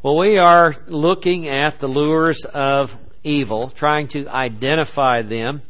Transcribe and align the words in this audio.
Well, 0.00 0.16
we 0.16 0.38
are 0.38 0.76
looking 0.86 1.48
at 1.48 1.80
the 1.80 1.88
lures 1.88 2.44
of 2.44 2.96
evil, 3.24 3.70
trying 3.70 4.06
to 4.08 4.28
identify 4.28 5.22
them. 5.22 5.62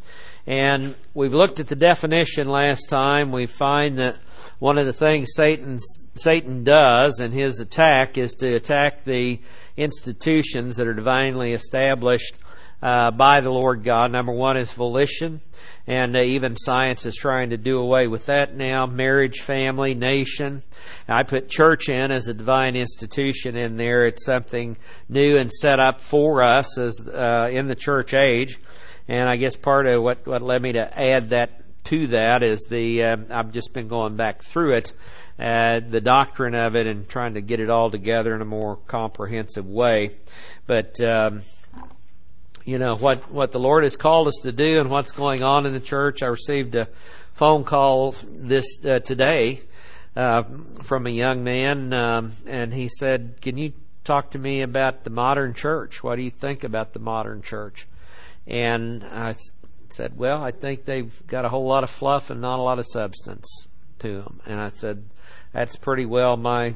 And 0.47 0.97
we've 1.15 1.33
looked 1.33 1.61
at 1.61 1.69
the 1.69 1.75
definition 1.75 2.47
last 2.47 2.91
time. 2.91 3.33
We 3.33 3.47
find 3.47 3.99
that 3.99 4.17
one 4.59 4.77
of 4.77 4.85
the 4.85 4.93
things 4.93 5.31
Satan 5.35 5.79
Satan 6.15 6.63
does 6.63 7.21
in 7.21 7.33
his 7.33 7.59
attack 7.59 8.19
is 8.19 8.35
to 8.35 8.55
attack 8.55 9.05
the 9.05 9.41
institutions 9.79 10.77
that 10.77 10.87
are 10.87 10.93
divinely 10.93 11.55
established 11.55 12.35
uh, 12.83 13.11
by 13.11 13.41
the 13.41 13.51
Lord 13.51 13.83
God. 13.83 14.13
Number 14.13 14.33
one 14.33 14.59
is 14.59 14.75
volition 14.75 15.41
and 15.89 16.15
uh, 16.15 16.21
even 16.21 16.55
science 16.55 17.07
is 17.07 17.17
trying 17.17 17.49
to 17.49 17.57
do 17.57 17.79
away 17.79 18.07
with 18.09 18.27
that 18.27 18.55
now. 18.55 18.85
Marriage, 18.85 19.41
family, 19.41 19.95
nation. 19.95 20.63
I 21.09 21.23
put 21.23 21.49
church 21.49 21.89
in 21.89 22.11
as 22.11 22.29
a 22.29 22.35
divine 22.35 22.77
institution 22.77 23.57
in 23.57 23.77
there. 23.77 24.05
It's 24.05 24.27
something 24.27 24.77
new 25.09 25.39
and 25.39 25.51
set 25.51 25.81
up 25.81 26.03
for 26.03 26.43
us 26.43 26.79
as 26.79 27.01
uh, 27.01 27.49
in 27.51 27.67
the 27.67 27.75
church 27.75 28.13
age. 28.13 28.59
And 29.09 29.27
I 29.27 29.37
guess 29.37 29.57
part 29.57 29.87
of 29.87 30.03
what 30.03 30.27
what 30.27 30.43
led 30.43 30.61
me 30.61 30.73
to 30.73 30.99
add 30.99 31.31
that 31.31 31.63
to 31.85 32.09
that 32.09 32.43
is 32.43 32.67
the 32.69 33.03
uh, 33.03 33.17
I've 33.31 33.53
just 33.53 33.73
been 33.73 33.89
going 33.89 34.17
back 34.17 34.43
through 34.43 34.75
it, 34.75 34.93
uh, 35.39 35.81
the 35.81 36.03
doctrine 36.03 36.55
of 36.55 36.77
it, 36.77 36.87
and 36.87 37.09
trying 37.09 37.35
to 37.35 37.41
get 37.41 37.59
it 37.59 37.71
all 37.71 37.91
together 37.91 38.35
in 38.35 38.43
a 38.43 38.47
more 38.47 38.77
comprehensive 38.77 39.67
way. 39.67 40.11
But 40.67 41.01
um, 41.01 41.41
you 42.67 42.77
know 42.77 42.97
what 42.97 43.31
what 43.33 43.53
the 43.53 43.59
Lord 43.59 43.85
has 43.85 43.97
called 43.97 44.29
us 44.29 44.41
to 44.43 44.53
do 44.53 44.79
and 44.79 44.91
what's 44.91 45.13
going 45.13 45.43
on 45.43 45.65
in 45.65 45.73
the 45.73 45.81
church. 45.81 46.23
I 46.23 46.27
received 46.27 46.75
a 46.75 46.89
phone 47.33 47.65
call 47.65 48.15
this 48.23 48.67
uh, 48.85 48.99
today 48.99 49.63
uh, 50.17 50.45
from 50.83 51.07
a 51.07 51.11
young 51.11 51.45
man, 51.45 51.93
um, 51.93 52.33
and 52.47 52.73
he 52.75 52.89
said, 52.89 53.39
"Can 53.41 53.57
you 53.57 53.73
talk 54.05 54.31
to 54.33 54.39
me 54.39 54.63
about 54.63 55.05
the 55.05 55.11
modern 55.11 55.55
church? 55.55 56.03
What 56.03 56.17
do 56.17 56.23
you 56.23 56.31
think 56.31 56.65
about 56.65 56.93
the 56.93 57.01
modern 57.01 57.43
church?" 57.43 57.87
And 58.47 59.05
I 59.05 59.35
said, 59.91 60.17
"Well, 60.17 60.43
I 60.43 60.51
think 60.51 60.85
they've 60.85 61.27
got 61.27 61.45
a 61.45 61.49
whole 61.49 61.67
lot 61.67 61.85
of 61.85 61.91
fluff 61.91 62.31
and 62.31 62.41
not 62.41 62.59
a 62.59 62.63
lot 62.63 62.79
of 62.79 62.87
substance 62.89 63.47
to 64.01 64.23
them." 64.23 64.41
And 64.47 64.61
I 64.61 64.71
said, 64.71 65.05
"That's 65.53 65.77
pretty 65.77 66.07
well 66.07 66.37
my 66.37 66.75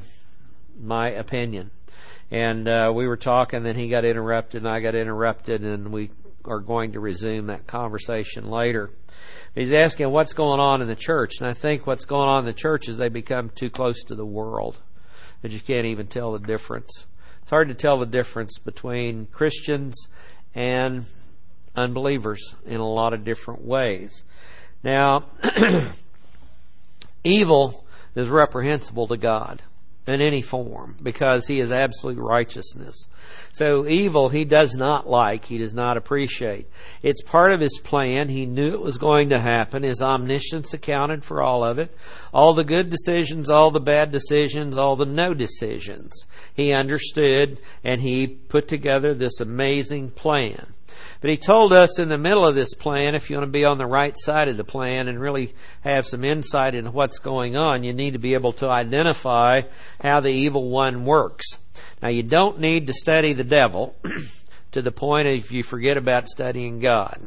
my 0.79 1.09
opinion." 1.09 1.71
and 2.33 2.67
uh, 2.67 2.91
we 2.93 3.07
were 3.07 3.15
talking. 3.15 3.61
Then 3.61 3.75
he 3.75 3.89
got 3.89 4.05
interrupted, 4.05 4.63
and 4.63 4.71
I 4.71 4.79
got 4.79 4.95
interrupted, 4.95 5.61
and 5.61 5.91
we 5.91 6.09
are 6.45 6.59
going 6.59 6.93
to 6.93 6.99
resume 6.99 7.47
that 7.47 7.67
conversation 7.67 8.49
later. 8.49 8.89
He's 9.55 9.71
asking 9.71 10.09
what's 10.09 10.33
going 10.33 10.59
on 10.59 10.81
in 10.81 10.87
the 10.87 10.95
church, 10.95 11.33
and 11.39 11.47
I 11.47 11.53
think 11.53 11.85
what's 11.85 12.05
going 12.05 12.27
on 12.27 12.39
in 12.39 12.45
the 12.45 12.53
church 12.53 12.87
is 12.87 12.97
they 12.97 13.09
become 13.09 13.49
too 13.49 13.69
close 13.69 14.03
to 14.05 14.15
the 14.15 14.25
world 14.25 14.77
that 15.41 15.51
you 15.51 15.59
can't 15.59 15.85
even 15.85 16.07
tell 16.07 16.31
the 16.31 16.39
difference. 16.39 17.05
It's 17.41 17.51
hard 17.51 17.67
to 17.67 17.75
tell 17.75 17.99
the 17.99 18.05
difference 18.05 18.57
between 18.57 19.27
Christians 19.27 20.07
and 20.55 21.05
unbelievers 21.75 22.55
in 22.65 22.79
a 22.79 22.87
lot 22.87 23.13
of 23.13 23.23
different 23.23 23.63
ways. 23.63 24.23
Now, 24.83 25.25
evil 27.23 27.85
is 28.15 28.29
reprehensible 28.29 29.07
to 29.07 29.17
God 29.17 29.61
in 30.05 30.19
any 30.19 30.41
form 30.41 30.95
because 31.01 31.47
he 31.47 31.59
is 31.59 31.71
absolute 31.71 32.19
righteousness. 32.19 33.07
So 33.53 33.87
evil 33.87 34.29
he 34.29 34.43
does 34.43 34.75
not 34.75 35.09
like, 35.09 35.45
he 35.45 35.57
does 35.57 35.73
not 35.73 35.95
appreciate. 35.95 36.67
It's 37.01 37.21
part 37.21 37.51
of 37.51 37.61
his 37.61 37.79
plan. 37.79 38.29
He 38.29 38.45
knew 38.45 38.73
it 38.73 38.81
was 38.81 38.97
going 38.97 39.29
to 39.29 39.39
happen. 39.39 39.83
His 39.83 40.01
omniscience 40.01 40.73
accounted 40.73 41.23
for 41.23 41.41
all 41.41 41.63
of 41.63 41.79
it. 41.79 41.95
All 42.33 42.53
the 42.53 42.63
good 42.63 42.89
decisions, 42.89 43.49
all 43.49 43.71
the 43.71 43.79
bad 43.79 44.11
decisions, 44.11 44.77
all 44.77 44.95
the 44.95 45.05
no 45.05 45.33
decisions. 45.33 46.13
He 46.53 46.73
understood 46.73 47.59
and 47.83 48.01
he 48.01 48.27
put 48.27 48.67
together 48.67 49.13
this 49.13 49.39
amazing 49.39 50.11
plan. 50.11 50.73
But 51.21 51.29
he 51.29 51.37
told 51.37 51.73
us 51.73 51.99
in 51.99 52.09
the 52.09 52.17
middle 52.17 52.45
of 52.45 52.55
this 52.55 52.73
plan, 52.73 53.15
if 53.15 53.29
you 53.29 53.37
want 53.37 53.47
to 53.47 53.51
be 53.51 53.65
on 53.65 53.77
the 53.77 53.85
right 53.85 54.15
side 54.17 54.47
of 54.47 54.57
the 54.57 54.63
plan 54.63 55.07
and 55.07 55.19
really 55.19 55.53
have 55.81 56.05
some 56.05 56.23
insight 56.23 56.75
into 56.75 56.91
what's 56.91 57.19
going 57.19 57.57
on, 57.57 57.83
you 57.83 57.93
need 57.93 58.13
to 58.13 58.19
be 58.19 58.33
able 58.33 58.53
to 58.53 58.69
identify 58.69 59.61
how 60.01 60.19
the 60.19 60.31
evil 60.31 60.69
one 60.69 61.05
works. 61.05 61.45
Now, 62.01 62.09
you 62.09 62.23
don't 62.23 62.59
need 62.59 62.87
to 62.87 62.93
study 62.93 63.33
the 63.33 63.43
devil 63.43 63.95
to 64.71 64.81
the 64.81 64.91
point 64.91 65.27
if 65.27 65.51
you 65.51 65.63
forget 65.63 65.97
about 65.97 66.27
studying 66.27 66.79
God. 66.79 67.21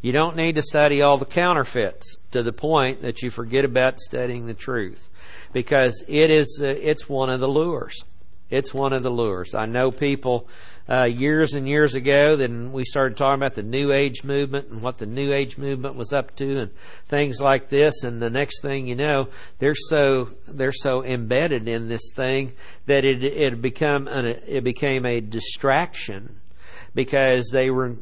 You 0.00 0.12
don't 0.12 0.36
need 0.36 0.56
to 0.56 0.62
study 0.62 1.02
all 1.02 1.18
the 1.18 1.24
counterfeits 1.24 2.18
to 2.30 2.42
the 2.42 2.52
point 2.52 3.02
that 3.02 3.22
you 3.22 3.30
forget 3.30 3.64
about 3.64 4.00
studying 4.00 4.46
the 4.46 4.54
truth 4.54 5.08
because 5.52 6.04
it 6.06 6.30
is 6.30 6.60
uh, 6.62 6.68
it's 6.68 7.08
one 7.08 7.30
of 7.30 7.40
the 7.40 7.48
lures. 7.48 8.04
It's 8.48 8.72
one 8.72 8.92
of 8.92 9.02
the 9.02 9.10
lures. 9.10 9.54
I 9.54 9.66
know 9.66 9.90
people 9.90 10.48
uh, 10.88 11.06
years 11.06 11.54
and 11.54 11.68
years 11.68 11.94
ago. 11.94 12.36
Then 12.36 12.72
we 12.72 12.84
started 12.84 13.16
talking 13.16 13.40
about 13.40 13.54
the 13.54 13.62
New 13.62 13.92
Age 13.92 14.24
movement 14.24 14.68
and 14.68 14.80
what 14.82 14.98
the 14.98 15.06
New 15.06 15.32
Age 15.32 15.58
movement 15.58 15.96
was 15.96 16.12
up 16.12 16.36
to 16.36 16.60
and 16.60 16.70
things 17.08 17.40
like 17.40 17.68
this. 17.68 18.02
And 18.02 18.20
the 18.20 18.30
next 18.30 18.62
thing 18.62 18.86
you 18.86 18.96
know, 18.96 19.28
they're 19.58 19.74
so 19.74 20.30
they're 20.46 20.72
so 20.72 21.04
embedded 21.04 21.68
in 21.68 21.88
this 21.88 22.12
thing 22.14 22.52
that 22.86 23.04
it 23.04 23.24
it 23.24 23.60
become 23.60 24.08
an, 24.08 24.26
it 24.46 24.64
became 24.64 25.04
a 25.04 25.20
distraction 25.20 26.40
because 26.96 27.50
they 27.52 27.70
were 27.70 27.94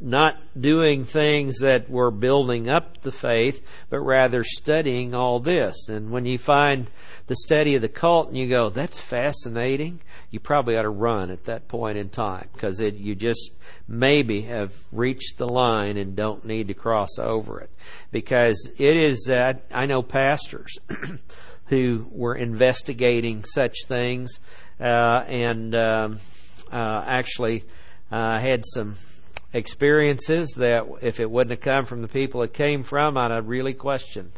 not 0.00 0.36
doing 0.58 1.04
things 1.04 1.58
that 1.58 1.90
were 1.90 2.12
building 2.12 2.70
up 2.70 3.02
the 3.02 3.10
faith, 3.10 3.60
but 3.90 3.98
rather 3.98 4.44
studying 4.44 5.14
all 5.14 5.40
this. 5.40 5.88
And 5.88 6.12
when 6.12 6.24
you 6.26 6.38
find 6.38 6.88
the 7.26 7.34
study 7.34 7.74
of 7.74 7.82
the 7.82 7.88
cult 7.88 8.28
and 8.28 8.36
you 8.36 8.48
go, 8.48 8.70
that's 8.70 9.00
fascinating, 9.00 10.00
you 10.30 10.40
probably 10.40 10.76
ought 10.76 10.82
to 10.82 10.90
run 10.90 11.30
at 11.30 11.44
that 11.44 11.68
point 11.68 11.98
in 11.98 12.08
time 12.08 12.48
because 12.52 12.80
you 12.80 13.14
just 13.14 13.56
maybe 13.86 14.42
have 14.42 14.72
reached 14.92 15.38
the 15.38 15.48
line 15.48 15.96
and 15.96 16.16
don't 16.16 16.44
need 16.44 16.68
to 16.68 16.74
cross 16.74 17.18
over 17.18 17.60
it. 17.60 17.70
Because 18.10 18.70
it 18.78 18.96
is, 18.96 19.30
I 19.30 19.86
know 19.86 20.02
pastors 20.02 20.76
who 21.66 22.06
were 22.10 22.34
investigating 22.34 23.44
such 23.44 23.76
things 23.86 24.40
uh, 24.80 25.24
and 25.26 25.74
um, 25.74 26.20
uh, 26.72 27.04
actually 27.06 27.64
uh, 28.10 28.38
had 28.38 28.64
some 28.66 28.96
experiences 29.52 30.54
that 30.58 30.86
if 31.02 31.18
it 31.18 31.30
wouldn't 31.30 31.50
have 31.50 31.60
come 31.60 31.86
from 31.86 32.02
the 32.02 32.08
people 32.08 32.42
it 32.42 32.52
came 32.52 32.82
from, 32.82 33.16
I'd 33.16 33.30
have 33.30 33.48
really 33.48 33.74
questioned. 33.74 34.32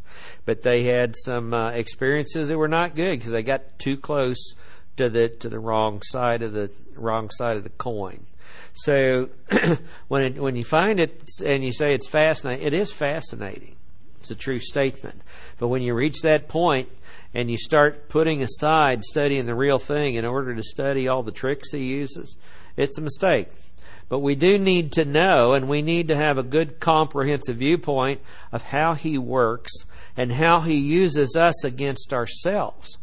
But 0.44 0.62
they 0.62 0.84
had 0.84 1.14
some 1.16 1.52
uh, 1.52 1.70
experiences 1.70 2.48
that 2.48 2.58
were 2.58 2.68
not 2.68 2.94
good 2.94 3.18
because 3.18 3.32
they 3.32 3.42
got 3.42 3.78
too 3.78 3.96
close 3.96 4.54
to 4.98 5.08
the 5.08 5.28
to 5.28 5.48
the 5.48 5.58
wrong 5.58 6.02
side 6.02 6.42
of 6.42 6.52
the 6.52 6.70
wrong 6.94 7.30
side 7.30 7.56
of 7.56 7.64
the 7.64 7.70
coin. 7.70 8.24
So 8.74 9.30
when 10.08 10.22
it, 10.22 10.36
when 10.36 10.56
you 10.56 10.64
find 10.64 11.00
it 11.00 11.28
and 11.44 11.64
you 11.64 11.72
say 11.72 11.94
it's 11.94 12.08
fascinating, 12.08 12.66
it 12.66 12.74
is 12.74 12.92
fascinating. 12.92 13.76
It's 14.20 14.30
a 14.30 14.36
true 14.36 14.60
statement. 14.60 15.22
But 15.58 15.68
when 15.68 15.82
you 15.82 15.94
reach 15.94 16.22
that 16.22 16.48
point 16.48 16.88
and 17.34 17.50
you 17.50 17.56
start 17.56 18.08
putting 18.08 18.42
aside 18.42 19.04
studying 19.04 19.46
the 19.46 19.54
real 19.54 19.78
thing 19.78 20.14
in 20.14 20.24
order 20.24 20.54
to 20.54 20.62
study 20.62 21.08
all 21.08 21.22
the 21.22 21.32
tricks 21.32 21.72
he 21.72 21.86
uses, 21.86 22.36
it's 22.76 22.98
a 22.98 23.02
mistake. 23.02 23.48
But 24.08 24.20
we 24.20 24.34
do 24.34 24.58
need 24.58 24.92
to 24.92 25.04
know 25.04 25.52
and 25.52 25.68
we 25.68 25.82
need 25.82 26.08
to 26.08 26.16
have 26.16 26.38
a 26.38 26.42
good 26.42 26.80
comprehensive 26.80 27.56
viewpoint 27.56 28.20
of 28.52 28.62
how 28.62 28.94
he 28.94 29.18
works 29.18 29.72
and 30.16 30.32
how 30.32 30.60
he 30.60 30.76
uses 30.76 31.36
us 31.36 31.64
against 31.64 32.12
ourselves 32.12 32.96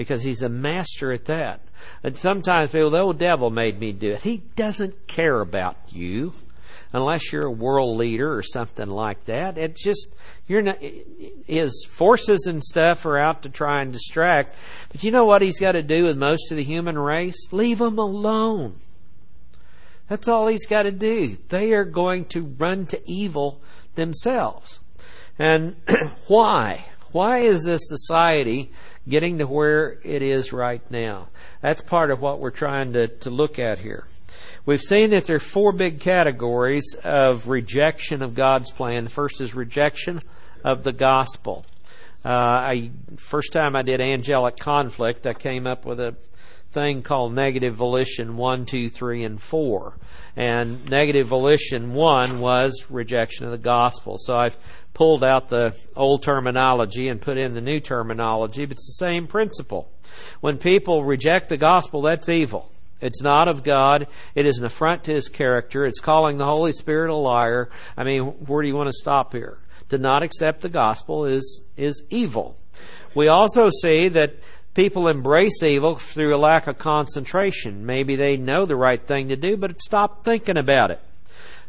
because 0.00 0.22
he's 0.22 0.40
a 0.40 0.48
master 0.48 1.12
at 1.12 1.26
that. 1.26 1.60
And 2.02 2.16
sometimes 2.16 2.70
people, 2.70 2.88
the 2.88 3.00
old 3.00 3.18
devil 3.18 3.50
made 3.50 3.78
me 3.78 3.92
do 3.92 4.12
it. 4.12 4.22
He 4.22 4.38
doesn't 4.56 5.06
care 5.06 5.42
about 5.42 5.76
you 5.90 6.32
unless 6.90 7.30
you're 7.30 7.48
a 7.48 7.50
world 7.50 7.98
leader 7.98 8.34
or 8.34 8.42
something 8.42 8.88
like 8.88 9.24
that. 9.24 9.58
It's 9.58 9.84
just 9.84 10.08
you're 10.46 10.62
not. 10.62 10.78
His 11.46 11.86
forces 11.90 12.46
and 12.46 12.64
stuff 12.64 13.04
are 13.04 13.18
out 13.18 13.42
to 13.42 13.50
try 13.50 13.82
and 13.82 13.92
distract. 13.92 14.56
But 14.90 15.04
you 15.04 15.10
know 15.10 15.26
what 15.26 15.42
he's 15.42 15.60
got 15.60 15.72
to 15.72 15.82
do 15.82 16.04
with 16.04 16.16
most 16.16 16.50
of 16.50 16.56
the 16.56 16.64
human 16.64 16.98
race? 16.98 17.52
Leave 17.52 17.76
them 17.76 17.98
alone. 17.98 18.76
That's 20.08 20.28
all 20.28 20.46
he's 20.48 20.66
got 20.66 20.84
to 20.84 20.92
do. 20.92 21.36
They 21.50 21.72
are 21.72 21.84
going 21.84 22.24
to 22.30 22.40
run 22.40 22.86
to 22.86 23.02
evil 23.06 23.60
themselves. 23.96 24.80
And 25.38 25.76
why? 26.26 26.86
Why 27.12 27.40
is 27.40 27.64
this 27.64 27.82
society 27.84 28.72
getting 29.10 29.38
to 29.38 29.46
where 29.46 29.98
it 30.02 30.22
is 30.22 30.52
right 30.52 30.82
now. 30.90 31.28
That's 31.60 31.82
part 31.82 32.10
of 32.10 32.20
what 32.20 32.38
we're 32.38 32.50
trying 32.50 32.94
to, 32.94 33.08
to 33.08 33.30
look 33.30 33.58
at 33.58 33.80
here. 33.80 34.06
We've 34.64 34.80
seen 34.80 35.10
that 35.10 35.24
there 35.24 35.36
are 35.36 35.40
four 35.40 35.72
big 35.72 36.00
categories 36.00 36.94
of 37.02 37.48
rejection 37.48 38.22
of 38.22 38.34
God's 38.34 38.70
plan. 38.70 39.04
The 39.04 39.10
first 39.10 39.40
is 39.40 39.54
rejection 39.54 40.20
of 40.64 40.84
the 40.84 40.92
gospel. 40.92 41.66
Uh, 42.24 42.28
I 42.28 42.90
first 43.16 43.52
time 43.52 43.74
I 43.74 43.82
did 43.82 44.00
angelic 44.00 44.58
conflict, 44.58 45.26
I 45.26 45.32
came 45.32 45.66
up 45.66 45.86
with 45.86 46.00
a 46.00 46.14
thing 46.72 47.02
called 47.02 47.34
negative 47.34 47.74
volition 47.74 48.36
one, 48.36 48.64
two, 48.64 48.88
three, 48.88 49.24
and 49.24 49.40
four. 49.40 49.94
And 50.36 50.88
negative 50.88 51.26
volition 51.26 51.94
one 51.94 52.40
was 52.40 52.86
rejection 52.88 53.44
of 53.46 53.50
the 53.50 53.58
gospel. 53.58 54.16
So 54.18 54.36
I've 54.36 54.56
pulled 55.00 55.24
out 55.24 55.48
the 55.48 55.74
old 55.96 56.22
terminology 56.22 57.08
and 57.08 57.22
put 57.22 57.38
in 57.38 57.54
the 57.54 57.60
new 57.62 57.80
terminology, 57.80 58.66
but 58.66 58.72
it's 58.72 58.86
the 58.86 59.02
same 59.02 59.26
principle. 59.26 59.90
When 60.42 60.58
people 60.58 61.04
reject 61.04 61.48
the 61.48 61.56
gospel, 61.56 62.02
that's 62.02 62.28
evil. 62.28 62.70
It's 63.00 63.22
not 63.22 63.48
of 63.48 63.64
God. 63.64 64.08
It 64.34 64.44
is 64.44 64.58
an 64.58 64.66
affront 64.66 65.04
to 65.04 65.14
His 65.14 65.30
character. 65.30 65.86
It's 65.86 66.00
calling 66.00 66.36
the 66.36 66.44
Holy 66.44 66.72
Spirit 66.72 67.08
a 67.08 67.14
liar. 67.14 67.70
I 67.96 68.04
mean, 68.04 68.24
where 68.44 68.60
do 68.60 68.68
you 68.68 68.76
want 68.76 68.88
to 68.88 68.92
stop 68.92 69.32
here? 69.32 69.56
To 69.88 69.96
not 69.96 70.22
accept 70.22 70.60
the 70.60 70.68
gospel 70.68 71.24
is, 71.24 71.62
is 71.78 72.02
evil. 72.10 72.58
We 73.14 73.28
also 73.28 73.70
see 73.82 74.08
that 74.08 74.34
people 74.74 75.08
embrace 75.08 75.62
evil 75.62 75.96
through 75.96 76.36
a 76.36 76.36
lack 76.36 76.66
of 76.66 76.76
concentration. 76.76 77.86
Maybe 77.86 78.16
they 78.16 78.36
know 78.36 78.66
the 78.66 78.76
right 78.76 79.02
thing 79.02 79.28
to 79.28 79.36
do, 79.36 79.56
but 79.56 79.80
stop 79.80 80.26
thinking 80.26 80.58
about 80.58 80.90
it. 80.90 81.00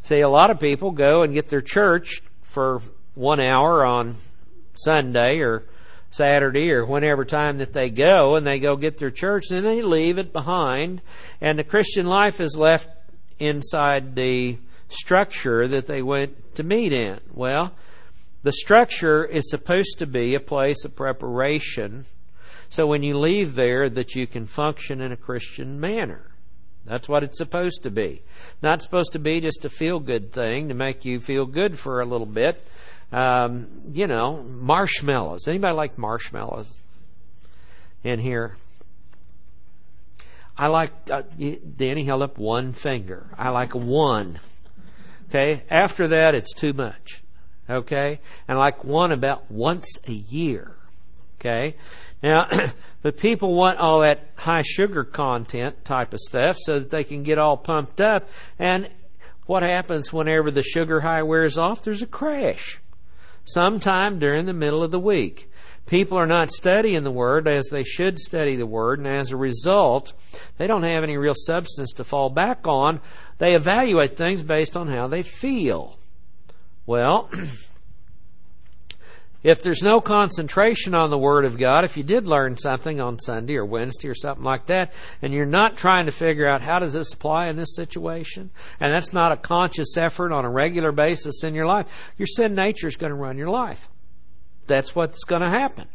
See, 0.04 0.20
a 0.20 0.28
lot 0.28 0.50
of 0.50 0.60
people 0.60 0.92
go 0.92 1.24
and 1.24 1.34
get 1.34 1.48
their 1.48 1.62
church 1.62 2.22
for 2.42 2.82
one 3.14 3.40
hour 3.40 3.86
on 3.86 4.16
Sunday 4.76 5.40
or 5.40 5.64
Saturday 6.12 6.72
or 6.72 6.86
whenever 6.86 7.26
time 7.26 7.58
that 7.60 7.74
they 7.74 7.90
go 7.90 8.36
and 8.36 8.46
they 8.46 8.60
go 8.60 8.76
get 8.76 8.98
their 8.98 9.12
church 9.12 9.46
and 9.50 9.66
they 9.66 9.82
leave 9.82 10.18
it 10.18 10.34
behind 10.34 11.02
and 11.40 11.58
the 11.58 11.64
Christian 11.64 12.06
life 12.06 12.42
is 12.42 12.56
left 12.56 12.90
inside 13.40 14.16
the 14.16 14.58
structure 14.90 15.68
that 15.68 15.88
they 15.88 16.02
went 16.02 16.56
to 16.56 16.64
meet 16.64 16.92
in. 16.92 17.20
Well, 17.34 17.74
the 18.44 18.52
structure 18.52 19.24
is 19.24 19.50
supposed 19.50 20.00
to 20.00 20.06
be 20.06 20.36
a 20.36 20.40
place 20.40 20.84
of 20.84 20.96
preparation 20.96 22.06
so 22.72 22.88
when 22.88 23.04
you 23.04 23.18
leave 23.18 23.56
there 23.56 23.90
that 23.90 24.16
you 24.16 24.26
can 24.28 24.46
function 24.46 25.02
in 25.02 25.12
a 25.12 25.18
Christian 25.18 25.80
manner. 25.80 26.32
That's 26.86 27.10
what 27.10 27.22
it's 27.22 27.38
supposed 27.38 27.84
to 27.84 27.92
be. 27.92 28.24
Not 28.62 28.82
supposed 28.82 29.12
to 29.12 29.20
be 29.20 29.42
just 29.42 29.66
a 29.66 29.70
feel 29.70 30.00
good 30.00 30.32
thing 30.32 30.70
to 30.70 30.74
make 30.74 31.06
you 31.06 31.20
feel 31.20 31.46
good 31.46 31.78
for 31.78 32.00
a 32.00 32.06
little 32.06 32.26
bit. 32.26 32.66
Um, 33.12 33.68
you 33.92 34.08
know, 34.08 34.42
marshmallows. 34.44 35.48
Anybody 35.48 35.74
like 35.74 35.98
marshmallows 35.98 36.78
in 38.04 38.20
here? 38.20 38.56
I 40.58 40.68
like, 40.68 40.92
uh, 41.10 41.24
Danny 41.76 42.04
held 42.04 42.22
up 42.22 42.38
one 42.38 42.72
finger. 42.72 43.28
I 43.38 43.50
like 43.50 43.74
one. 43.74 44.40
Okay? 45.30 45.64
After 45.70 46.10
that, 46.10 46.36
it's 46.36 46.54
too 46.54 46.74
much. 46.74 47.24
Okay? 47.70 48.20
And 48.48 48.58
I 48.58 48.60
like 48.60 48.84
one 48.84 49.12
about 49.12 49.50
once 49.50 49.98
a 50.08 50.12
year. 50.12 50.76
Okay? 51.40 51.76
Now, 52.22 52.48
the 53.02 53.12
people 53.12 53.56
want 53.56 53.80
all 53.80 54.02
that 54.02 54.30
high 54.36 54.62
sugar 54.62 55.04
content 55.04 55.84
type 55.86 56.14
of 56.14 56.20
stuff 56.20 56.58
so 56.60 56.80
that 56.80 56.90
they 56.90 57.04
can 57.04 57.24
get 57.24 57.38
all 57.38 57.58
pumped 57.58 58.02
up. 58.02 58.30
And 58.60 58.90
what 59.46 59.64
happens 59.64 60.14
whenever 60.14 60.52
the 60.52 60.64
sugar 60.64 61.02
high 61.02 61.24
wears 61.24 61.58
off? 61.58 61.82
There's 61.82 62.02
a 62.02 62.08
crash. 62.08 62.81
Sometime 63.54 64.20
during 64.20 64.46
the 64.46 64.54
middle 64.54 64.84
of 64.84 64.92
the 64.92 65.00
week. 65.00 65.50
People 65.86 66.18
are 66.18 66.28
not 66.28 66.52
studying 66.52 67.04
the 67.04 67.12
Word 67.12 67.48
as 67.48 67.68
they 67.70 67.84
should 67.84 68.18
study 68.18 68.56
the 68.56 68.66
Word, 68.66 69.00
and 69.00 69.08
as 69.08 69.32
a 69.32 69.38
result, 69.38 70.14
they 70.58 70.68
don't 70.68 70.84
have 70.84 71.04
any 71.04 71.18
real 71.18 71.34
substance 71.36 71.92
to 71.94 72.04
fall 72.04 72.30
back 72.30 72.68
on. 72.68 73.02
They 73.40 73.56
evaluate 73.56 74.16
things 74.16 74.44
based 74.44 74.78
on 74.78 74.88
how 74.88 75.08
they 75.08 75.24
feel. 75.24 75.98
Well, 76.86 77.30
If 79.44 79.64
there's 79.64 79.82
no 79.82 80.02
concentration 80.02 80.94
on 80.94 81.10
the 81.10 81.18
Word 81.18 81.46
of 81.46 81.58
God, 81.58 81.84
if 81.84 81.98
you 81.98 82.04
did 82.04 82.28
learn 82.28 82.58
something 82.58 83.02
on 83.02 83.18
Sunday 83.18 83.56
or 83.56 83.66
Wednesday 83.66 84.08
or 84.08 84.14
something 84.14 84.44
like 84.44 84.68
that, 84.68 84.94
and 85.22 85.34
you're 85.34 85.48
not 85.48 85.78
trying 85.78 86.06
to 86.06 86.12
figure 86.12 86.48
out 86.48 86.62
how 86.62 86.78
does 86.78 86.94
this 86.94 87.12
apply 87.12 87.48
in 87.48 87.56
this 87.56 87.76
situation, 87.76 88.52
and 88.80 88.94
that's 88.94 89.14
not 89.14 89.32
a 89.32 89.38
conscious 89.38 89.98
effort 89.98 90.32
on 90.32 90.46
a 90.46 90.50
regular 90.50 90.92
basis 90.92 91.44
in 91.44 91.56
your 91.56 91.66
life, 91.66 91.88
your 92.18 92.28
sin 92.28 92.54
nature 92.54 92.88
is 92.88 92.98
going 92.98 93.10
to 93.10 93.16
run 93.16 93.38
your 93.38 93.50
life. 93.50 93.90
That's 94.68 94.96
what's 94.96 95.24
going 95.24 95.42
to 95.42 95.50
happen. 95.50 95.88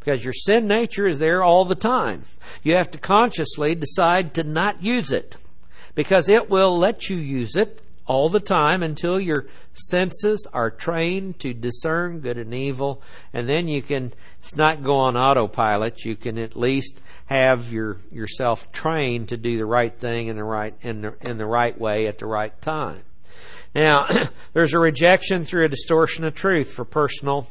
Because 0.00 0.24
your 0.24 0.32
sin 0.32 0.66
nature 0.66 1.06
is 1.06 1.18
there 1.18 1.42
all 1.42 1.66
the 1.66 1.74
time. 1.74 2.22
You 2.62 2.76
have 2.76 2.90
to 2.92 2.98
consciously 2.98 3.74
decide 3.74 4.34
to 4.34 4.44
not 4.44 4.82
use 4.82 5.12
it. 5.12 5.36
Because 5.94 6.28
it 6.30 6.48
will 6.48 6.76
let 6.78 7.10
you 7.10 7.16
use 7.16 7.54
it 7.54 7.82
all 8.06 8.28
the 8.28 8.40
time 8.40 8.82
until 8.82 9.18
your 9.18 9.46
senses 9.72 10.46
are 10.52 10.70
trained 10.70 11.38
to 11.38 11.54
discern 11.54 12.20
good 12.20 12.36
and 12.36 12.52
evil 12.52 13.02
and 13.32 13.48
then 13.48 13.66
you 13.66 13.80
can 13.80 14.12
it's 14.38 14.54
not 14.54 14.82
go 14.82 14.96
on 14.96 15.16
autopilot 15.16 16.04
you 16.04 16.14
can 16.14 16.38
at 16.38 16.54
least 16.54 17.00
have 17.26 17.72
your 17.72 17.96
yourself 18.12 18.70
trained 18.72 19.28
to 19.28 19.36
do 19.36 19.56
the 19.56 19.66
right 19.66 19.98
thing 19.98 20.28
in 20.28 20.36
the 20.36 20.44
right 20.44 20.74
in 20.82 21.00
the, 21.00 21.14
in 21.22 21.38
the 21.38 21.46
right 21.46 21.78
way 21.80 22.06
at 22.06 22.18
the 22.18 22.26
right 22.26 22.60
time 22.60 23.02
now 23.74 24.06
there's 24.52 24.74
a 24.74 24.78
rejection 24.78 25.44
through 25.44 25.64
a 25.64 25.68
distortion 25.68 26.24
of 26.24 26.34
truth 26.34 26.72
for 26.72 26.84
personal 26.84 27.48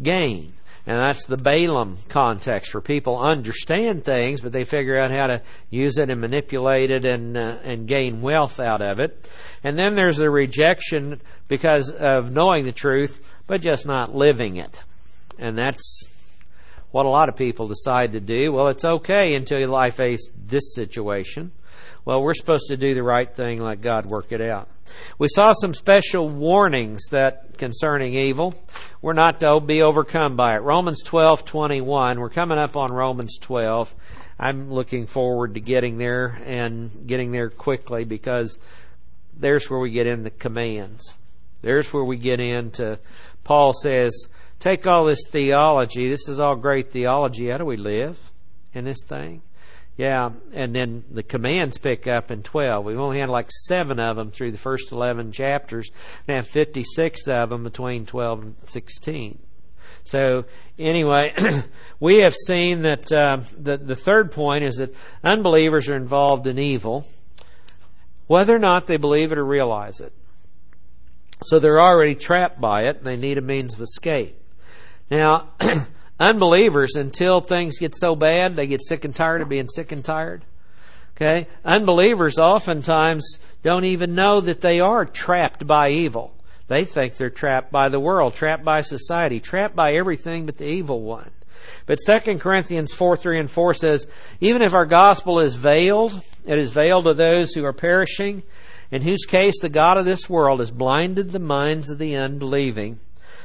gain 0.00 0.52
and 0.88 0.96
that's 1.02 1.26
the 1.26 1.36
Balaam 1.36 1.98
context 2.08 2.72
where 2.72 2.80
people 2.80 3.18
understand 3.18 4.06
things, 4.06 4.40
but 4.40 4.52
they 4.52 4.64
figure 4.64 4.96
out 4.96 5.10
how 5.10 5.26
to 5.26 5.42
use 5.68 5.98
it 5.98 6.08
and 6.08 6.18
manipulate 6.18 6.90
it 6.90 7.04
and, 7.04 7.36
uh, 7.36 7.58
and 7.62 7.86
gain 7.86 8.22
wealth 8.22 8.58
out 8.58 8.80
of 8.80 8.98
it. 8.98 9.30
And 9.64 9.78
then 9.78 9.94
there's 9.94 10.18
a 10.18 10.30
rejection 10.30 11.20
because 11.48 11.90
of 11.90 12.30
knowing 12.30 12.64
the 12.64 12.72
truth, 12.72 13.32
but 13.46 13.60
just 13.60 13.86
not 13.86 14.14
living 14.14 14.56
it. 14.56 14.82
And 15.38 15.56
that's 15.56 16.04
what 16.90 17.06
a 17.06 17.10
lot 17.10 17.28
of 17.28 17.36
people 17.36 17.68
decide 17.68 18.12
to 18.12 18.20
do. 18.20 18.52
Well, 18.52 18.68
it's 18.68 18.84
okay 18.84 19.34
until 19.34 19.74
I 19.74 19.90
face 19.90 20.30
this 20.36 20.74
situation. 20.74 21.52
Well, 22.04 22.22
we're 22.22 22.34
supposed 22.34 22.68
to 22.68 22.76
do 22.76 22.94
the 22.94 23.02
right 23.02 23.30
thing, 23.30 23.60
let 23.60 23.82
God 23.82 24.06
work 24.06 24.32
it 24.32 24.40
out. 24.40 24.68
We 25.18 25.28
saw 25.28 25.52
some 25.52 25.74
special 25.74 26.28
warnings 26.28 27.02
that 27.10 27.58
concerning 27.58 28.14
evil. 28.14 28.54
We're 29.02 29.12
not 29.12 29.40
to 29.40 29.60
be 29.60 29.82
overcome 29.82 30.34
by 30.34 30.56
it. 30.56 30.62
Romans 30.62 31.02
12:21. 31.04 32.18
We're 32.18 32.30
coming 32.30 32.56
up 32.56 32.76
on 32.76 32.90
Romans 32.90 33.38
12. 33.38 33.94
I'm 34.38 34.72
looking 34.72 35.06
forward 35.06 35.54
to 35.54 35.60
getting 35.60 35.98
there 35.98 36.40
and 36.46 37.06
getting 37.06 37.32
there 37.32 37.50
quickly 37.50 38.04
because 38.04 38.58
there's 39.38 39.70
where 39.70 39.80
we 39.80 39.90
get 39.90 40.06
in 40.06 40.22
the 40.22 40.30
commands. 40.30 41.14
There's 41.62 41.92
where 41.92 42.04
we 42.04 42.16
get 42.16 42.40
into 42.40 42.98
Paul 43.48 43.72
says, 43.72 44.26
take 44.60 44.86
all 44.86 45.06
this 45.06 45.26
theology. 45.30 46.10
This 46.10 46.28
is 46.28 46.38
all 46.38 46.54
great 46.54 46.90
theology. 46.90 47.48
How 47.48 47.56
do 47.56 47.64
we 47.64 47.78
live 47.78 48.18
in 48.74 48.84
this 48.84 49.02
thing? 49.06 49.40
Yeah, 49.96 50.32
and 50.52 50.76
then 50.76 51.04
the 51.10 51.22
commands 51.22 51.78
pick 51.78 52.06
up 52.06 52.30
in 52.30 52.42
12. 52.42 52.84
We've 52.84 53.00
only 53.00 53.18
had 53.18 53.30
like 53.30 53.50
seven 53.50 53.98
of 53.98 54.16
them 54.16 54.30
through 54.30 54.52
the 54.52 54.58
first 54.58 54.92
11 54.92 55.32
chapters, 55.32 55.90
and 56.28 56.36
have 56.36 56.46
56 56.46 57.26
of 57.26 57.48
them 57.48 57.64
between 57.64 58.04
12 58.04 58.42
and 58.42 58.54
16. 58.66 59.38
So, 60.04 60.44
anyway, 60.78 61.34
we 62.00 62.18
have 62.18 62.34
seen 62.34 62.82
that 62.82 63.10
uh, 63.10 63.38
the, 63.58 63.78
the 63.78 63.96
third 63.96 64.30
point 64.30 64.62
is 64.62 64.76
that 64.76 64.94
unbelievers 65.24 65.88
are 65.88 65.96
involved 65.96 66.46
in 66.46 66.58
evil, 66.58 67.06
whether 68.28 68.54
or 68.54 68.60
not 68.60 68.86
they 68.86 68.96
believe 68.96 69.32
it 69.32 69.38
or 69.38 69.44
realize 69.44 69.98
it. 69.98 70.12
So 71.42 71.58
they're 71.58 71.80
already 71.80 72.14
trapped 72.14 72.60
by 72.60 72.84
it, 72.84 72.98
and 72.98 73.06
they 73.06 73.16
need 73.16 73.38
a 73.38 73.42
means 73.42 73.74
of 73.74 73.80
escape. 73.80 74.40
Now, 75.10 75.48
Unbelievers, 76.20 76.96
until 76.96 77.40
things 77.40 77.78
get 77.78 77.94
so 77.96 78.16
bad, 78.16 78.56
they 78.56 78.66
get 78.66 78.84
sick 78.84 79.04
and 79.04 79.14
tired 79.14 79.40
of 79.40 79.48
being 79.48 79.68
sick 79.68 79.92
and 79.92 80.04
tired. 80.04 80.44
Okay? 81.16 81.46
Unbelievers 81.64 82.38
oftentimes 82.38 83.38
don't 83.62 83.84
even 83.84 84.14
know 84.14 84.40
that 84.40 84.60
they 84.60 84.80
are 84.80 85.04
trapped 85.04 85.66
by 85.66 85.90
evil. 85.90 86.34
They 86.66 86.84
think 86.84 87.14
they're 87.14 87.30
trapped 87.30 87.70
by 87.70 87.88
the 87.88 88.00
world, 88.00 88.34
trapped 88.34 88.64
by 88.64 88.80
society, 88.80 89.40
trapped 89.40 89.76
by 89.76 89.94
everything 89.94 90.44
but 90.44 90.58
the 90.58 90.66
evil 90.66 91.02
one. 91.02 91.30
But 91.86 91.98
2 92.06 92.38
Corinthians 92.38 92.92
4 92.92 93.16
3 93.16 93.40
and 93.40 93.50
4 93.50 93.74
says, 93.74 94.06
Even 94.40 94.62
if 94.62 94.74
our 94.74 94.86
gospel 94.86 95.40
is 95.40 95.54
veiled, 95.54 96.20
it 96.44 96.58
is 96.58 96.70
veiled 96.70 97.04
to 97.04 97.14
those 97.14 97.52
who 97.52 97.64
are 97.64 97.72
perishing, 97.72 98.42
in 98.90 99.02
whose 99.02 99.24
case 99.26 99.60
the 99.60 99.68
God 99.68 99.98
of 99.98 100.04
this 100.04 100.28
world 100.28 100.60
has 100.60 100.70
blinded 100.70 101.30
the 101.30 101.38
minds 101.38 101.90
of 101.90 101.98
the 101.98 102.16
unbelieving 102.16 103.00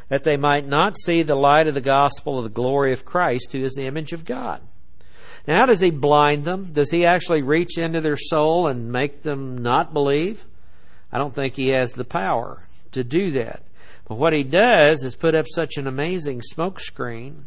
that 0.10 0.24
they 0.24 0.38
might 0.38 0.68
not 0.68 0.98
see 0.98 1.24
the 1.24 1.36
light 1.36 1.68
of 1.68 1.74
the 1.74 1.82
gospel 1.82 2.38
of 2.38 2.44
the 2.44 2.50
glory 2.50 2.94
of 2.94 3.06
Christ, 3.06 3.51
who 3.51 3.63
is 3.63 3.74
the 3.74 3.86
image 3.86 4.13
of 4.13 4.25
God. 4.25 4.62
Now, 5.48 5.58
how 5.58 5.65
does 5.65 5.82
he 5.82 5.92
blind 5.92 6.46
them? 6.46 6.65
Does 6.72 6.92
he 6.92 7.06
actually 7.06 7.42
reach 7.42 7.77
into 7.77 8.00
their 8.00 8.18
soul 8.18 8.68
and 8.68 8.92
make 8.92 9.24
them 9.24 9.58
not 9.58 9.94
believe? 9.94 10.46
I 11.12 11.18
don't 11.18 11.34
think 11.34 11.56
he 11.56 11.70
has 11.70 11.94
the 11.94 12.06
power 12.06 12.63
to 12.92 13.03
do 13.03 13.32
that. 13.32 13.63
But 14.08 14.18
what 14.18 14.34
he 14.34 14.44
does 14.44 15.03
is 15.03 15.15
put 15.15 15.36
up 15.36 15.46
such 15.50 15.77
an 15.77 15.88
amazing 15.88 16.42
smokescreen. 16.53 17.44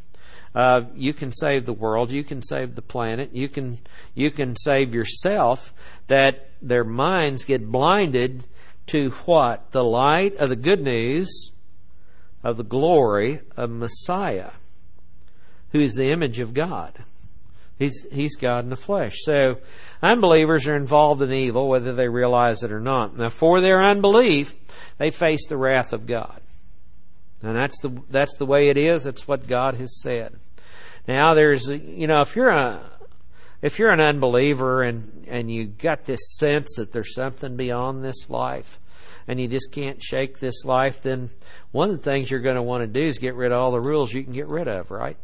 Uh, 0.57 0.87
you 0.95 1.13
can 1.13 1.31
save 1.31 1.67
the 1.67 1.73
world, 1.75 2.11
you 2.11 2.25
can 2.25 2.41
save 2.43 2.75
the 2.75 2.83
planet, 2.83 3.35
you 3.35 3.47
can 3.47 3.79
you 4.15 4.31
can 4.31 4.57
save 4.57 4.95
yourself. 4.95 5.75
That 6.07 6.49
their 6.63 6.83
minds 6.83 7.45
get 7.45 7.71
blinded 7.71 8.47
to 8.87 9.11
what 9.27 9.73
the 9.73 9.85
light 9.85 10.35
of 10.37 10.49
the 10.49 10.57
good 10.57 10.81
news 10.81 11.53
of 12.43 12.57
the 12.57 12.65
glory 12.65 13.41
of 13.55 13.69
Messiah, 13.69 14.53
who 15.73 15.81
is 15.81 15.95
the 15.95 16.11
image 16.11 16.39
of 16.39 16.55
God. 16.55 17.05
He's, 17.79 18.07
he's 18.11 18.37
God 18.37 18.65
in 18.65 18.71
the 18.71 18.77
flesh. 18.77 19.17
So, 19.19 19.59
unbelievers 20.01 20.67
are 20.67 20.77
involved 20.77 21.21
in 21.21 21.35
evil, 21.35 21.69
whether 21.69 21.93
they 21.93 22.09
realize 22.09 22.63
it 22.63 22.73
or 22.73 22.81
not. 22.81 23.19
Now, 23.19 23.29
for 23.29 23.61
their 23.61 23.85
unbelief, 23.85 24.55
they 24.97 25.11
face 25.11 25.47
the 25.47 25.59
wrath 25.59 25.93
of 25.93 26.07
God. 26.07 26.41
And 27.43 27.55
that's 27.55 27.79
the, 27.83 27.91
that's 28.09 28.35
the 28.39 28.47
way 28.47 28.71
it 28.71 28.79
is. 28.79 29.05
That's 29.05 29.29
what 29.29 29.47
God 29.47 29.75
has 29.75 30.01
said. 30.01 30.39
Now, 31.07 31.35
there's, 31.35 31.69
you 31.69 32.07
know, 32.07 32.21
if 32.21 32.35
you're 32.35 32.51
a, 32.51 32.83
if 33.63 33.79
you're 33.79 33.91
an 33.91 34.01
unbeliever 34.01 34.83
and, 34.83 35.25
and 35.29 35.51
you 35.51 35.67
got 35.67 36.05
this 36.05 36.37
sense 36.37 36.77
that 36.77 36.93
there's 36.93 37.15
something 37.15 37.57
beyond 37.57 38.05
this 38.05 38.29
life 38.29 38.79
and 39.29 39.41
you 39.41 39.47
just 39.47 39.71
can't 39.71 40.03
shake 40.03 40.39
this 40.39 40.65
life, 40.65 41.03
then 41.03 41.31
one 41.71 41.91
of 41.91 41.97
the 41.97 42.03
things 42.03 42.31
you're 42.31 42.41
going 42.41 42.57
to 42.57 42.63
want 42.63 42.83
to 42.83 42.87
do 42.87 43.07
is 43.07 43.19
get 43.19 43.35
rid 43.35 43.53
of 43.53 43.59
all 43.59 43.71
the 43.71 43.81
rules 43.81 44.13
you 44.13 44.25
can 44.25 44.33
get 44.33 44.49
rid 44.49 44.67
of, 44.67 44.91
right? 44.91 45.17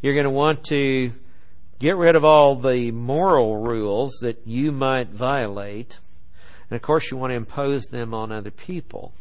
You're 0.00 0.14
going 0.14 0.24
to 0.24 0.30
want 0.30 0.64
to 0.64 1.12
get 1.78 1.96
rid 1.96 2.16
of 2.16 2.24
all 2.24 2.54
the 2.54 2.90
moral 2.92 3.58
rules 3.58 4.18
that 4.22 4.46
you 4.46 4.72
might 4.72 5.08
violate. 5.08 5.98
And 6.70 6.76
of 6.76 6.82
course, 6.82 7.10
you 7.10 7.18
want 7.18 7.32
to 7.32 7.36
impose 7.36 7.84
them 7.86 8.14
on 8.14 8.32
other 8.32 8.50
people. 8.50 9.12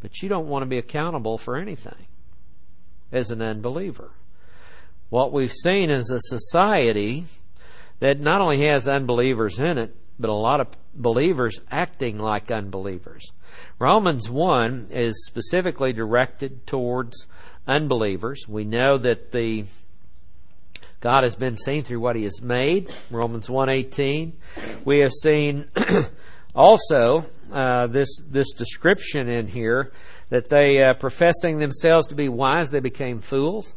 But 0.00 0.22
you 0.22 0.30
don't 0.30 0.48
want 0.48 0.62
to 0.62 0.66
be 0.66 0.78
accountable 0.78 1.36
for 1.36 1.56
anything 1.56 2.06
as 3.12 3.30
an 3.30 3.42
unbeliever. 3.42 4.10
What 5.10 5.32
we've 5.32 5.52
seen 5.52 5.90
is 5.90 6.10
a 6.10 6.20
society 6.20 7.26
that 8.00 8.18
not 8.18 8.40
only 8.40 8.66
has 8.66 8.88
unbelievers 8.88 9.58
in 9.58 9.78
it, 9.78 9.94
but 10.18 10.30
a 10.30 10.34
lot 10.34 10.60
of 10.60 10.68
believers 10.94 11.60
acting 11.70 12.18
like 12.18 12.50
unbelievers. 12.50 13.22
Romans 13.78 14.30
1 14.30 14.88
is 14.90 15.26
specifically 15.26 15.92
directed 15.92 16.66
towards 16.66 17.26
unbelievers. 17.66 18.46
We 18.48 18.64
know 18.64 18.98
that 18.98 19.32
the 19.32 19.66
God 21.00 21.24
has 21.24 21.34
been 21.34 21.58
seen 21.58 21.82
through 21.82 22.00
what 22.00 22.14
he 22.14 22.22
has 22.22 22.40
made, 22.40 22.94
Romans 23.10 23.48
1:18. 23.48 24.32
We 24.84 25.00
have 25.00 25.10
seen 25.10 25.68
also 26.54 27.26
uh, 27.50 27.88
this 27.88 28.08
this 28.30 28.52
description 28.52 29.28
in 29.28 29.48
here 29.48 29.90
that 30.32 30.48
they 30.48 30.82
uh, 30.82 30.94
professing 30.94 31.58
themselves 31.58 32.06
to 32.06 32.14
be 32.14 32.26
wise 32.26 32.70
they 32.70 32.80
became 32.80 33.20
fools. 33.20 33.74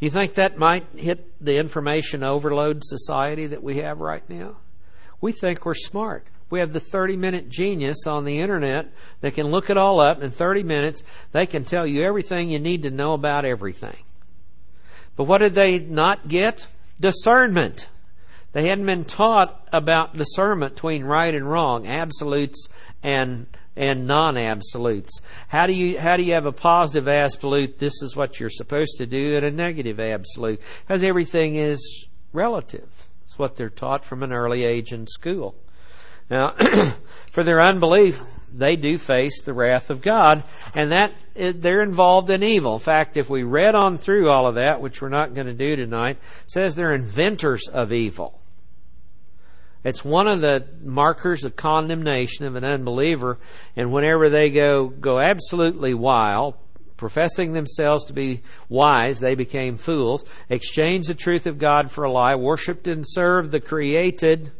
You 0.00 0.08
think 0.08 0.32
that 0.34 0.56
might 0.56 0.86
hit 0.96 1.30
the 1.38 1.58
information 1.58 2.24
overload 2.24 2.82
society 2.82 3.46
that 3.48 3.62
we 3.62 3.76
have 3.76 4.00
right 4.00 4.26
now? 4.26 4.56
We 5.20 5.32
think 5.32 5.66
we're 5.66 5.74
smart. 5.74 6.26
We 6.48 6.60
have 6.60 6.72
the 6.72 6.80
30 6.80 7.18
minute 7.18 7.50
genius 7.50 8.06
on 8.06 8.24
the 8.24 8.38
internet 8.38 8.90
that 9.20 9.34
can 9.34 9.48
look 9.48 9.68
it 9.68 9.76
all 9.76 10.00
up 10.00 10.22
in 10.22 10.30
30 10.30 10.62
minutes. 10.62 11.02
They 11.32 11.44
can 11.44 11.62
tell 11.62 11.86
you 11.86 12.04
everything 12.04 12.48
you 12.48 12.58
need 12.58 12.84
to 12.84 12.90
know 12.90 13.12
about 13.12 13.44
everything. 13.44 13.98
But 15.14 15.24
what 15.24 15.38
did 15.38 15.52
they 15.52 15.78
not 15.78 16.26
get? 16.26 16.68
Discernment. 17.00 17.90
They 18.52 18.68
hadn't 18.68 18.86
been 18.86 19.04
taught 19.04 19.68
about 19.74 20.16
discernment 20.16 20.74
between 20.74 21.04
right 21.04 21.34
and 21.34 21.50
wrong, 21.50 21.86
absolutes 21.86 22.68
and 23.02 23.46
and 23.76 24.06
non-absolutes. 24.06 25.20
How 25.48 25.66
do 25.66 25.72
you 25.72 25.98
how 25.98 26.16
do 26.16 26.22
you 26.22 26.34
have 26.34 26.46
a 26.46 26.52
positive 26.52 27.08
absolute? 27.08 27.78
This 27.78 28.02
is 28.02 28.14
what 28.14 28.38
you're 28.38 28.50
supposed 28.50 28.98
to 28.98 29.06
do, 29.06 29.36
and 29.36 29.46
a 29.46 29.50
negative 29.50 29.98
absolute, 29.98 30.60
because 30.86 31.02
everything 31.02 31.56
is 31.56 32.06
relative. 32.32 33.08
It's 33.24 33.38
what 33.38 33.56
they're 33.56 33.70
taught 33.70 34.04
from 34.04 34.22
an 34.22 34.32
early 34.32 34.64
age 34.64 34.92
in 34.92 35.06
school. 35.06 35.54
Now, 36.30 36.50
for 37.32 37.42
their 37.44 37.60
unbelief, 37.60 38.20
they 38.52 38.76
do 38.76 38.98
face 38.98 39.42
the 39.42 39.54
wrath 39.54 39.90
of 39.90 40.02
God, 40.02 40.44
and 40.74 40.92
that 40.92 41.14
they're 41.34 41.82
involved 41.82 42.30
in 42.30 42.42
evil. 42.42 42.74
In 42.74 42.80
fact, 42.80 43.16
if 43.16 43.30
we 43.30 43.42
read 43.42 43.74
on 43.74 43.98
through 43.98 44.28
all 44.28 44.46
of 44.46 44.56
that, 44.56 44.80
which 44.80 45.00
we're 45.00 45.08
not 45.08 45.34
going 45.34 45.46
to 45.46 45.54
do 45.54 45.76
tonight, 45.76 46.18
says 46.46 46.74
they're 46.74 46.94
inventors 46.94 47.68
of 47.68 47.92
evil. 47.92 48.41
It's 49.84 50.04
one 50.04 50.28
of 50.28 50.40
the 50.40 50.66
markers 50.82 51.44
of 51.44 51.56
condemnation 51.56 52.46
of 52.46 52.54
an 52.54 52.64
unbeliever, 52.64 53.38
and 53.74 53.92
whenever 53.92 54.28
they 54.28 54.50
go 54.50 54.88
go 54.88 55.18
absolutely 55.18 55.92
wild, 55.92 56.54
professing 56.96 57.52
themselves 57.52 58.06
to 58.06 58.12
be 58.12 58.42
wise, 58.68 59.18
they 59.18 59.34
became 59.34 59.76
fools, 59.76 60.24
exchanged 60.48 61.08
the 61.08 61.14
truth 61.14 61.48
of 61.48 61.58
God 61.58 61.90
for 61.90 62.04
a 62.04 62.12
lie, 62.12 62.36
worshipped 62.36 62.86
and 62.86 63.04
served 63.04 63.50
the 63.50 63.60
created 63.60 64.52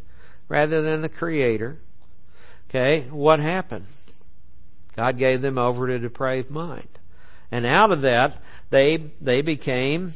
rather 0.49 0.83
than 0.83 1.02
the 1.02 1.09
creator. 1.09 1.79
Okay, 2.69 3.02
what 3.11 3.38
happened? 3.38 3.87
God 4.97 5.19
gave 5.19 5.41
them 5.41 5.57
over 5.57 5.87
to 5.87 5.95
a 5.95 5.99
depraved 5.99 6.50
mind. 6.50 6.99
And 7.50 7.64
out 7.64 7.93
of 7.93 8.00
that, 8.02 8.43
they, 8.71 9.12
they 9.21 9.43
became 9.43 10.14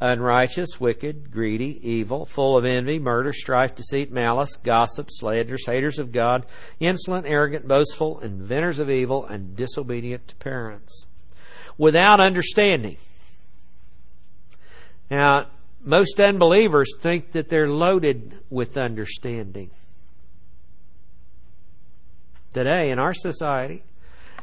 unrighteous, 0.00 0.80
wicked, 0.80 1.30
greedy, 1.30 1.80
evil, 1.88 2.24
full 2.24 2.56
of 2.56 2.64
envy, 2.64 2.98
murder, 2.98 3.32
strife, 3.32 3.74
deceit, 3.74 4.12
malice, 4.12 4.56
gossip, 4.62 5.08
slanders, 5.10 5.66
haters 5.66 5.98
of 5.98 6.12
God, 6.12 6.46
insolent, 6.78 7.26
arrogant, 7.26 7.66
boastful, 7.66 8.20
inventors 8.20 8.78
of 8.78 8.90
evil, 8.90 9.26
and 9.26 9.56
disobedient 9.56 10.28
to 10.28 10.36
parents. 10.36 11.06
Without 11.76 12.20
understanding. 12.20 12.96
Now, 15.10 15.46
most 15.84 16.20
unbelievers 16.20 16.88
think 17.00 17.32
that 17.32 17.48
they're 17.48 17.68
loaded 17.68 18.38
with 18.50 18.76
understanding. 18.76 19.70
Today, 22.52 22.90
in 22.90 22.98
our 22.98 23.14
society, 23.14 23.84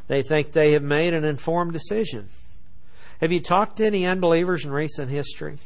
they 0.08 0.22
think 0.22 0.52
they 0.52 0.74
have 0.74 0.84
made 0.84 1.14
an 1.14 1.24
informed 1.24 1.74
decision. 1.74 2.30
Have 3.22 3.32
you 3.32 3.40
talked 3.40 3.78
to 3.78 3.86
any 3.86 4.06
unbelievers 4.06 4.66
in 4.66 4.72
recent 4.72 5.10
history? 5.10 5.58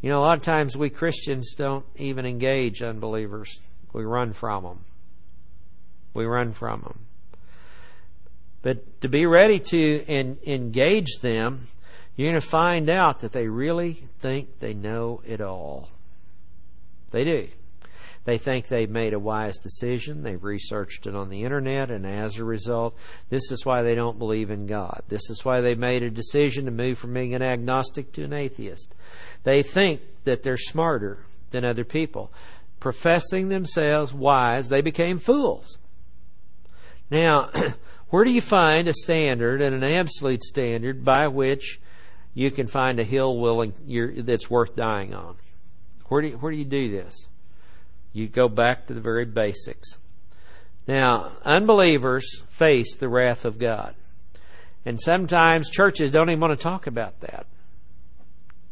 You 0.00 0.10
know, 0.10 0.20
a 0.20 0.24
lot 0.24 0.36
of 0.36 0.42
times 0.42 0.76
we 0.76 0.90
Christians 0.90 1.54
don't 1.54 1.84
even 1.96 2.26
engage 2.26 2.82
unbelievers. 2.82 3.58
We 3.92 4.04
run 4.04 4.32
from 4.32 4.64
them. 4.64 4.84
We 6.14 6.24
run 6.26 6.52
from 6.52 6.82
them. 6.82 7.06
But 8.62 9.00
to 9.00 9.08
be 9.08 9.26
ready 9.26 9.60
to 9.60 10.04
en- 10.06 10.38
engage 10.46 11.18
them, 11.22 11.68
you're 12.16 12.30
going 12.30 12.40
to 12.40 12.46
find 12.46 12.90
out 12.90 13.20
that 13.20 13.32
they 13.32 13.48
really 13.48 14.04
think 14.18 14.58
they 14.58 14.74
know 14.74 15.22
it 15.24 15.40
all. 15.40 15.90
They 17.10 17.24
do. 17.24 17.48
They 18.26 18.38
think 18.38 18.66
they've 18.66 18.90
made 18.90 19.14
a 19.14 19.20
wise 19.20 19.56
decision. 19.58 20.24
They've 20.24 20.42
researched 20.42 21.06
it 21.06 21.14
on 21.14 21.30
the 21.30 21.44
internet, 21.44 21.92
and 21.92 22.04
as 22.04 22.38
a 22.38 22.44
result, 22.44 22.96
this 23.30 23.52
is 23.52 23.64
why 23.64 23.82
they 23.82 23.94
don't 23.94 24.18
believe 24.18 24.50
in 24.50 24.66
God. 24.66 25.04
This 25.06 25.30
is 25.30 25.44
why 25.44 25.60
they 25.60 25.76
made 25.76 26.02
a 26.02 26.10
decision 26.10 26.64
to 26.64 26.72
move 26.72 26.98
from 26.98 27.14
being 27.14 27.36
an 27.36 27.42
agnostic 27.42 28.12
to 28.14 28.24
an 28.24 28.32
atheist. 28.32 28.96
They 29.44 29.62
think 29.62 30.00
that 30.24 30.42
they're 30.42 30.56
smarter 30.56 31.20
than 31.52 31.64
other 31.64 31.84
people. 31.84 32.32
Professing 32.80 33.48
themselves 33.48 34.12
wise, 34.12 34.70
they 34.70 34.80
became 34.80 35.20
fools. 35.20 35.78
Now, 37.08 37.50
where 38.10 38.24
do 38.24 38.32
you 38.32 38.40
find 38.40 38.88
a 38.88 38.92
standard 38.92 39.62
and 39.62 39.72
an 39.72 39.84
absolute 39.84 40.42
standard 40.42 41.04
by 41.04 41.28
which 41.28 41.80
you 42.34 42.50
can 42.50 42.66
find 42.66 42.98
a 42.98 43.04
hill 43.04 43.38
willing 43.38 43.72
that's 44.24 44.50
worth 44.50 44.74
dying 44.74 45.14
on? 45.14 45.36
Where 46.06 46.22
do 46.22 46.28
you, 46.28 46.38
where 46.38 46.50
do 46.50 46.58
you 46.58 46.64
do 46.64 46.90
this? 46.90 47.28
You 48.16 48.28
go 48.28 48.48
back 48.48 48.86
to 48.86 48.94
the 48.94 49.00
very 49.02 49.26
basics. 49.26 49.98
Now, 50.88 51.32
unbelievers 51.44 52.42
face 52.48 52.96
the 52.96 53.10
wrath 53.10 53.44
of 53.44 53.58
God. 53.58 53.94
And 54.86 54.98
sometimes 54.98 55.68
churches 55.68 56.12
don't 56.12 56.30
even 56.30 56.40
want 56.40 56.58
to 56.58 56.62
talk 56.62 56.86
about 56.86 57.20
that. 57.20 57.44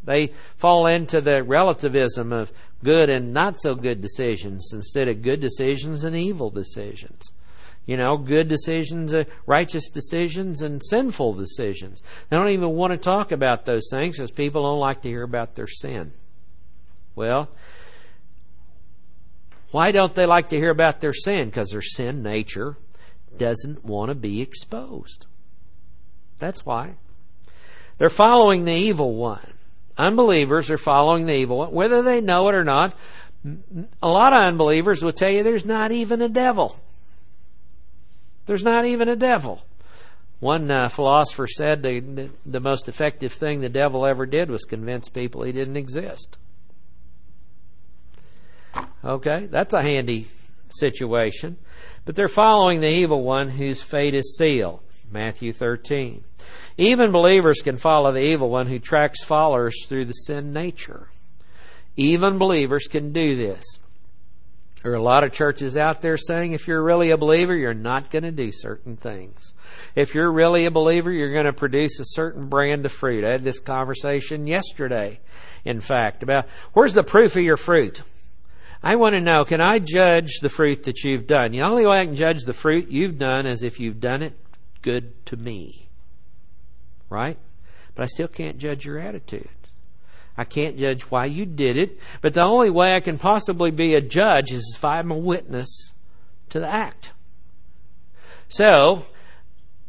They 0.02 0.32
fall 0.56 0.86
into 0.86 1.20
the 1.20 1.42
relativism 1.42 2.32
of 2.32 2.52
good 2.82 3.10
and 3.10 3.34
not 3.34 3.60
so 3.60 3.74
good 3.74 4.00
decisions 4.00 4.70
instead 4.72 5.08
of 5.08 5.20
good 5.20 5.40
decisions 5.40 6.04
and 6.04 6.16
evil 6.16 6.48
decisions. 6.48 7.30
You 7.84 7.98
know, 7.98 8.16
good 8.16 8.48
decisions, 8.48 9.12
uh, 9.12 9.24
righteous 9.44 9.90
decisions, 9.90 10.62
and 10.62 10.80
sinful 10.82 11.34
decisions. 11.34 12.02
They 12.30 12.38
don't 12.38 12.48
even 12.48 12.70
want 12.70 12.94
to 12.94 12.98
talk 12.98 13.30
about 13.30 13.66
those 13.66 13.88
things 13.90 14.16
because 14.16 14.30
people 14.30 14.62
don't 14.62 14.80
like 14.80 15.02
to 15.02 15.10
hear 15.10 15.22
about 15.22 15.54
their 15.54 15.66
sin. 15.66 16.12
Well, 17.14 17.50
why 19.74 19.90
don't 19.90 20.14
they 20.14 20.24
like 20.24 20.50
to 20.50 20.56
hear 20.56 20.70
about 20.70 21.00
their 21.00 21.12
sin? 21.12 21.46
Because 21.46 21.70
their 21.70 21.82
sin 21.82 22.22
nature 22.22 22.76
doesn't 23.36 23.84
want 23.84 24.10
to 24.10 24.14
be 24.14 24.40
exposed. 24.40 25.26
That's 26.38 26.64
why. 26.64 26.94
They're 27.98 28.08
following 28.08 28.64
the 28.64 28.72
evil 28.72 29.16
one. 29.16 29.44
Unbelievers 29.98 30.70
are 30.70 30.78
following 30.78 31.26
the 31.26 31.34
evil 31.34 31.58
one, 31.58 31.72
whether 31.72 32.02
they 32.02 32.20
know 32.20 32.48
it 32.48 32.54
or 32.54 32.62
not. 32.62 32.96
A 34.00 34.08
lot 34.08 34.32
of 34.32 34.46
unbelievers 34.46 35.02
will 35.02 35.10
tell 35.12 35.32
you 35.32 35.42
there's 35.42 35.66
not 35.66 35.90
even 35.90 36.22
a 36.22 36.28
devil. 36.28 36.76
There's 38.46 38.62
not 38.62 38.84
even 38.84 39.08
a 39.08 39.16
devil. 39.16 39.66
One 40.38 40.70
uh, 40.70 40.88
philosopher 40.88 41.48
said 41.48 41.82
the, 41.82 42.30
the 42.46 42.60
most 42.60 42.88
effective 42.88 43.32
thing 43.32 43.58
the 43.58 43.68
devil 43.68 44.06
ever 44.06 44.24
did 44.24 44.52
was 44.52 44.62
convince 44.62 45.08
people 45.08 45.42
he 45.42 45.50
didn't 45.50 45.76
exist. 45.76 46.38
Okay, 49.04 49.46
that's 49.46 49.74
a 49.74 49.82
handy 49.82 50.26
situation. 50.68 51.56
But 52.04 52.16
they're 52.16 52.28
following 52.28 52.80
the 52.80 52.88
evil 52.88 53.22
one 53.22 53.50
whose 53.50 53.82
fate 53.82 54.14
is 54.14 54.36
sealed. 54.36 54.80
Matthew 55.10 55.52
13. 55.52 56.24
Even 56.76 57.12
believers 57.12 57.62
can 57.62 57.76
follow 57.76 58.10
the 58.12 58.20
evil 58.20 58.50
one 58.50 58.66
who 58.66 58.78
tracks 58.78 59.22
followers 59.22 59.86
through 59.86 60.06
the 60.06 60.12
sin 60.12 60.52
nature. 60.52 61.08
Even 61.96 62.38
believers 62.38 62.88
can 62.88 63.12
do 63.12 63.36
this. 63.36 63.64
There 64.82 64.92
are 64.92 64.96
a 64.96 65.02
lot 65.02 65.24
of 65.24 65.32
churches 65.32 65.78
out 65.78 66.02
there 66.02 66.18
saying 66.18 66.52
if 66.52 66.66
you're 66.66 66.82
really 66.82 67.10
a 67.10 67.16
believer, 67.16 67.56
you're 67.56 67.72
not 67.72 68.10
going 68.10 68.24
to 68.24 68.30
do 68.30 68.50
certain 68.52 68.96
things. 68.96 69.54
If 69.94 70.14
you're 70.14 70.30
really 70.30 70.66
a 70.66 70.70
believer, 70.70 71.10
you're 71.10 71.32
going 71.32 71.46
to 71.46 71.54
produce 71.54 72.00
a 72.00 72.04
certain 72.04 72.48
brand 72.48 72.84
of 72.84 72.92
fruit. 72.92 73.24
I 73.24 73.30
had 73.32 73.44
this 73.44 73.60
conversation 73.60 74.46
yesterday, 74.46 75.20
in 75.64 75.80
fact, 75.80 76.22
about 76.22 76.48
where's 76.74 76.92
the 76.92 77.02
proof 77.02 77.34
of 77.36 77.42
your 77.42 77.56
fruit? 77.56 78.02
I 78.84 78.96
want 78.96 79.14
to 79.14 79.20
know, 79.22 79.46
can 79.46 79.62
I 79.62 79.78
judge 79.78 80.40
the 80.42 80.50
fruit 80.50 80.82
that 80.82 81.04
you've 81.04 81.26
done? 81.26 81.52
The 81.52 81.62
only 81.62 81.86
way 81.86 82.00
I 82.00 82.04
can 82.04 82.16
judge 82.16 82.42
the 82.42 82.52
fruit 82.52 82.88
you've 82.88 83.18
done 83.18 83.46
is 83.46 83.62
if 83.62 83.80
you've 83.80 83.98
done 83.98 84.22
it 84.22 84.38
good 84.82 85.24
to 85.26 85.38
me. 85.38 85.88
Right? 87.08 87.38
But 87.94 88.02
I 88.02 88.06
still 88.06 88.28
can't 88.28 88.58
judge 88.58 88.84
your 88.84 88.98
attitude. 88.98 89.48
I 90.36 90.44
can't 90.44 90.76
judge 90.76 91.02
why 91.04 91.24
you 91.24 91.46
did 91.46 91.78
it, 91.78 91.98
but 92.20 92.34
the 92.34 92.44
only 92.44 92.68
way 92.68 92.94
I 92.94 93.00
can 93.00 93.16
possibly 93.16 93.70
be 93.70 93.94
a 93.94 94.02
judge 94.02 94.52
is 94.52 94.74
if 94.76 94.84
I'm 94.84 95.10
a 95.10 95.16
witness 95.16 95.94
to 96.50 96.60
the 96.60 96.68
act. 96.68 97.14
So, 98.48 99.04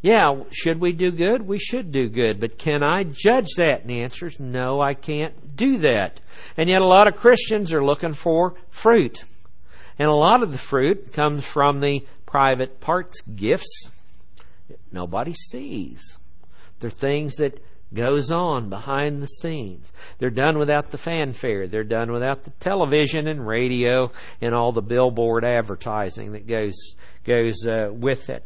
yeah, 0.02 0.44
should 0.52 0.80
we 0.80 0.94
do 0.94 1.12
good? 1.12 1.42
We 1.42 1.60
should 1.60 1.92
do 1.92 2.08
good, 2.08 2.40
but 2.40 2.58
can 2.58 2.82
I 2.82 3.04
judge 3.04 3.56
that? 3.58 3.82
And 3.82 3.90
the 3.90 4.04
answer 4.04 4.28
is 4.28 4.40
no, 4.40 4.80
I 4.80 4.94
can't 4.94 5.45
do 5.56 5.78
that. 5.78 6.22
And 6.58 6.70
yet 6.70 6.82
a 6.82 6.86
lot 6.86 7.08
of 7.08 7.16
Christians 7.16 7.74
are 7.74 7.84
looking 7.84 8.14
for 8.14 8.56
fruit. 8.70 9.24
And 9.98 10.10
a 10.10 10.14
lot 10.14 10.44
of 10.44 10.52
the 10.52 10.58
fruit 10.58 11.14
comes 11.14 11.46
from 11.46 11.80
the 11.80 12.06
private 12.26 12.80
parts 12.80 13.22
gifts 13.22 13.90
that 14.68 14.80
nobody 14.92 15.34
sees. 15.34 16.18
They're 16.80 16.90
things 16.90 17.36
that 17.36 17.64
goes 17.94 18.32
on 18.32 18.70
behind 18.70 19.22
the 19.22 19.28
scenes. 19.28 19.94
They're 20.18 20.30
done 20.30 20.58
without 20.58 20.92
the 20.92 20.98
fanfare. 20.98 21.68
They're 21.68 21.84
done 21.84 22.12
without 22.12 22.44
the 22.44 22.50
television 22.52 23.28
and 23.28 23.48
radio 23.48 24.12
and 24.42 24.54
all 24.54 24.72
the 24.72 24.82
billboard 24.82 25.46
advertising 25.46 26.34
that 26.34 26.48
goes 26.48 26.76
goes 27.24 27.66
uh, 27.66 27.90
with 27.92 28.30
it. 28.30 28.44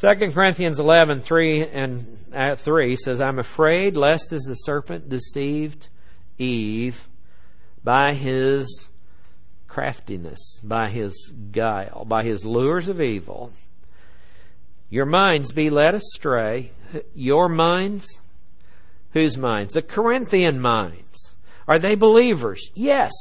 2 0.00 0.32
Corinthians 0.32 0.80
11, 0.80 1.20
3 1.20 1.66
and 1.66 2.18
uh, 2.32 2.54
3 2.54 2.96
says, 2.96 3.20
I'm 3.20 3.38
afraid 3.38 3.96
lest 3.96 4.32
as 4.32 4.42
the 4.42 4.54
serpent 4.54 5.08
deceived 5.08 5.88
Eve 6.38 7.08
by 7.84 8.14
his 8.14 8.88
craftiness, 9.66 10.60
by 10.62 10.88
his 10.88 11.32
guile, 11.50 12.04
by 12.04 12.22
his 12.22 12.44
lures 12.44 12.88
of 12.88 13.00
evil, 13.00 13.52
your 14.90 15.06
minds 15.06 15.52
be 15.52 15.70
led 15.70 15.94
astray. 15.94 16.72
Your 17.14 17.48
minds 17.48 18.20
Whose 19.12 19.36
minds? 19.36 19.74
The 19.74 19.82
Corinthian 19.82 20.60
minds. 20.60 21.32
Are 21.68 21.78
they 21.78 21.94
believers? 21.94 22.70
Yes. 22.74 23.12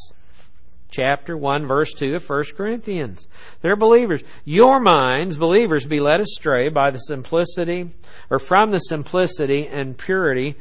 Chapter 0.89 1.37
1, 1.37 1.65
verse 1.65 1.93
2 1.93 2.15
of 2.15 2.29
1 2.29 2.43
Corinthians. 2.55 3.27
They're 3.61 3.75
believers. 3.75 4.23
Your 4.43 4.79
minds, 4.79 5.37
believers, 5.37 5.85
be 5.85 5.99
led 5.99 6.19
astray 6.19 6.69
by 6.69 6.91
the 6.91 6.97
simplicity, 6.97 7.91
or 8.29 8.39
from 8.39 8.71
the 8.71 8.79
simplicity 8.79 9.67
and 9.67 9.97
purity 9.97 10.55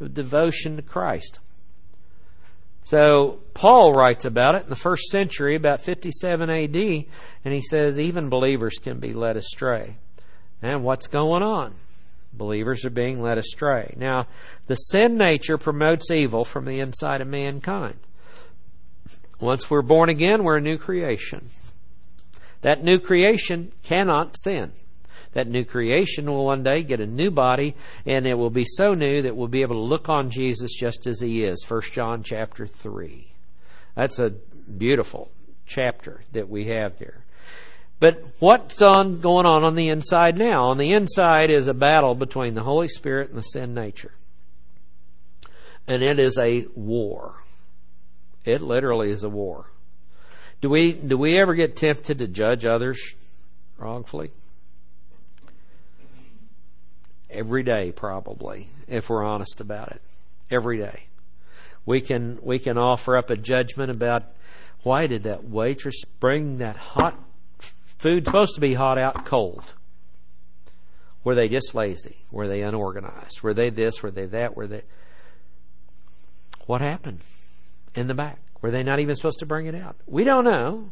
of 0.00 0.14
devotion 0.14 0.76
to 0.76 0.82
Christ. 0.82 1.38
So, 2.86 3.40
Paul 3.52 3.94
writes 3.94 4.24
about 4.24 4.54
it 4.54 4.62
in 4.62 4.68
the 4.68 4.76
first 4.76 5.08
century, 5.10 5.56
about 5.56 5.80
57 5.80 6.48
AD, 6.48 6.76
and 6.76 7.52
he 7.52 7.60
says 7.60 7.98
even 7.98 8.28
believers 8.28 8.78
can 8.80 9.00
be 9.00 9.12
led 9.12 9.36
astray. 9.36 9.96
And 10.62 10.84
what's 10.84 11.08
going 11.08 11.42
on? 11.42 11.74
Believers 12.32 12.84
are 12.84 12.90
being 12.90 13.20
led 13.20 13.38
astray. 13.38 13.92
Now, 13.96 14.28
the 14.68 14.76
sin 14.76 15.16
nature 15.16 15.58
promotes 15.58 16.12
evil 16.12 16.44
from 16.44 16.64
the 16.64 16.78
inside 16.78 17.20
of 17.20 17.26
mankind. 17.26 17.98
Once 19.40 19.68
we're 19.68 19.82
born 19.82 20.08
again, 20.08 20.44
we're 20.44 20.58
a 20.58 20.60
new 20.60 20.78
creation. 20.78 21.48
That 22.60 22.84
new 22.84 23.00
creation 23.00 23.72
cannot 23.82 24.36
sin. 24.38 24.70
That 25.36 25.48
new 25.48 25.66
creation 25.66 26.30
will 26.30 26.46
one 26.46 26.62
day 26.62 26.82
get 26.82 26.98
a 26.98 27.06
new 27.06 27.30
body, 27.30 27.74
and 28.06 28.26
it 28.26 28.38
will 28.38 28.48
be 28.48 28.64
so 28.64 28.92
new 28.92 29.20
that 29.20 29.36
we'll 29.36 29.48
be 29.48 29.60
able 29.60 29.74
to 29.74 29.82
look 29.82 30.08
on 30.08 30.30
Jesus 30.30 30.72
just 30.72 31.06
as 31.06 31.20
he 31.20 31.44
is. 31.44 31.62
1 31.68 31.82
John 31.92 32.22
chapter 32.22 32.66
3. 32.66 33.34
That's 33.94 34.18
a 34.18 34.30
beautiful 34.30 35.30
chapter 35.66 36.22
that 36.32 36.48
we 36.48 36.68
have 36.68 36.98
there. 36.98 37.22
But 38.00 38.24
what's 38.38 38.80
on 38.80 39.20
going 39.20 39.44
on 39.44 39.62
on 39.62 39.74
the 39.74 39.90
inside 39.90 40.38
now? 40.38 40.70
On 40.70 40.78
the 40.78 40.94
inside 40.94 41.50
is 41.50 41.68
a 41.68 41.74
battle 41.74 42.14
between 42.14 42.54
the 42.54 42.62
Holy 42.62 42.88
Spirit 42.88 43.28
and 43.28 43.36
the 43.36 43.42
sin 43.42 43.74
nature. 43.74 44.14
And 45.86 46.02
it 46.02 46.18
is 46.18 46.38
a 46.38 46.64
war. 46.74 47.34
It 48.46 48.62
literally 48.62 49.10
is 49.10 49.22
a 49.22 49.28
war. 49.28 49.66
Do 50.62 50.70
we 50.70 50.94
do 50.94 51.18
we 51.18 51.38
ever 51.38 51.52
get 51.52 51.76
tempted 51.76 52.20
to 52.20 52.26
judge 52.26 52.64
others 52.64 52.98
wrongfully? 53.76 54.30
Every 57.36 57.62
day 57.62 57.92
probably, 57.92 58.68
if 58.88 59.08
we're 59.08 59.24
honest 59.24 59.60
about 59.60 59.92
it. 59.92 60.02
Every 60.50 60.78
day. 60.78 61.04
We 61.84 62.00
can 62.00 62.38
we 62.42 62.58
can 62.58 62.78
offer 62.78 63.16
up 63.16 63.30
a 63.30 63.36
judgment 63.36 63.90
about 63.90 64.24
why 64.82 65.06
did 65.06 65.24
that 65.24 65.44
waitress 65.44 66.04
bring 66.20 66.58
that 66.58 66.76
hot 66.76 67.18
Food 67.98 68.26
supposed 68.26 68.54
to 68.54 68.60
be 68.60 68.74
hot 68.74 68.98
out 68.98 69.24
cold. 69.24 69.74
Were 71.24 71.34
they 71.34 71.48
just 71.48 71.74
lazy? 71.74 72.16
Were 72.30 72.46
they 72.46 72.62
unorganized? 72.62 73.42
Were 73.42 73.54
they 73.54 73.70
this? 73.70 74.02
Were 74.02 74.10
they 74.10 74.26
that? 74.26 74.56
Were 74.56 74.66
they. 74.66 74.82
What 76.66 76.80
happened 76.80 77.20
in 77.94 78.06
the 78.06 78.14
back? 78.14 78.38
Were 78.60 78.70
they 78.70 78.82
not 78.82 79.00
even 79.00 79.16
supposed 79.16 79.38
to 79.40 79.46
bring 79.46 79.66
it 79.66 79.74
out? 79.74 79.96
We 80.06 80.24
don't 80.24 80.44
know 80.44 80.90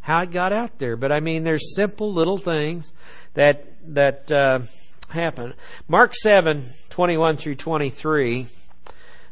how 0.00 0.22
it 0.22 0.30
got 0.30 0.52
out 0.52 0.78
there, 0.78 0.96
but 0.96 1.12
I 1.12 1.20
mean, 1.20 1.44
there's 1.44 1.74
simple 1.74 2.12
little 2.12 2.38
things 2.38 2.92
that 3.34 3.66
that 3.94 4.30
uh, 4.30 4.60
happen. 5.08 5.54
Mark 5.88 6.14
seven 6.14 6.64
twenty 6.90 7.16
one 7.16 7.36
through 7.36 7.56
twenty 7.56 7.90
three. 7.90 8.46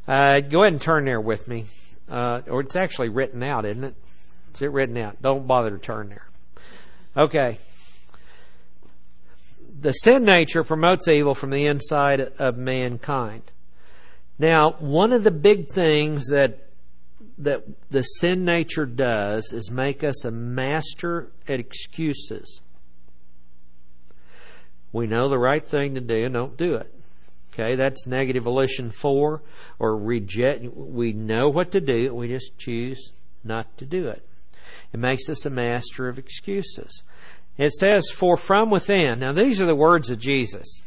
Uh, 0.07 0.41
go 0.41 0.63
ahead 0.63 0.75
and 0.75 0.83
turn 0.83 1.05
there 1.05 1.21
with 1.21 1.49
me, 1.49 1.65
uh, 2.11 2.43
or 2.49 2.61
it's 2.61 2.77
actually 2.77 3.09
written 3.09 3.43
out, 3.43 3.65
isn't 3.65 3.85
it? 3.85 3.95
Is 4.55 4.63
it 4.63 4.71
written 4.71 4.97
out? 4.97 5.21
Don't 5.23 5.47
bother 5.47 5.71
to 5.71 5.79
turn 5.79 6.09
there. 6.11 6.27
Okay. 7.17 7.59
The 9.81 9.93
sin 9.93 10.25
nature 10.25 10.65
promotes 10.65 11.09
evil 11.09 11.35
from 11.35 11.51
the 11.51 11.67
inside 11.67 12.21
of 12.21 12.57
mankind. 12.57 13.51
Now, 14.39 14.73
one 14.79 15.13
of 15.13 15.25
the 15.25 15.31
big 15.31 15.69
things 15.69 16.27
that 16.29 16.61
that 17.39 17.65
the 17.91 18.03
sin 18.03 18.45
nature 18.45 18.87
does 18.87 19.53
is 19.53 19.71
make 19.71 20.05
us 20.05 20.25
a 20.25 20.31
master 20.31 21.33
at 21.49 21.59
excuses. 21.59 22.61
We 24.95 25.09
know 25.09 25.29
the 25.29 25.41
right 25.41 25.67
thing 25.67 25.97
to 25.97 26.01
do 26.01 26.25
and 26.25 26.33
don't 26.33 26.57
do 26.57 26.77
it. 26.77 26.95
Okay, 27.53 27.75
that's 27.75 28.07
negative 28.07 28.45
volition 28.45 28.91
four 28.91 29.43
or 29.81 29.97
reject. 29.97 30.65
We 30.73 31.13
know 31.13 31.49
what 31.49 31.73
to 31.73 31.81
do, 31.81 32.15
we 32.15 32.29
just 32.29 32.57
choose 32.59 33.11
not 33.43 33.77
to 33.79 33.85
do 33.85 34.07
it. 34.07 34.25
It 34.93 35.01
makes 35.01 35.29
us 35.29 35.45
a 35.45 35.51
master 35.51 36.09
of 36.09 36.21
excuses. 36.21 37.03
It 37.59 37.73
says, 37.73 38.09
For 38.11 38.37
from 38.37 38.71
within. 38.71 39.19
Now, 39.19 39.33
these 39.33 39.61
are 39.61 39.67
the 39.67 39.75
words 39.75 40.11
of 40.11 40.21
Jesus. 40.21 40.81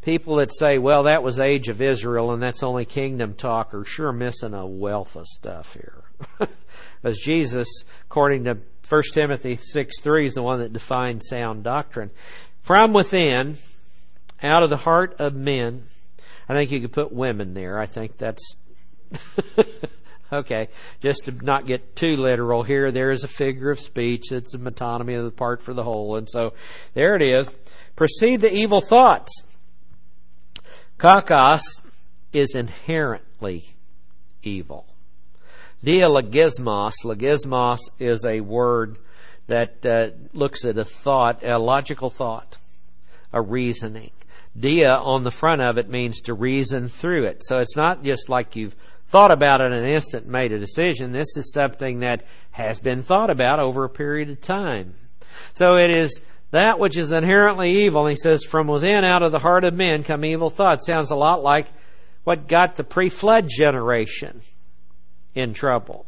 People 0.00 0.36
that 0.36 0.54
say, 0.54 0.78
well, 0.78 1.02
that 1.02 1.22
was 1.22 1.38
age 1.38 1.68
of 1.68 1.82
Israel 1.82 2.32
and 2.32 2.42
that's 2.42 2.62
only 2.62 2.86
kingdom 2.86 3.34
talk 3.34 3.74
are 3.74 3.84
sure 3.84 4.12
missing 4.12 4.54
a 4.54 4.64
wealth 4.64 5.16
of 5.16 5.26
stuff 5.26 5.74
here. 5.74 6.04
As 7.04 7.18
Jesus, 7.18 7.68
according 8.06 8.44
to 8.44 8.58
1 8.88 9.02
Timothy 9.12 9.56
6 9.56 10.00
3, 10.00 10.26
is 10.26 10.34
the 10.34 10.42
one 10.42 10.60
that 10.60 10.72
defines 10.72 11.26
sound 11.28 11.64
doctrine. 11.64 12.10
From 12.66 12.92
within, 12.92 13.58
out 14.42 14.64
of 14.64 14.70
the 14.70 14.76
heart 14.76 15.20
of 15.20 15.34
men, 15.34 15.84
I 16.48 16.54
think 16.54 16.72
you 16.72 16.80
could 16.80 16.92
put 16.92 17.12
women 17.12 17.54
there. 17.54 17.78
I 17.78 17.86
think 17.86 18.18
that's 18.18 18.42
Okay, 20.32 20.68
just 21.00 21.26
to 21.26 21.32
not 21.32 21.66
get 21.66 21.94
too 21.94 22.16
literal 22.16 22.64
here, 22.64 22.90
there 22.90 23.12
is 23.12 23.22
a 23.22 23.28
figure 23.28 23.70
of 23.70 23.78
speech. 23.78 24.32
It's 24.32 24.52
a 24.54 24.58
metonymy 24.58 25.16
of 25.16 25.24
the 25.24 25.30
part 25.30 25.62
for 25.62 25.72
the 25.72 25.84
whole. 25.84 26.16
And 26.16 26.28
so 26.28 26.54
there 26.94 27.14
it 27.14 27.22
is. 27.22 27.48
Proceed 27.94 28.40
the 28.40 28.52
evil 28.52 28.80
thoughts. 28.80 29.44
Kakos 30.98 31.62
is 32.32 32.56
inherently 32.56 33.76
evil. 34.42 34.86
Dia 35.84 36.06
logismos. 36.06 36.94
Logismos 37.04 37.78
is 38.00 38.24
a 38.24 38.40
word 38.40 38.98
that 39.46 39.86
uh, 39.86 40.10
looks 40.32 40.64
at 40.64 40.78
a 40.78 40.84
thought, 40.84 41.44
a 41.44 41.58
logical 41.58 42.10
thought, 42.10 42.56
a 43.32 43.40
reasoning. 43.40 44.10
Dia 44.58 44.94
on 44.94 45.24
the 45.24 45.30
front 45.30 45.60
of 45.62 45.78
it 45.78 45.90
means 45.90 46.20
to 46.22 46.34
reason 46.34 46.88
through 46.88 47.24
it. 47.24 47.42
So 47.44 47.58
it's 47.58 47.76
not 47.76 48.02
just 48.02 48.28
like 48.28 48.56
you've 48.56 48.74
thought 49.06 49.30
about 49.30 49.60
it 49.60 49.66
in 49.66 49.72
an 49.72 49.90
instant 49.90 50.24
and 50.24 50.32
made 50.32 50.52
a 50.52 50.58
decision. 50.58 51.12
This 51.12 51.36
is 51.36 51.52
something 51.52 52.00
that 52.00 52.24
has 52.52 52.80
been 52.80 53.02
thought 53.02 53.30
about 53.30 53.60
over 53.60 53.84
a 53.84 53.90
period 53.90 54.30
of 54.30 54.40
time. 54.40 54.94
So 55.54 55.76
it 55.76 55.90
is 55.90 56.20
that 56.50 56.78
which 56.78 56.96
is 56.96 57.12
inherently 57.12 57.84
evil. 57.84 58.06
And 58.06 58.12
he 58.12 58.16
says, 58.16 58.44
from 58.44 58.66
within, 58.66 59.04
out 59.04 59.22
of 59.22 59.32
the 59.32 59.38
heart 59.38 59.64
of 59.64 59.74
men 59.74 60.02
come 60.02 60.24
evil 60.24 60.50
thoughts. 60.50 60.86
Sounds 60.86 61.10
a 61.10 61.16
lot 61.16 61.42
like 61.42 61.68
what 62.24 62.48
got 62.48 62.76
the 62.76 62.84
pre-flood 62.84 63.48
generation 63.48 64.40
in 65.34 65.54
trouble. 65.54 66.06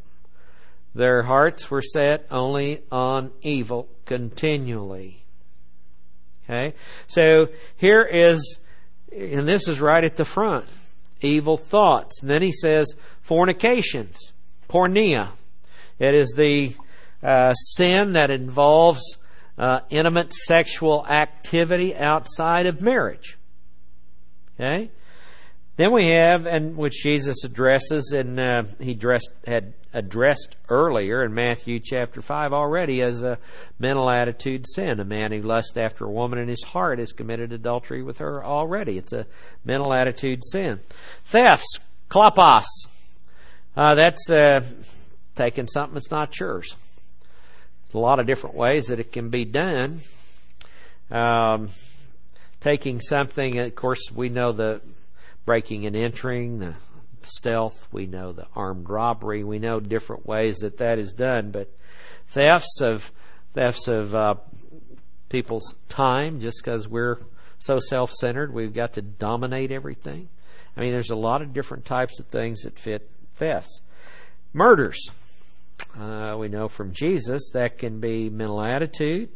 Their 0.94 1.22
hearts 1.22 1.70
were 1.70 1.82
set 1.82 2.26
only 2.30 2.82
on 2.90 3.32
evil 3.42 3.88
continually. 4.04 5.24
Okay? 6.44 6.74
So 7.06 7.48
here 7.76 8.02
is, 8.02 8.58
and 9.12 9.48
this 9.48 9.68
is 9.68 9.80
right 9.80 10.02
at 10.02 10.16
the 10.16 10.24
front, 10.24 10.66
evil 11.20 11.56
thoughts. 11.56 12.20
And 12.22 12.30
then 12.30 12.42
he 12.42 12.52
says 12.52 12.94
fornications, 13.20 14.16
porneia. 14.68 15.30
It 15.98 16.14
is 16.14 16.32
the 16.36 16.74
uh, 17.22 17.52
sin 17.54 18.12
that 18.12 18.30
involves 18.30 19.02
uh, 19.58 19.80
intimate 19.90 20.32
sexual 20.32 21.06
activity 21.06 21.94
outside 21.96 22.66
of 22.66 22.80
marriage. 22.80 23.36
Okay? 24.54 24.90
Then 25.76 25.92
we 25.92 26.08
have, 26.08 26.46
and 26.46 26.76
which 26.76 27.02
Jesus 27.02 27.44
addresses, 27.44 28.12
and 28.12 28.40
uh, 28.40 28.64
he 28.80 28.94
dressed, 28.94 29.30
had 29.46 29.74
addressed 29.92 30.56
earlier 30.68 31.24
in 31.24 31.32
Matthew 31.32 31.80
chapter 31.80 32.20
5 32.20 32.52
already 32.52 33.00
as 33.00 33.22
a 33.22 33.38
mental 33.78 34.10
attitude 34.10 34.66
sin. 34.68 35.00
A 35.00 35.04
man 35.04 35.32
who 35.32 35.42
lusts 35.42 35.76
after 35.76 36.04
a 36.04 36.10
woman 36.10 36.38
in 36.38 36.48
his 36.48 36.62
heart 36.62 36.98
has 36.98 37.12
committed 37.12 37.52
adultery 37.52 38.02
with 38.02 38.18
her 38.18 38.44
already. 38.44 38.98
It's 38.98 39.12
a 39.12 39.26
mental 39.64 39.92
attitude 39.92 40.42
sin. 40.44 40.80
Thefts, 41.24 41.78
klapos. 42.10 42.64
Uh, 43.76 43.94
that's 43.94 44.28
uh, 44.30 44.62
taking 45.36 45.68
something 45.68 45.94
that's 45.94 46.10
not 46.10 46.38
yours. 46.38 46.74
There's 47.86 47.94
a 47.94 47.98
lot 47.98 48.20
of 48.20 48.26
different 48.26 48.56
ways 48.56 48.86
that 48.86 49.00
it 49.00 49.12
can 49.12 49.30
be 49.30 49.44
done. 49.44 50.00
Um, 51.10 51.70
taking 52.60 53.00
something, 53.00 53.58
of 53.58 53.74
course, 53.74 54.10
we 54.14 54.28
know 54.28 54.52
the 54.52 54.82
breaking 55.46 55.86
and 55.86 55.96
entering, 55.96 56.58
the 56.58 56.74
stealth, 57.28 57.88
we 57.92 58.06
know 58.06 58.32
the 58.32 58.46
armed 58.54 58.88
robbery, 58.88 59.44
we 59.44 59.58
know 59.58 59.80
different 59.80 60.26
ways 60.26 60.58
that 60.58 60.78
that 60.78 60.98
is 60.98 61.12
done, 61.12 61.50
but 61.50 61.72
thefts 62.28 62.80
of 62.80 63.12
thefts 63.52 63.88
of 63.88 64.14
uh, 64.14 64.34
people's 65.28 65.74
time, 65.88 66.40
just 66.40 66.62
because 66.62 66.88
we're 66.88 67.18
so 67.58 67.78
self-centered, 67.78 68.52
we've 68.52 68.74
got 68.74 68.94
to 68.94 69.02
dominate 69.02 69.72
everything. 69.72 70.28
I 70.76 70.80
mean, 70.80 70.92
there's 70.92 71.10
a 71.10 71.16
lot 71.16 71.42
of 71.42 71.52
different 71.52 71.84
types 71.84 72.20
of 72.20 72.26
things 72.26 72.62
that 72.62 72.78
fit 72.78 73.10
thefts. 73.34 73.80
Murders. 74.52 75.10
Uh, 75.98 76.36
we 76.38 76.48
know 76.48 76.68
from 76.68 76.92
Jesus 76.92 77.50
that 77.52 77.78
can 77.78 78.00
be 78.00 78.30
mental 78.30 78.60
attitude, 78.60 79.30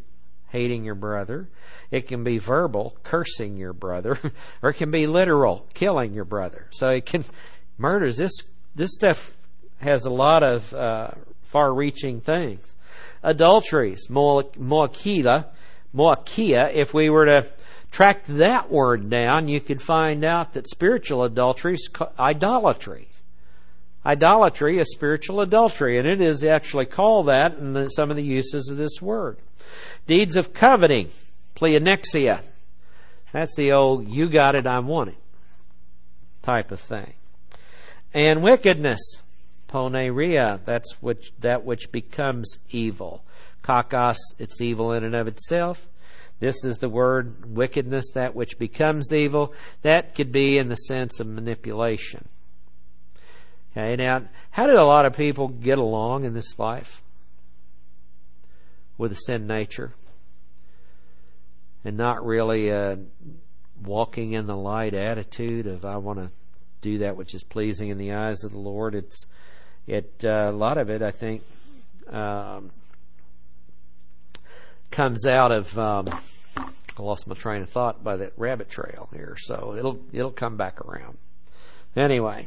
hating 0.51 0.85
your 0.85 0.95
brother. 0.95 1.49
It 1.91 2.09
can 2.09 2.25
be 2.25 2.39
verbal, 2.39 2.97
cursing 3.03 3.57
your 3.57 3.73
brother, 3.73 4.19
or 4.63 4.71
it 4.71 4.75
can 4.75 4.91
be 4.91 5.07
literal, 5.07 5.67
killing 5.75 6.15
your 6.15 6.25
brother. 6.25 6.69
So 6.73 6.89
it 6.89 7.07
can 7.07 7.25
murders. 7.83 8.17
This 8.17 8.33
this 8.75 8.95
stuff 8.95 9.37
has 9.81 10.07
a 10.07 10.11
lot 10.11 10.43
of 10.43 10.73
uh, 10.73 11.11
far-reaching 11.43 12.21
things. 12.21 12.75
Adulteries, 13.23 14.07
moakia, 14.09 15.47
moakia. 15.95 16.73
If 16.73 16.95
we 16.95 17.11
were 17.11 17.27
to 17.27 17.47
track 17.91 18.25
that 18.27 18.71
word 18.71 19.11
down, 19.11 19.49
you 19.49 19.61
could 19.61 19.83
find 19.83 20.25
out 20.25 20.55
that 20.55 20.69
spiritual 20.69 21.25
adultery 21.25 21.75
is 21.75 21.91
idolatry. 22.19 23.09
Idolatry 24.07 24.79
is 24.79 24.91
spiritual 24.91 25.41
adultery, 25.41 25.99
and 25.99 26.09
it 26.09 26.21
is 26.21 26.43
actually 26.43 26.87
called 26.87 27.27
that 27.27 27.59
in 27.59 27.91
some 27.91 28.11
of 28.11 28.17
the 28.17 28.25
uses 28.25 28.69
of 28.69 28.77
this 28.77 29.03
word. 29.03 29.37
Deeds 30.07 30.37
of 30.37 30.55
coveting, 30.55 31.11
pleonexia. 31.55 32.41
That's 33.33 33.55
the 33.57 33.73
old 33.73 34.09
you 34.09 34.29
got 34.29 34.55
it, 34.55 34.67
I 34.67 34.79
want 34.79 35.11
it 35.11 35.17
type 36.43 36.73
of 36.73 36.81
thing. 36.81 37.15
And 38.15 38.43
wickedness, 38.43 39.01
poneria, 39.69 40.61
that's 40.65 41.01
which, 41.03 41.33
that 41.41 41.65
which 41.65 41.91
becomes 41.91 42.59
evil. 42.71 43.25
Kakos, 43.63 44.17
it's 44.39 44.61
evil 44.61 44.93
in 44.93 45.05
and 45.05 45.15
of 45.15 45.29
itself. 45.29 45.89
This 46.41 46.65
is 46.65 46.79
the 46.79 46.89
word 46.89 47.55
wickedness, 47.55 48.11
that 48.15 48.35
which 48.35 48.59
becomes 48.59 49.13
evil. 49.13 49.55
That 49.83 50.15
could 50.15 50.33
be 50.33 50.59
in 50.59 50.69
the 50.69 50.75
sense 50.75 51.21
of 51.21 51.27
manipulation. 51.27 52.29
Okay, 53.71 53.97
now, 53.97 54.25
how 54.51 54.67
did 54.67 54.77
a 54.77 54.85
lot 54.85 55.07
of 55.07 55.17
people 55.17 55.49
get 55.49 55.79
along 55.79 56.25
in 56.25 56.35
this 56.35 56.59
life 56.59 57.03
with 58.99 59.13
a 59.13 59.17
sin 59.17 59.47
nature 59.47 59.95
and 61.85 61.97
not 61.97 62.25
really 62.25 62.69
a 62.69 62.99
walking 63.83 64.33
in 64.33 64.47
the 64.47 64.57
light 64.57 64.95
attitude 64.95 65.67
of 65.67 65.85
I 65.85 65.97
want 65.97 66.19
to 66.19 66.31
do 66.83 66.99
that 66.99 67.17
which 67.17 67.35
is 67.35 67.43
pleasing 67.43 67.89
in 67.89 67.97
the 67.97 68.13
eyes 68.13 68.45
of 68.45 68.53
the 68.53 68.59
Lord? 68.59 68.95
It's 68.95 69.25
it 69.87 70.13
uh, 70.25 70.49
a 70.49 70.53
lot 70.53 70.77
of 70.77 70.91
it, 70.91 71.01
I 71.01 71.11
think, 71.11 71.43
um, 72.11 72.71
comes 74.91 75.27
out 75.27 75.51
of. 75.51 75.79
Um, 75.79 76.07
I 76.57 77.03
lost 77.03 77.27
my 77.27 77.35
train 77.35 77.63
of 77.63 77.71
thought 77.71 78.05
by 78.05 78.17
that 78.17 78.35
rabbit 78.37 78.69
trail 78.69 79.09
here, 79.15 79.35
so 79.39 79.75
it'll 79.79 79.99
it'll 80.13 80.31
come 80.31 80.59
back 80.59 80.81
around. 80.83 81.17
Anyway 81.97 82.47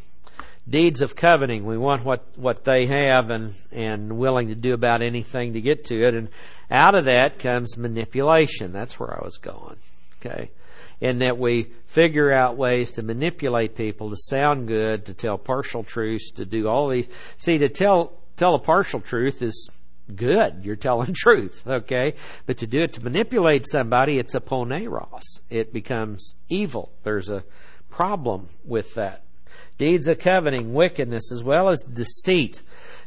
deeds 0.68 1.02
of 1.02 1.16
coveting. 1.16 1.66
We 1.66 1.78
want 1.78 2.04
what, 2.04 2.26
what 2.36 2.64
they 2.64 2.88
have 2.88 3.30
and, 3.30 3.54
and 3.72 4.18
willing 4.18 4.48
to 4.48 4.56
do 4.56 4.74
about 4.74 5.02
anything 5.02 5.54
to 5.54 5.62
get 5.62 5.86
to 5.86 6.04
it. 6.04 6.14
And 6.14 6.30
out 6.70 6.96
of 6.96 7.06
that 7.06 7.40
comes 7.40 7.78
manipulation. 7.78 8.72
That's 8.72 9.00
where 9.00 9.14
I 9.14 9.24
was 9.24 9.38
going. 9.38 9.78
Okay. 10.20 10.52
In 11.06 11.20
that 11.20 11.38
we 11.38 11.68
figure 11.86 12.32
out 12.32 12.58
ways 12.58 12.94
to 12.94 13.04
manipulate 13.04 13.76
people 13.76 14.10
to 14.10 14.16
sound 14.18 14.68
good, 14.68 15.06
to 15.06 15.14
tell 15.14 15.38
partial 15.38 15.84
truths, 15.84 16.32
to 16.32 16.46
do 16.46 16.68
all 16.68 16.90
these. 16.90 17.08
See, 17.38 17.60
to 17.60 17.70
tell, 17.70 18.14
tell 18.38 18.56
a 18.56 18.60
partial 18.60 19.02
truth 19.02 19.44
is 19.44 19.70
good. 20.16 20.62
You're 20.64 20.76
telling 20.76 21.14
truth, 21.16 21.62
okay? 21.68 22.16
But 22.48 22.58
to 22.58 22.66
do 22.66 22.80
it 22.80 22.94
to 22.94 23.04
manipulate 23.04 23.68
somebody, 23.70 24.18
it's 24.18 24.34
a 24.34 24.42
poneros. 24.42 25.22
It 25.52 25.72
becomes 25.72 26.34
evil. 26.50 26.92
There's 27.04 27.30
a 27.30 27.44
problem 27.92 28.48
with 28.64 28.96
that 28.96 29.22
deeds 29.78 30.08
of 30.08 30.18
coveting, 30.18 30.74
wickedness, 30.74 31.32
as 31.32 31.44
well 31.44 31.70
as 31.70 31.84
deceit. 31.84 32.64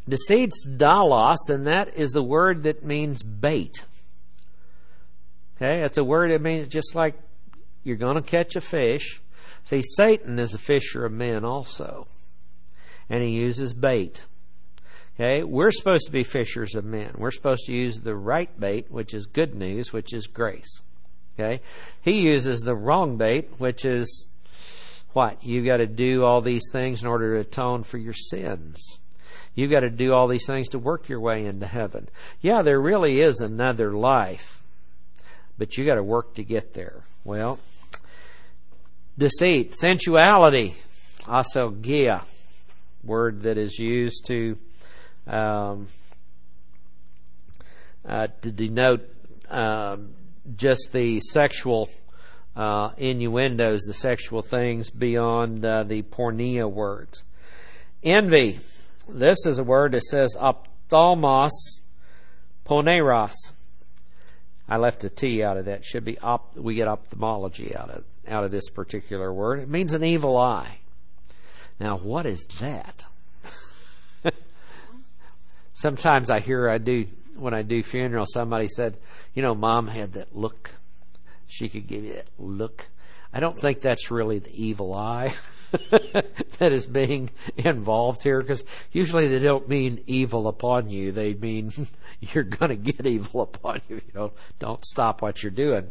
Deceit's 0.08 0.68
dolos, 0.68 1.48
and 1.48 1.66
that 1.66 1.96
is 1.96 2.12
the 2.12 2.22
word 2.22 2.62
that 2.62 2.84
means 2.84 3.24
bait. 3.24 3.84
Okay, 5.56 5.80
it's 5.80 5.98
a 5.98 6.04
word 6.04 6.30
that 6.30 6.40
means 6.40 6.68
just 6.68 6.94
like 6.94 7.18
you're 7.82 7.96
going 7.96 8.16
to 8.16 8.22
catch 8.22 8.56
a 8.56 8.60
fish. 8.60 9.20
See, 9.64 9.82
Satan 9.96 10.38
is 10.38 10.54
a 10.54 10.58
fisher 10.58 11.04
of 11.04 11.12
men 11.12 11.44
also, 11.44 12.06
and 13.08 13.22
he 13.22 13.30
uses 13.30 13.74
bait. 13.74 14.24
Okay, 15.20 15.42
we're 15.42 15.72
supposed 15.72 16.06
to 16.06 16.12
be 16.12 16.22
fishers 16.22 16.74
of 16.74 16.84
men. 16.84 17.12
We're 17.18 17.32
supposed 17.32 17.64
to 17.66 17.72
use 17.72 18.00
the 18.00 18.14
right 18.14 18.48
bait, 18.58 18.90
which 18.90 19.12
is 19.12 19.26
good 19.26 19.54
news, 19.54 19.92
which 19.92 20.14
is 20.14 20.28
grace. 20.28 20.82
Okay, 21.34 21.60
he 22.02 22.20
uses 22.20 22.60
the 22.60 22.76
wrong 22.76 23.16
bait, 23.16 23.50
which 23.58 23.84
is 23.84 24.28
what? 25.12 25.42
you've 25.42 25.66
got 25.66 25.78
to 25.78 25.86
do 25.86 26.22
all 26.22 26.40
these 26.40 26.68
things 26.70 27.02
in 27.02 27.08
order 27.08 27.34
to 27.34 27.40
atone 27.40 27.82
for 27.82 27.98
your 27.98 28.12
sins. 28.12 29.00
You've 29.54 29.70
got 29.72 29.80
to 29.80 29.90
do 29.90 30.12
all 30.12 30.28
these 30.28 30.46
things 30.46 30.68
to 30.68 30.78
work 30.78 31.08
your 31.08 31.20
way 31.20 31.44
into 31.44 31.66
heaven. 31.66 32.08
Yeah, 32.40 32.62
there 32.62 32.80
really 32.80 33.20
is 33.20 33.40
another 33.40 33.92
life, 33.92 34.62
but 35.56 35.76
you 35.76 35.84
got 35.84 35.96
to 35.96 36.02
work 36.04 36.34
to 36.34 36.44
get 36.44 36.74
there. 36.74 37.02
Well, 37.24 37.58
deceit, 39.16 39.74
sensuality, 39.74 40.74
aselgeia, 41.22 42.24
word 43.04 43.42
that 43.42 43.58
is 43.58 43.78
used 43.78 44.26
to 44.26 44.56
um, 45.26 45.88
uh, 48.06 48.28
to 48.42 48.50
denote 48.50 49.08
um, 49.50 50.14
just 50.56 50.90
the 50.92 51.20
sexual 51.20 51.88
uh, 52.56 52.90
innuendos, 52.96 53.82
the 53.82 53.94
sexual 53.94 54.42
things 54.42 54.90
beyond 54.90 55.64
uh, 55.64 55.84
the 55.84 56.02
porneia 56.02 56.70
words. 56.70 57.22
Envy. 58.02 58.58
This 59.08 59.46
is 59.46 59.58
a 59.58 59.64
word 59.64 59.92
that 59.92 60.02
says 60.02 60.36
ophthalmos 60.38 61.50
poneros. 62.66 63.32
I 64.68 64.76
left 64.76 65.04
a 65.04 65.10
T 65.10 65.42
out 65.42 65.56
of 65.56 65.64
that. 65.66 65.84
Should 65.84 66.04
be 66.04 66.18
op- 66.18 66.56
we 66.56 66.74
get 66.74 66.88
ophthalmology 66.88 67.74
out 67.74 67.90
of 67.90 68.04
out 68.26 68.44
of 68.44 68.50
this 68.50 68.68
particular 68.68 69.32
word. 69.32 69.60
It 69.60 69.68
means 69.68 69.94
an 69.94 70.04
evil 70.04 70.36
eye. 70.36 70.80
Now, 71.80 71.96
what 71.96 72.26
is 72.26 72.44
that? 72.60 73.06
Sometimes 75.74 76.28
I 76.28 76.40
hear 76.40 76.68
I 76.68 76.78
do 76.78 77.06
when 77.36 77.54
I 77.54 77.62
do 77.62 77.82
funerals. 77.82 78.32
Somebody 78.32 78.68
said, 78.68 78.98
"You 79.34 79.42
know, 79.42 79.54
Mom 79.54 79.86
had 79.86 80.14
that 80.14 80.36
look 80.36 80.72
she 81.48 81.68
could 81.68 81.86
give 81.86 82.04
you 82.04 82.12
that 82.12 82.28
look. 82.38 82.88
I 83.32 83.40
don't 83.40 83.58
think 83.58 83.80
that's 83.80 84.10
really 84.10 84.38
the 84.38 84.54
evil 84.54 84.94
eye 84.94 85.34
that 85.90 86.72
is 86.72 86.86
being 86.86 87.30
involved 87.56 88.22
here 88.22 88.40
because 88.40 88.62
usually 88.92 89.26
they 89.26 89.40
don't 89.40 89.68
mean 89.68 90.04
evil 90.06 90.46
upon 90.46 90.90
you. 90.90 91.10
They 91.10 91.34
mean 91.34 91.72
you're 92.34 92.44
going 92.44 92.70
to 92.70 92.76
get 92.76 93.06
evil 93.06 93.42
upon 93.42 93.80
you. 93.88 94.00
You 94.14 94.32
don't 94.58 94.84
stop 94.84 95.22
what 95.22 95.42
you're 95.42 95.50
doing. 95.50 95.90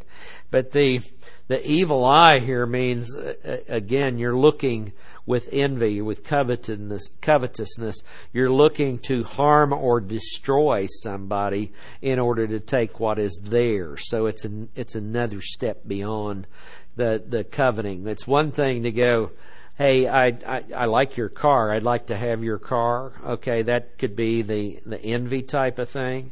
But 0.51 0.71
the, 0.71 1.01
the 1.47 1.65
evil 1.65 2.03
eye 2.03 2.39
here 2.39 2.65
means, 2.65 3.15
uh, 3.15 3.57
again, 3.69 4.17
you're 4.17 4.37
looking 4.37 4.93
with 5.25 5.49
envy, 5.51 6.01
with 6.01 6.23
covetousness, 6.23 7.09
covetousness. 7.21 8.01
You're 8.33 8.51
looking 8.51 8.99
to 8.99 9.23
harm 9.23 9.73
or 9.73 9.99
destroy 9.99 10.87
somebody 11.01 11.73
in 12.01 12.19
order 12.19 12.47
to 12.47 12.59
take 12.59 12.99
what 12.99 13.19
is 13.19 13.39
theirs. 13.43 14.03
So 14.07 14.25
it's 14.25 14.45
an, 14.45 14.69
it's 14.75 14.95
another 14.95 15.41
step 15.41 15.87
beyond 15.87 16.47
the 16.95 17.23
the 17.25 17.43
coveting. 17.43 18.07
It's 18.07 18.27
one 18.27 18.51
thing 18.51 18.83
to 18.83 18.91
go, 18.91 19.31
hey, 19.77 20.07
I, 20.07 20.27
I 20.27 20.63
I 20.75 20.85
like 20.85 21.17
your 21.17 21.29
car. 21.29 21.71
I'd 21.71 21.83
like 21.83 22.07
to 22.07 22.17
have 22.17 22.43
your 22.43 22.59
car. 22.59 23.13
Okay, 23.25 23.61
that 23.63 23.97
could 23.97 24.15
be 24.15 24.41
the 24.41 24.79
the 24.85 25.01
envy 25.01 25.41
type 25.41 25.79
of 25.79 25.89
thing. 25.89 26.31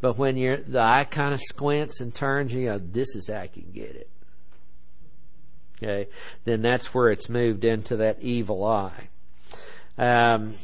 But 0.00 0.18
when 0.18 0.36
you're 0.36 0.56
the 0.56 0.80
eye 0.80 1.04
kind 1.04 1.32
of 1.32 1.40
squints 1.40 2.00
and 2.00 2.12
turns, 2.12 2.52
you 2.52 2.64
go, 2.64 2.78
this 2.78 3.14
is 3.14 3.28
how 3.28 3.40
I 3.40 3.46
can 3.46 3.70
get 3.72 3.94
it 3.94 4.08
okay, 5.82 6.08
then 6.44 6.62
that's 6.62 6.94
where 6.94 7.10
it's 7.10 7.28
moved 7.28 7.64
into 7.64 7.96
that 7.96 8.20
evil 8.20 8.64
eye. 8.64 9.08
Um, 9.98 10.54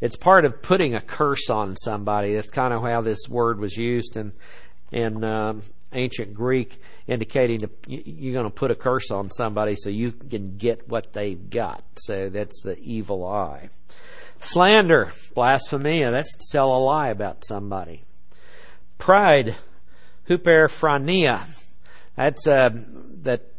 it's 0.00 0.16
part 0.16 0.44
of 0.44 0.62
putting 0.62 0.94
a 0.94 1.00
curse 1.00 1.50
on 1.50 1.76
somebody. 1.76 2.34
That's 2.34 2.50
kind 2.50 2.72
of 2.72 2.82
how 2.82 3.00
this 3.00 3.28
word 3.28 3.58
was 3.58 3.76
used 3.76 4.16
in 4.16 4.32
in 4.92 5.24
um, 5.24 5.62
ancient 5.92 6.34
Greek, 6.34 6.80
indicating 7.06 7.60
to, 7.60 7.70
you're 7.86 8.34
going 8.34 8.44
to 8.44 8.50
put 8.50 8.70
a 8.70 8.74
curse 8.74 9.10
on 9.10 9.30
somebody 9.30 9.74
so 9.76 9.90
you 9.90 10.12
can 10.12 10.56
get 10.56 10.88
what 10.88 11.12
they've 11.12 11.48
got. 11.48 11.82
So 11.96 12.28
that's 12.28 12.62
the 12.62 12.78
evil 12.78 13.26
eye. 13.26 13.68
Slander, 14.40 15.12
blasphemia. 15.34 16.10
That's 16.10 16.34
to 16.34 16.44
tell 16.52 16.76
a 16.76 16.78
lie 16.78 17.08
about 17.08 17.44
somebody. 17.46 18.04
Pride, 18.98 19.56
huperphrania. 20.28 21.46
That's 22.16 22.46
uh, 22.46 22.70
that 23.22 23.52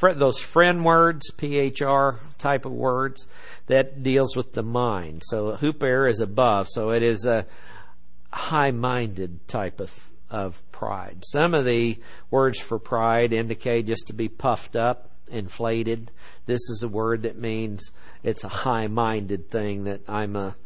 those 0.00 0.38
friend 0.38 0.84
words, 0.84 1.30
PHR 1.36 2.18
type 2.38 2.66
of 2.66 2.72
words, 2.72 3.26
that 3.66 4.02
deals 4.02 4.36
with 4.36 4.52
the 4.52 4.62
mind. 4.62 5.22
So 5.24 5.52
huper 5.52 6.08
is 6.08 6.20
above, 6.20 6.68
so 6.68 6.90
it 6.90 7.02
is 7.02 7.24
a 7.24 7.46
high-minded 8.32 9.48
type 9.48 9.80
of 9.80 10.10
of 10.34 10.60
pride. 10.72 11.22
Some 11.30 11.54
of 11.54 11.64
the 11.64 11.96
words 12.28 12.58
for 12.58 12.80
pride 12.80 13.32
indicate 13.32 13.86
just 13.86 14.08
to 14.08 14.12
be 14.12 14.28
puffed 14.28 14.74
up, 14.74 15.10
inflated. 15.30 16.10
This 16.46 16.60
is 16.70 16.82
a 16.82 16.88
word 16.88 17.22
that 17.22 17.38
means 17.38 17.92
it's 18.24 18.42
a 18.42 18.48
high-minded 18.48 19.48
thing 19.48 19.84
that 19.84 20.00
I'm 20.08 20.34
a 20.34 20.56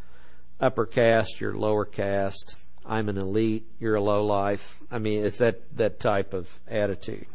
upper 0.59 0.87
caste, 0.87 1.39
you're 1.39 1.55
lower 1.55 1.85
caste. 1.85 2.57
I'm 2.87 3.11
an 3.11 3.19
elite, 3.19 3.67
you're 3.79 3.97
a 3.97 4.01
low 4.01 4.25
life. 4.25 4.81
I 4.91 4.99
mean, 4.99 5.23
it's 5.27 5.39
that 5.39 5.77
that 5.77 6.01
type 6.01 6.33
of 6.33 6.49
attitude 6.67 7.27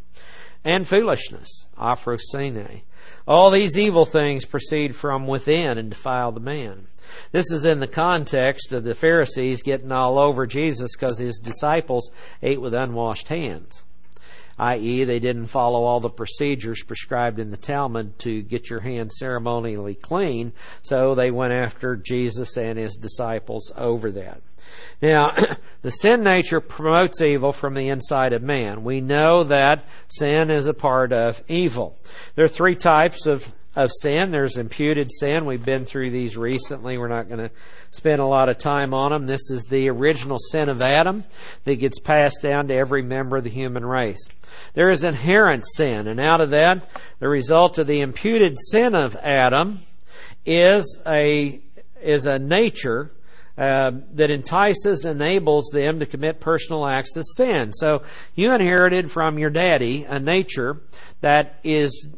and 0.63 0.88
foolishness, 0.88 1.65
aphrosine. 1.78 2.82
All 3.28 3.52
these 3.52 3.78
evil 3.78 4.06
things 4.06 4.45
proceed 4.45 4.95
from 4.95 5.28
within 5.28 5.78
and 5.78 5.89
defile 5.89 6.32
the 6.32 6.39
man. 6.39 6.88
This 7.32 7.52
is 7.52 7.65
in 7.65 7.80
the 7.80 7.88
context 7.88 8.71
of 8.71 8.84
the 8.84 8.95
Pharisees 8.95 9.62
getting 9.62 9.91
all 9.91 10.17
over 10.17 10.47
Jesus 10.47 10.91
because 10.95 11.19
his 11.19 11.39
disciples 11.39 12.10
ate 12.41 12.62
with 12.62 12.73
unwashed 12.73 13.28
hands, 13.28 13.84
i.e., 14.58 15.04
they 15.04 15.19
didn't 15.19 15.47
follow 15.47 15.84
all 15.84 15.99
the 15.99 16.10
procedures 16.10 16.84
prescribed 16.84 17.39
in 17.39 17.52
the 17.52 17.58
Talmud 17.58 18.17
to 18.19 18.41
get 18.41 18.69
your 18.69 18.82
hands 18.82 19.15
ceremonially 19.19 19.95
clean, 19.95 20.54
so 20.82 21.13
they 21.13 21.32
went 21.32 21.54
after 21.54 21.95
Jesus 21.95 22.58
and 22.58 22.80
his 22.80 22.95
disciples 22.95 23.71
over 23.76 24.12
that. 24.12 24.41
Now, 25.02 25.36
the 25.82 25.92
sin 25.92 26.24
nature 26.24 26.62
promotes 26.62 27.22
evil 27.22 27.52
from 27.52 27.74
the 27.74 27.90
inside 27.90 28.34
of 28.34 28.42
man. 28.42 28.84
We 28.84 29.02
know 29.02 29.44
that 29.44 29.86
sin 30.08 30.50
is 30.50 30.68
a 30.68 30.74
part 30.74 31.12
of 31.12 31.44
evil. 31.48 31.98
There 32.36 32.46
are 32.46 32.50
three 32.50 32.76
types 32.76 33.26
of, 33.26 33.48
of 33.76 33.92
sin. 34.02 34.32
There's 34.32 34.58
imputed 34.58 35.10
sin. 35.12 35.46
We've 35.46 35.64
been 35.64 35.86
through 35.86 36.12
these 36.12 36.38
recently. 36.38 36.98
We're 36.98 37.08
not 37.08 37.28
going 37.28 37.50
to 37.50 37.52
spend 37.92 38.22
a 38.22 38.26
lot 38.26 38.50
of 38.50 38.58
time 38.58 38.94
on 38.94 39.12
them. 39.12 39.26
This 39.26 39.52
is 39.52 39.66
the 39.66 39.90
original 39.90 40.40
sin 40.40 40.70
of 40.70 40.82
Adam 40.82 41.24
that 41.66 41.76
gets 41.76 42.00
passed 42.00 42.42
down 42.42 42.68
to 42.70 42.74
every 42.74 43.02
member 43.02 43.38
of 43.38 43.44
the 43.44 43.50
human 43.50 43.86
race. 43.86 44.26
There 44.74 44.90
is 44.90 45.04
inherent 45.04 45.66
sin, 45.76 46.08
and 46.08 46.20
out 46.20 46.42
of 46.42 46.52
that, 46.52 46.90
the 47.20 47.28
result 47.28 47.78
of 47.78 47.88
the 47.88 48.02
imputed 48.02 48.58
sin 48.72 48.96
of 48.96 49.16
Adam 49.18 49.80
is 50.46 51.00
a 51.08 51.62
is 52.02 52.26
a 52.26 52.38
nature 52.38 53.12
uh, 53.58 53.92
that 54.13 54.32
entices, 54.32 55.06
enables 55.06 55.70
them 55.72 56.00
to 56.00 56.06
commit 56.06 56.39
personal 56.39 56.88
acts 56.88 57.16
of 57.16 57.24
sin. 57.36 57.72
So 57.74 58.02
you 58.34 58.52
inherited 58.54 59.12
from 59.12 59.38
your 59.38 59.52
daddy 59.52 60.06
a 60.06 60.20
nature 60.20 60.82
that 61.22 61.60
is 61.63 62.10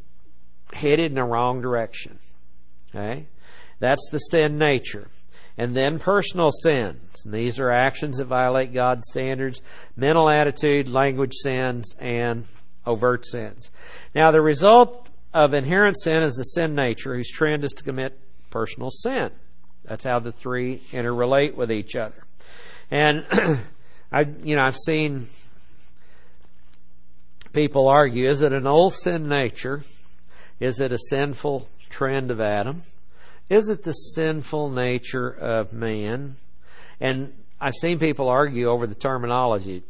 headed 0.71 1.12
in 1.12 1.15
the 1.15 1.24
wrong 1.24 1.62
direction. 1.62 2.19
Okay? 2.89 3.28
That's 3.80 4.08
the 4.12 4.19
sin 4.19 4.58
nature. 4.58 5.10
And 5.58 5.76
then 5.76 6.00
personal 6.00 6.52
sins. 6.52 7.24
And 7.24 7.34
these 7.34 7.60
are 7.60 7.71
actions 7.71 8.17
that 8.17 8.26
violate 8.26 8.74
God's 8.74 9.08
standards, 9.10 9.62
mental 9.95 10.30
attitude, 10.30 10.88
language 10.88 11.34
sins, 11.34 11.95
and 12.00 12.45
overt 12.86 13.26
sins. 13.26 13.71
Now, 14.13 14.32
the 14.32 14.41
result 14.41 15.10
of 15.34 15.54
inherent 15.54 15.98
sin 16.02 16.24
is 16.24 16.36
the 16.36 16.43
sin 16.43 16.76
nature, 16.76 17.15
whose 17.15 17.32
trend 17.32 17.63
is 17.63 17.71
to 17.74 17.84
commit 17.84 18.19
personal 18.50 18.89
sin. 18.89 19.32
That's 19.88 20.04
how 20.04 20.19
the 20.19 20.32
three 20.32 20.82
interrelate 20.91 21.56
with 21.56 21.71
each 21.71 21.95
other. 21.95 22.24
And 22.89 23.26
I, 24.12 24.26
you 24.43 24.56
know, 24.56 24.63
I've 24.63 24.78
seen 24.78 25.28
people 27.54 27.88
argue: 27.88 28.28
is 28.28 28.41
it 28.41 28.54
an 28.54 28.67
old 28.67 28.93
sin 28.93 29.28
nature? 29.28 29.84
Is 30.60 30.80
it 30.80 30.91
a 30.91 30.98
sinful 31.10 31.67
trend 31.89 32.32
of 32.32 32.41
Adam? 32.41 32.84
Is 33.50 33.69
it 33.69 33.84
the 33.84 33.91
sinful 33.91 34.69
nature 34.69 35.30
of 35.30 35.74
man? 35.74 36.36
And 37.00 37.34
I've 37.60 37.76
seen 37.76 38.00
people 38.00 38.30
argue 38.30 38.69
over 38.69 38.88
the 38.88 38.95
terminology 38.95 39.84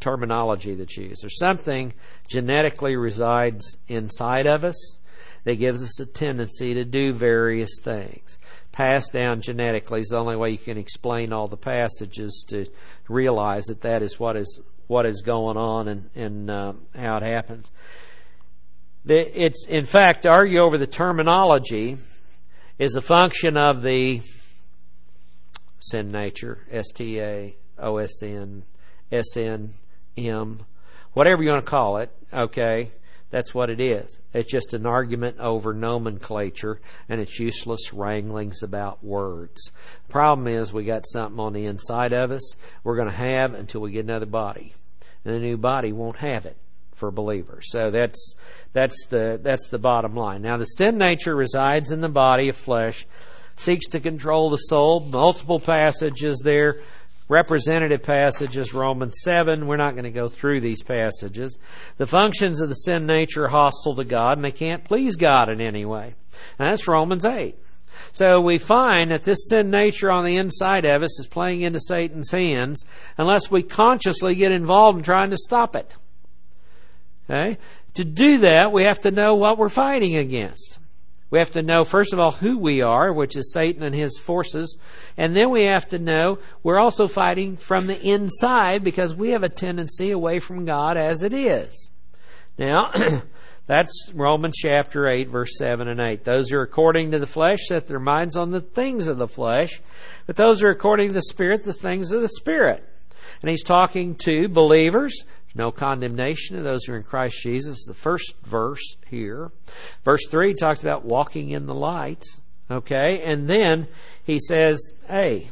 terminology 0.00 0.74
that's 0.74 0.96
used. 0.96 1.22
There's 1.22 1.38
something 1.38 1.94
genetically 2.28 2.96
resides 2.96 3.76
inside 3.86 4.46
of 4.46 4.64
us 4.64 4.98
that 5.44 5.56
gives 5.56 5.80
us 5.80 6.00
a 6.00 6.06
tendency 6.06 6.74
to 6.74 6.84
do 6.84 7.12
various 7.12 7.70
things 7.82 8.38
passed 8.76 9.10
down 9.10 9.40
genetically 9.40 10.02
is 10.02 10.08
the 10.08 10.18
only 10.18 10.36
way 10.36 10.50
you 10.50 10.58
can 10.58 10.76
explain 10.76 11.32
all 11.32 11.48
the 11.48 11.56
passages 11.56 12.44
to 12.46 12.66
realize 13.08 13.64
that 13.64 13.80
that 13.80 14.02
is 14.02 14.20
what 14.20 14.36
is 14.36 14.60
what 14.86 15.06
is 15.06 15.22
going 15.22 15.56
on 15.56 15.88
and, 15.88 16.10
and 16.14 16.50
uh, 16.50 16.74
how 16.94 17.16
it 17.16 17.22
happens. 17.22 17.70
It's 19.06 19.64
in 19.66 19.86
fact 19.86 20.24
to 20.24 20.28
argue 20.28 20.58
over 20.58 20.76
the 20.76 20.86
terminology 20.86 21.96
is 22.78 22.96
a 22.96 23.00
function 23.00 23.56
of 23.56 23.82
the 23.82 24.20
sin 25.78 26.08
nature, 26.08 26.58
S 26.70 26.92
T 26.94 27.18
A 27.18 27.56
O 27.78 27.96
S 27.96 28.22
N 28.22 28.62
S 29.10 29.38
N 29.38 29.70
M, 30.18 30.58
whatever 31.14 31.42
you 31.42 31.48
want 31.48 31.64
to 31.64 31.70
call 31.70 31.96
it. 31.96 32.10
Okay, 32.30 32.90
that's 33.30 33.54
what 33.54 33.70
it 33.70 33.80
is. 33.80 34.20
It's 34.32 34.50
just 34.50 34.72
an 34.72 34.86
argument 34.86 35.38
over 35.38 35.74
nomenclature 35.74 36.80
and 37.08 37.20
it's 37.20 37.40
useless 37.40 37.92
wranglings 37.92 38.62
about 38.62 39.02
words. 39.02 39.72
The 40.06 40.12
problem 40.12 40.46
is 40.46 40.72
we 40.72 40.84
got 40.84 41.06
something 41.06 41.40
on 41.40 41.52
the 41.52 41.66
inside 41.66 42.12
of 42.12 42.30
us 42.30 42.54
we're 42.84 42.96
going 42.96 43.10
to 43.10 43.14
have 43.14 43.54
until 43.54 43.80
we 43.80 43.92
get 43.92 44.04
another 44.04 44.26
body. 44.26 44.74
And 45.24 45.34
the 45.34 45.40
new 45.40 45.56
body 45.56 45.92
won't 45.92 46.18
have 46.18 46.46
it 46.46 46.56
for 46.94 47.10
believers. 47.10 47.66
So 47.70 47.90
that's 47.90 48.34
that's 48.72 49.06
the 49.06 49.40
that's 49.42 49.68
the 49.68 49.78
bottom 49.78 50.14
line. 50.14 50.42
Now 50.42 50.56
the 50.56 50.64
sin 50.64 50.96
nature 50.96 51.34
resides 51.34 51.90
in 51.90 52.00
the 52.00 52.08
body 52.08 52.48
of 52.48 52.56
flesh, 52.56 53.06
seeks 53.56 53.88
to 53.88 54.00
control 54.00 54.50
the 54.50 54.56
soul. 54.56 55.00
Multiple 55.00 55.60
passages 55.60 56.40
there 56.44 56.80
representative 57.28 58.02
passages, 58.02 58.72
Romans 58.72 59.14
7. 59.22 59.66
We're 59.66 59.76
not 59.76 59.94
going 59.94 60.04
to 60.04 60.10
go 60.10 60.28
through 60.28 60.60
these 60.60 60.82
passages. 60.82 61.58
The 61.96 62.06
functions 62.06 62.60
of 62.60 62.68
the 62.68 62.74
sin 62.74 63.06
nature 63.06 63.44
are 63.44 63.48
hostile 63.48 63.96
to 63.96 64.04
God, 64.04 64.38
and 64.38 64.44
they 64.44 64.52
can't 64.52 64.84
please 64.84 65.16
God 65.16 65.48
in 65.48 65.60
any 65.60 65.84
way. 65.84 66.14
And 66.58 66.70
that's 66.70 66.88
Romans 66.88 67.24
8. 67.24 67.56
So 68.12 68.40
we 68.40 68.58
find 68.58 69.10
that 69.10 69.24
this 69.24 69.48
sin 69.48 69.70
nature 69.70 70.10
on 70.10 70.24
the 70.24 70.36
inside 70.36 70.84
of 70.84 71.02
us 71.02 71.18
is 71.18 71.26
playing 71.26 71.62
into 71.62 71.80
Satan's 71.80 72.30
hands 72.30 72.84
unless 73.18 73.50
we 73.50 73.62
consciously 73.62 74.34
get 74.34 74.52
involved 74.52 74.98
in 74.98 75.04
trying 75.04 75.30
to 75.30 75.36
stop 75.36 75.74
it. 75.74 75.94
Okay? 77.28 77.58
To 77.94 78.04
do 78.04 78.38
that, 78.38 78.72
we 78.72 78.84
have 78.84 79.00
to 79.00 79.10
know 79.10 79.34
what 79.34 79.58
we're 79.58 79.68
fighting 79.68 80.16
against. 80.16 80.78
We 81.30 81.40
have 81.40 81.50
to 81.52 81.62
know, 81.62 81.84
first 81.84 82.12
of 82.12 82.20
all, 82.20 82.30
who 82.30 82.56
we 82.56 82.82
are, 82.82 83.12
which 83.12 83.36
is 83.36 83.52
Satan 83.52 83.82
and 83.82 83.94
his 83.94 84.16
forces. 84.18 84.76
And 85.16 85.34
then 85.34 85.50
we 85.50 85.64
have 85.64 85.88
to 85.88 85.98
know 85.98 86.38
we're 86.62 86.78
also 86.78 87.08
fighting 87.08 87.56
from 87.56 87.88
the 87.88 88.00
inside 88.00 88.84
because 88.84 89.14
we 89.14 89.30
have 89.30 89.42
a 89.42 89.48
tendency 89.48 90.12
away 90.12 90.38
from 90.38 90.64
God 90.64 90.96
as 90.96 91.22
it 91.22 91.32
is. 91.32 91.90
Now, 92.58 92.92
that's 93.66 94.12
Romans 94.14 94.56
chapter 94.56 95.08
8, 95.08 95.28
verse 95.28 95.58
7 95.58 95.88
and 95.88 96.00
8. 96.00 96.22
Those 96.22 96.48
who 96.48 96.58
are 96.58 96.62
according 96.62 97.10
to 97.10 97.18
the 97.18 97.26
flesh 97.26 97.58
set 97.66 97.88
their 97.88 97.98
minds 98.00 98.36
on 98.36 98.52
the 98.52 98.60
things 98.60 99.08
of 99.08 99.18
the 99.18 99.28
flesh, 99.28 99.80
but 100.26 100.36
those 100.36 100.60
who 100.60 100.68
are 100.68 100.70
according 100.70 101.08
to 101.08 101.14
the 101.14 101.22
Spirit, 101.22 101.64
the 101.64 101.72
things 101.72 102.12
of 102.12 102.22
the 102.22 102.28
Spirit. 102.28 102.88
And 103.42 103.50
he's 103.50 103.64
talking 103.64 104.14
to 104.24 104.48
believers, 104.48 105.24
no 105.56 105.70
condemnation 105.70 106.56
to 106.56 106.62
those 106.62 106.84
who 106.84 106.92
are 106.92 106.98
in 106.98 107.02
Christ 107.02 107.40
Jesus. 107.42 107.86
The 107.86 107.94
first 107.94 108.34
verse 108.44 108.96
here. 109.08 109.50
Verse 110.04 110.26
3 110.28 110.54
talks 110.54 110.82
about 110.82 111.04
walking 111.04 111.50
in 111.50 111.66
the 111.66 111.74
light. 111.74 112.24
Okay? 112.70 113.22
And 113.22 113.48
then 113.48 113.88
he 114.24 114.38
says, 114.38 114.94
hey, 115.08 115.48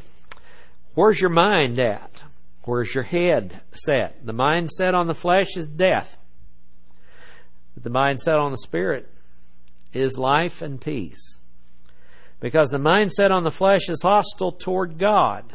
where's 0.94 1.20
your 1.20 1.30
mind 1.30 1.78
at? 1.78 2.24
Where's 2.64 2.94
your 2.94 3.04
head 3.04 3.60
set? 3.72 4.24
The 4.24 4.32
mind 4.32 4.70
set 4.70 4.94
on 4.94 5.06
the 5.06 5.14
flesh 5.14 5.56
is 5.56 5.66
death. 5.66 6.18
But 7.74 7.84
the 7.84 7.90
mind 7.90 8.20
set 8.20 8.36
on 8.36 8.50
the 8.50 8.58
spirit 8.58 9.10
is 9.92 10.18
life 10.18 10.62
and 10.62 10.80
peace. 10.80 11.40
Because 12.40 12.70
the 12.70 12.78
mind 12.78 13.12
set 13.12 13.30
on 13.30 13.44
the 13.44 13.50
flesh 13.50 13.88
is 13.88 14.02
hostile 14.02 14.52
toward 14.52 14.98
God. 14.98 15.54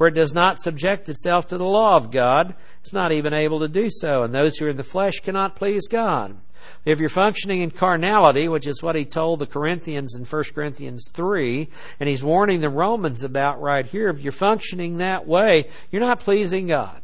For 0.00 0.06
it 0.06 0.14
does 0.14 0.32
not 0.32 0.58
subject 0.58 1.10
itself 1.10 1.48
to 1.48 1.58
the 1.58 1.66
law 1.66 1.94
of 1.94 2.10
God. 2.10 2.54
It's 2.80 2.94
not 2.94 3.12
even 3.12 3.34
able 3.34 3.60
to 3.60 3.68
do 3.68 3.88
so. 3.90 4.22
And 4.22 4.34
those 4.34 4.56
who 4.56 4.64
are 4.64 4.70
in 4.70 4.78
the 4.78 4.82
flesh 4.82 5.20
cannot 5.20 5.56
please 5.56 5.86
God. 5.88 6.38
If 6.86 7.00
you're 7.00 7.10
functioning 7.10 7.60
in 7.60 7.70
carnality, 7.70 8.48
which 8.48 8.66
is 8.66 8.82
what 8.82 8.96
he 8.96 9.04
told 9.04 9.40
the 9.40 9.46
Corinthians 9.46 10.16
in 10.16 10.24
1 10.24 10.42
Corinthians 10.54 11.10
3, 11.12 11.68
and 12.00 12.08
he's 12.08 12.22
warning 12.22 12.62
the 12.62 12.70
Romans 12.70 13.22
about 13.22 13.60
right 13.60 13.84
here, 13.84 14.08
if 14.08 14.22
you're 14.22 14.32
functioning 14.32 14.96
that 14.96 15.26
way, 15.26 15.66
you're 15.90 16.00
not 16.00 16.20
pleasing 16.20 16.68
God. 16.68 17.02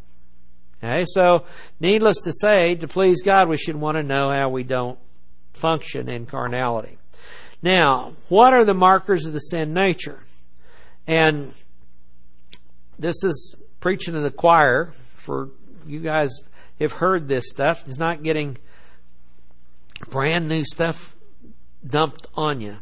Okay, 0.83 1.05
so 1.07 1.45
needless 1.79 2.17
to 2.25 2.33
say, 2.33 2.77
to 2.77 2.89
please 2.89 3.23
God, 3.23 3.51
we 3.51 3.59
should 3.59 3.77
want 3.77 3.99
to 3.99 4.03
know 4.03 4.31
how 4.31 4.49
we 4.49 4.65
don't 4.65 4.99
function 5.53 6.09
in 6.09 6.25
carnality. 6.25 6.97
Now, 7.61 8.15
what 8.31 8.55
are 8.55 8.65
the 8.65 8.73
markers 8.73 9.27
of 9.27 9.35
the 9.35 9.41
sin 9.41 9.75
nature? 9.75 10.21
And 11.07 11.53
this 12.99 13.23
is 13.25 13.57
preaching 13.81 14.15
to 14.15 14.21
the 14.21 14.31
choir 14.31 14.93
for 15.17 15.51
you 15.87 16.01
guys 16.01 16.31
have 16.81 16.93
heard 16.93 17.29
this 17.29 17.49
stuff. 17.49 17.85
It's 17.87 17.99
not 17.99 18.23
getting 18.23 18.59
brand 20.11 20.49
new 20.49 20.65
stuff 20.65 21.17
dumped 21.87 22.27
on 22.35 22.61
you. 22.61 22.79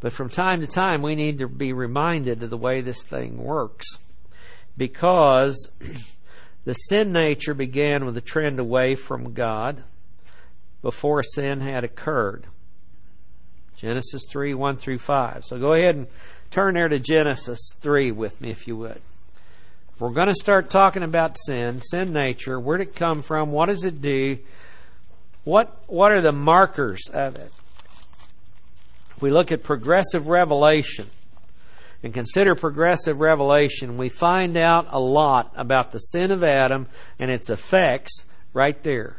But 0.00 0.12
from 0.12 0.28
time 0.28 0.60
to 0.60 0.66
time, 0.66 1.00
we 1.00 1.14
need 1.14 1.38
to 1.38 1.48
be 1.48 1.72
reminded 1.72 2.42
of 2.42 2.50
the 2.50 2.58
way 2.58 2.80
this 2.80 3.02
thing 3.02 3.42
works. 3.42 3.86
Because 4.76 5.70
the 6.64 6.74
sin 6.74 7.12
nature 7.12 7.54
began 7.54 8.04
with 8.04 8.16
a 8.16 8.20
trend 8.20 8.60
away 8.60 8.96
from 8.96 9.32
God 9.32 9.84
before 10.82 11.22
sin 11.22 11.60
had 11.60 11.84
occurred. 11.84 12.46
Genesis 13.76 14.24
3 14.30 14.54
1 14.54 14.76
through 14.76 14.98
5. 14.98 15.44
So 15.46 15.58
go 15.58 15.72
ahead 15.72 15.96
and 15.96 16.06
turn 16.50 16.74
there 16.74 16.88
to 16.88 16.98
Genesis 16.98 17.58
3 17.80 18.12
with 18.12 18.40
me, 18.40 18.50
if 18.50 18.66
you 18.66 18.76
would. 18.76 19.00
If 19.94 20.00
we're 20.00 20.10
going 20.10 20.28
to 20.28 20.34
start 20.34 20.70
talking 20.70 21.02
about 21.02 21.36
sin, 21.38 21.80
sin 21.80 22.12
nature, 22.12 22.58
where 22.58 22.78
did 22.78 22.88
it 22.88 22.96
come 22.96 23.22
from? 23.22 23.52
What 23.52 23.66
does 23.66 23.84
it 23.84 24.02
do? 24.02 24.38
What, 25.44 25.76
what 25.86 26.10
are 26.10 26.20
the 26.20 26.32
markers 26.32 27.02
of 27.12 27.36
it? 27.36 27.52
If 29.16 29.22
we 29.22 29.30
look 29.30 29.52
at 29.52 29.62
progressive 29.62 30.26
revelation 30.26 31.06
and 32.02 32.12
consider 32.12 32.54
progressive 32.54 33.20
revelation, 33.20 33.96
we 33.96 34.08
find 34.08 34.56
out 34.56 34.88
a 34.90 34.98
lot 34.98 35.52
about 35.54 35.92
the 35.92 35.98
sin 35.98 36.30
of 36.30 36.42
Adam 36.42 36.88
and 37.18 37.30
its 37.30 37.48
effects 37.48 38.26
right 38.52 38.82
there. 38.82 39.16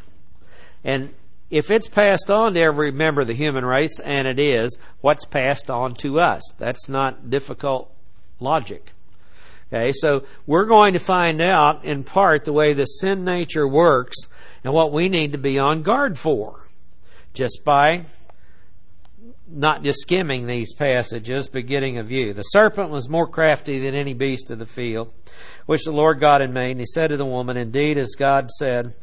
And 0.83 1.13
if 1.49 1.69
it's 1.69 1.89
passed 1.89 2.29
on 2.29 2.53
to 2.53 2.59
every 2.59 2.91
member 2.91 3.21
of 3.21 3.27
the 3.27 3.33
human 3.33 3.65
race, 3.65 3.99
and 3.99 4.27
it 4.27 4.39
is, 4.39 4.77
what's 5.01 5.25
passed 5.25 5.69
on 5.69 5.93
to 5.95 6.19
us? 6.19 6.41
That's 6.57 6.89
not 6.89 7.29
difficult 7.29 7.91
logic. 8.39 8.91
Okay, 9.73 9.91
so 9.93 10.23
we're 10.45 10.65
going 10.65 10.93
to 10.93 10.99
find 10.99 11.41
out 11.41 11.83
in 11.85 12.03
part 12.03 12.45
the 12.45 12.53
way 12.53 12.73
the 12.73 12.85
sin 12.85 13.25
nature 13.25 13.67
works 13.67 14.15
and 14.63 14.73
what 14.73 14.91
we 14.91 15.09
need 15.09 15.31
to 15.31 15.37
be 15.37 15.57
on 15.57 15.81
guard 15.81 16.19
for 16.19 16.65
just 17.33 17.63
by 17.63 18.05
not 19.47 19.83
just 19.83 19.99
skimming 19.99 20.47
these 20.47 20.73
passages, 20.73 21.49
but 21.49 21.67
getting 21.67 21.97
a 21.97 22.03
view. 22.03 22.33
The 22.33 22.43
serpent 22.43 22.89
was 22.89 23.09
more 23.09 23.27
crafty 23.27 23.79
than 23.79 23.93
any 23.93 24.13
beast 24.13 24.49
of 24.49 24.59
the 24.59 24.65
field, 24.65 25.13
which 25.65 25.83
the 25.83 25.91
Lord 25.91 26.19
God 26.19 26.41
had 26.41 26.53
made. 26.53 26.71
And 26.71 26.79
he 26.79 26.85
said 26.85 27.09
to 27.09 27.17
the 27.17 27.25
woman, 27.25 27.57
Indeed, 27.57 27.97
as 27.97 28.15
God 28.17 28.49
said, 28.51 28.95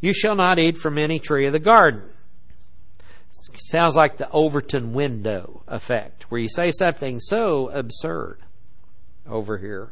You 0.00 0.12
shall 0.12 0.34
not 0.34 0.58
eat 0.58 0.78
from 0.78 0.98
any 0.98 1.18
tree 1.18 1.46
of 1.46 1.52
the 1.52 1.58
garden. 1.58 2.02
Sounds 3.70 3.96
like 3.96 4.16
the 4.16 4.30
Overton 4.30 4.92
window 4.92 5.62
effect, 5.66 6.30
where 6.30 6.40
you 6.40 6.48
say 6.48 6.70
something 6.70 7.20
so 7.20 7.68
absurd 7.70 8.40
over 9.28 9.58
here, 9.58 9.90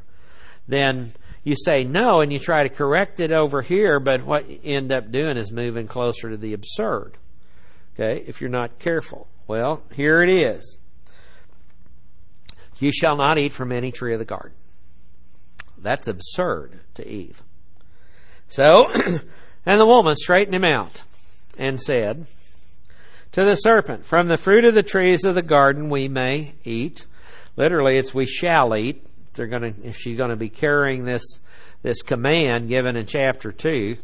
then 0.68 1.12
you 1.42 1.56
say 1.56 1.84
no 1.84 2.20
and 2.20 2.32
you 2.32 2.38
try 2.38 2.62
to 2.62 2.68
correct 2.68 3.20
it 3.20 3.32
over 3.32 3.62
here, 3.62 4.00
but 4.00 4.24
what 4.24 4.48
you 4.48 4.58
end 4.64 4.92
up 4.92 5.10
doing 5.10 5.36
is 5.36 5.52
moving 5.52 5.86
closer 5.86 6.30
to 6.30 6.36
the 6.36 6.52
absurd. 6.52 7.18
Okay, 7.94 8.24
if 8.26 8.40
you're 8.40 8.50
not 8.50 8.78
careful. 8.78 9.28
Well, 9.46 9.82
here 9.92 10.22
it 10.22 10.30
is. 10.30 10.78
You 12.78 12.90
shall 12.90 13.16
not 13.16 13.38
eat 13.38 13.52
from 13.52 13.72
any 13.72 13.92
tree 13.92 14.14
of 14.14 14.18
the 14.18 14.24
garden. 14.24 14.56
That's 15.78 16.08
absurd 16.08 16.80
to 16.94 17.06
Eve. 17.06 17.42
So, 18.48 18.90
and 19.66 19.80
the 19.80 19.86
woman 19.86 20.14
straightened 20.14 20.54
him 20.54 20.64
out 20.64 21.02
and 21.58 21.80
said 21.80 22.26
to 23.32 23.44
the 23.44 23.56
serpent, 23.56 24.04
From 24.04 24.28
the 24.28 24.36
fruit 24.36 24.64
of 24.64 24.74
the 24.74 24.82
trees 24.82 25.24
of 25.24 25.34
the 25.34 25.42
garden 25.42 25.88
we 25.88 26.08
may 26.08 26.54
eat. 26.64 27.06
Literally, 27.56 27.98
it's 27.98 28.12
we 28.12 28.26
shall 28.26 28.74
eat 28.74 29.06
they're 29.34 29.46
going 29.46 29.74
to, 29.74 29.86
if 29.86 29.96
she's 29.96 30.16
going 30.16 30.30
to 30.30 30.36
be 30.36 30.48
carrying 30.48 31.04
this, 31.04 31.22
this 31.82 32.02
command 32.02 32.68
given 32.68 32.96
in 32.96 33.06
chapter 33.06 33.52
2, 33.52 33.96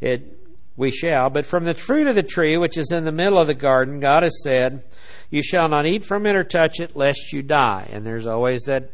it, 0.00 0.38
we 0.76 0.90
shall. 0.90 1.30
But 1.30 1.46
from 1.46 1.64
the 1.64 1.74
fruit 1.74 2.06
of 2.06 2.14
the 2.14 2.22
tree 2.22 2.56
which 2.56 2.78
is 2.78 2.92
in 2.92 3.04
the 3.04 3.12
middle 3.12 3.38
of 3.38 3.46
the 3.46 3.54
garden, 3.54 4.00
God 4.00 4.22
has 4.22 4.42
said, 4.42 4.84
You 5.30 5.42
shall 5.42 5.68
not 5.68 5.86
eat 5.86 6.04
from 6.04 6.26
it 6.26 6.36
or 6.36 6.44
touch 6.44 6.80
it, 6.80 6.96
lest 6.96 7.32
you 7.32 7.42
die. 7.42 7.88
And 7.92 8.06
there's 8.06 8.26
always 8.26 8.62
that 8.62 8.90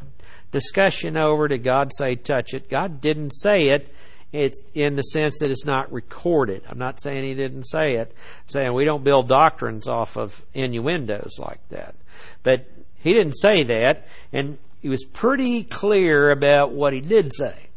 discussion 0.51 1.17
over 1.17 1.49
did 1.49 1.65
God 1.65 1.91
say 1.97 2.15
touch 2.15 2.55
it? 2.55 2.69
God 2.69 3.01
didn't 3.01 3.31
say 3.31 3.69
it. 3.69 3.95
It's 4.33 4.61
in 4.75 4.97
the 4.97 5.03
sense 5.03 5.39
that 5.41 5.51
it's 5.51 5.67
not 5.67 5.93
recorded. 5.93 6.63
I'm 6.69 6.79
not 6.79 7.03
saying 7.03 7.25
he 7.25 7.35
didn't 7.35 7.65
say 7.65 7.93
it. 7.93 8.15
I'm 8.17 8.49
saying 8.49 8.73
we 8.73 8.87
don't 8.87 9.05
build 9.05 9.29
doctrines 9.29 9.87
off 9.87 10.17
of 10.17 10.43
innuendos 10.55 11.39
like 11.39 11.61
that. 11.69 11.95
But 12.43 12.67
he 12.99 13.13
didn't 13.13 13.35
say 13.35 13.63
that. 13.65 14.07
And 14.33 14.57
he 14.81 14.89
was 14.89 15.05
pretty 15.05 15.65
clear 15.65 16.31
about 16.31 16.73
what 16.73 16.93
he 16.93 17.01
did 17.01 17.33
say. 17.35 17.69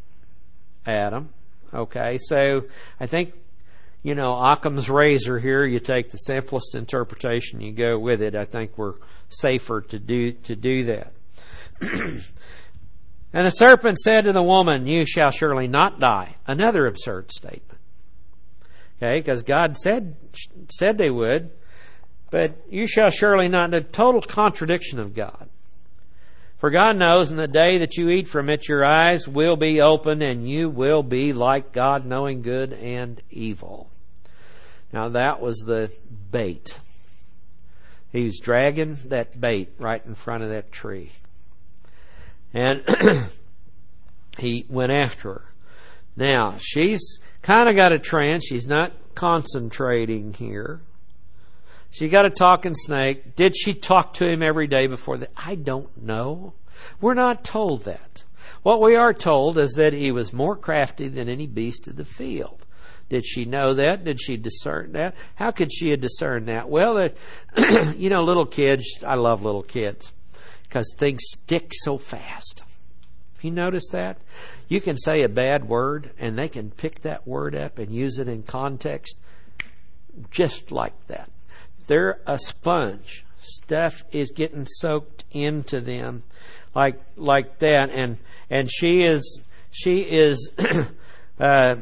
Adam. 0.86 1.30
Okay, 1.74 2.16
so 2.18 2.64
I 2.98 3.06
think, 3.06 3.34
you 4.02 4.14
know, 4.14 4.34
Occam's 4.34 4.88
razor 4.88 5.38
here, 5.38 5.64
you 5.64 5.78
take 5.78 6.10
the 6.10 6.18
simplest 6.18 6.74
interpretation, 6.74 7.60
you 7.60 7.72
go 7.72 7.98
with 7.98 8.22
it. 8.22 8.34
I 8.34 8.44
think 8.44 8.78
we're 8.78 8.94
safer 9.28 9.82
to 9.82 9.98
do, 9.98 10.32
to 10.32 10.56
do 10.56 10.84
that. 10.84 11.12
and 13.36 13.44
the 13.44 13.50
serpent 13.50 13.98
said 13.98 14.24
to 14.24 14.32
the 14.32 14.42
woman, 14.42 14.86
You 14.86 15.04
shall 15.04 15.30
surely 15.30 15.68
not 15.68 16.00
die. 16.00 16.36
Another 16.46 16.86
absurd 16.86 17.30
statement. 17.30 17.78
Okay, 18.96 19.20
because 19.20 19.42
God 19.42 19.76
said, 19.76 20.16
said 20.70 20.96
they 20.96 21.10
would, 21.10 21.50
but 22.30 22.56
you 22.70 22.86
shall 22.86 23.10
surely 23.10 23.46
not. 23.48 23.74
A 23.74 23.82
total 23.82 24.22
contradiction 24.22 24.98
of 24.98 25.12
God. 25.12 25.50
For 26.56 26.70
God 26.70 26.96
knows 26.96 27.30
in 27.30 27.36
the 27.36 27.46
day 27.46 27.76
that 27.76 27.98
you 27.98 28.08
eat 28.08 28.26
from 28.26 28.48
it, 28.48 28.70
your 28.70 28.86
eyes 28.86 29.28
will 29.28 29.56
be 29.56 29.82
open 29.82 30.22
and 30.22 30.48
you 30.48 30.70
will 30.70 31.02
be 31.02 31.34
like 31.34 31.74
God, 31.74 32.06
knowing 32.06 32.40
good 32.40 32.72
and 32.72 33.22
evil. 33.28 33.90
Now 34.94 35.10
that 35.10 35.42
was 35.42 35.58
the 35.58 35.92
bait. 36.30 36.80
He 38.12 38.24
was 38.24 38.40
dragging 38.42 38.96
that 39.08 39.38
bait 39.38 39.74
right 39.78 40.02
in 40.06 40.14
front 40.14 40.42
of 40.42 40.48
that 40.48 40.72
tree. 40.72 41.10
And 42.56 42.82
he 44.38 44.64
went 44.70 44.90
after 44.90 45.34
her. 45.34 45.44
Now, 46.16 46.54
she's 46.58 47.20
kind 47.42 47.68
of 47.68 47.76
got 47.76 47.92
a 47.92 47.98
trance. 47.98 48.46
She's 48.46 48.66
not 48.66 48.92
concentrating 49.14 50.32
here. 50.32 50.80
She 51.90 52.08
got 52.08 52.24
a 52.24 52.30
talking 52.30 52.74
snake. 52.74 53.36
Did 53.36 53.54
she 53.54 53.74
talk 53.74 54.14
to 54.14 54.26
him 54.26 54.42
every 54.42 54.66
day 54.68 54.86
before 54.86 55.18
that? 55.18 55.32
I 55.36 55.54
don't 55.54 56.02
know. 56.02 56.54
We're 56.98 57.12
not 57.12 57.44
told 57.44 57.84
that. 57.84 58.24
What 58.62 58.80
we 58.80 58.96
are 58.96 59.12
told 59.12 59.58
is 59.58 59.72
that 59.72 59.92
he 59.92 60.10
was 60.10 60.32
more 60.32 60.56
crafty 60.56 61.08
than 61.08 61.28
any 61.28 61.46
beast 61.46 61.86
of 61.86 61.96
the 61.96 62.06
field. 62.06 62.64
Did 63.10 63.26
she 63.26 63.44
know 63.44 63.74
that? 63.74 64.02
Did 64.02 64.18
she 64.18 64.38
discern 64.38 64.92
that? 64.92 65.14
How 65.34 65.50
could 65.50 65.70
she 65.70 65.90
have 65.90 66.00
discerned 66.00 66.48
that? 66.48 66.70
Well, 66.70 67.10
you 67.96 68.08
know, 68.08 68.22
little 68.22 68.46
kids, 68.46 69.04
I 69.06 69.16
love 69.16 69.42
little 69.42 69.62
kids 69.62 70.14
because 70.76 70.92
things 70.94 71.22
stick 71.24 71.72
so 71.72 71.96
fast. 71.96 72.62
Have 73.32 73.44
you 73.44 73.50
noticed 73.50 73.92
that? 73.92 74.18
You 74.68 74.82
can 74.82 74.98
say 74.98 75.22
a 75.22 75.28
bad 75.28 75.70
word 75.70 76.10
and 76.18 76.38
they 76.38 76.50
can 76.50 76.70
pick 76.70 77.00
that 77.00 77.26
word 77.26 77.54
up 77.54 77.78
and 77.78 77.94
use 77.94 78.18
it 78.18 78.28
in 78.28 78.42
context 78.42 79.16
just 80.30 80.70
like 80.70 81.06
that. 81.06 81.30
They're 81.86 82.20
a 82.26 82.38
sponge. 82.38 83.24
Stuff 83.38 84.04
is 84.12 84.30
getting 84.32 84.66
soaked 84.66 85.24
into 85.30 85.80
them 85.80 86.24
like 86.74 87.00
like 87.16 87.58
that 87.60 87.88
and 87.88 88.18
and 88.50 88.70
she 88.70 89.02
is 89.02 89.40
she 89.70 90.00
is 90.00 90.52
uh, 91.40 91.76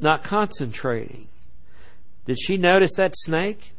not 0.00 0.24
concentrating. 0.24 1.28
Did 2.24 2.38
she 2.40 2.56
notice 2.56 2.94
that 2.96 3.12
snake 3.18 3.74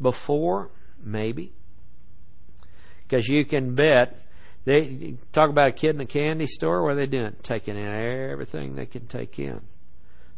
before? 0.00 0.70
Maybe. 1.02 1.50
Because 3.10 3.26
you 3.26 3.44
can 3.44 3.74
bet 3.74 4.20
they 4.64 5.16
talk 5.32 5.50
about 5.50 5.68
a 5.68 5.72
kid 5.72 5.96
in 5.96 6.00
a 6.00 6.06
candy 6.06 6.46
store. 6.46 6.84
What 6.84 6.92
are 6.92 6.94
they 6.94 7.06
doing? 7.06 7.34
Taking 7.42 7.76
in 7.76 7.84
everything 7.84 8.76
they 8.76 8.86
can 8.86 9.08
take 9.08 9.36
in. 9.40 9.62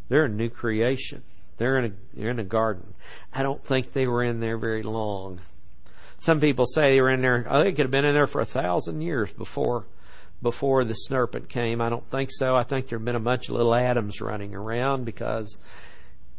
They're 0.08 0.24
a 0.24 0.28
new 0.30 0.48
creation. 0.48 1.22
They're 1.58 1.78
in 1.78 1.84
a 1.84 1.92
they're 2.14 2.30
in 2.30 2.38
a 2.38 2.44
garden. 2.44 2.94
I 3.30 3.42
don't 3.42 3.62
think 3.62 3.92
they 3.92 4.06
were 4.06 4.24
in 4.24 4.40
there 4.40 4.56
very 4.56 4.82
long. 4.82 5.40
Some 6.18 6.40
people 6.40 6.64
say 6.64 6.92
they 6.92 7.02
were 7.02 7.10
in 7.10 7.20
there. 7.20 7.46
Oh, 7.46 7.62
they 7.62 7.72
could 7.72 7.84
have 7.84 7.90
been 7.90 8.06
in 8.06 8.14
there 8.14 8.26
for 8.26 8.40
a 8.40 8.46
thousand 8.46 9.02
years 9.02 9.30
before 9.32 9.84
before 10.40 10.82
the 10.84 10.94
serpent 10.94 11.50
came. 11.50 11.82
I 11.82 11.90
don't 11.90 12.08
think 12.08 12.30
so. 12.32 12.56
I 12.56 12.62
think 12.62 12.88
there 12.88 12.98
have 12.98 13.04
been 13.04 13.16
a 13.16 13.20
bunch 13.20 13.50
of 13.50 13.56
little 13.56 13.74
atoms 13.74 14.22
running 14.22 14.54
around 14.54 15.04
because 15.04 15.58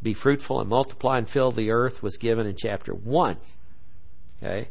be 0.01 0.15
fruitful 0.15 0.59
and 0.59 0.69
multiply 0.69 1.19
and 1.19 1.29
fill 1.29 1.51
the 1.51 1.69
earth 1.69 2.01
was 2.01 2.17
given 2.17 2.47
in 2.47 2.55
chapter 2.57 2.93
1. 2.93 3.37
Okay? 4.41 4.69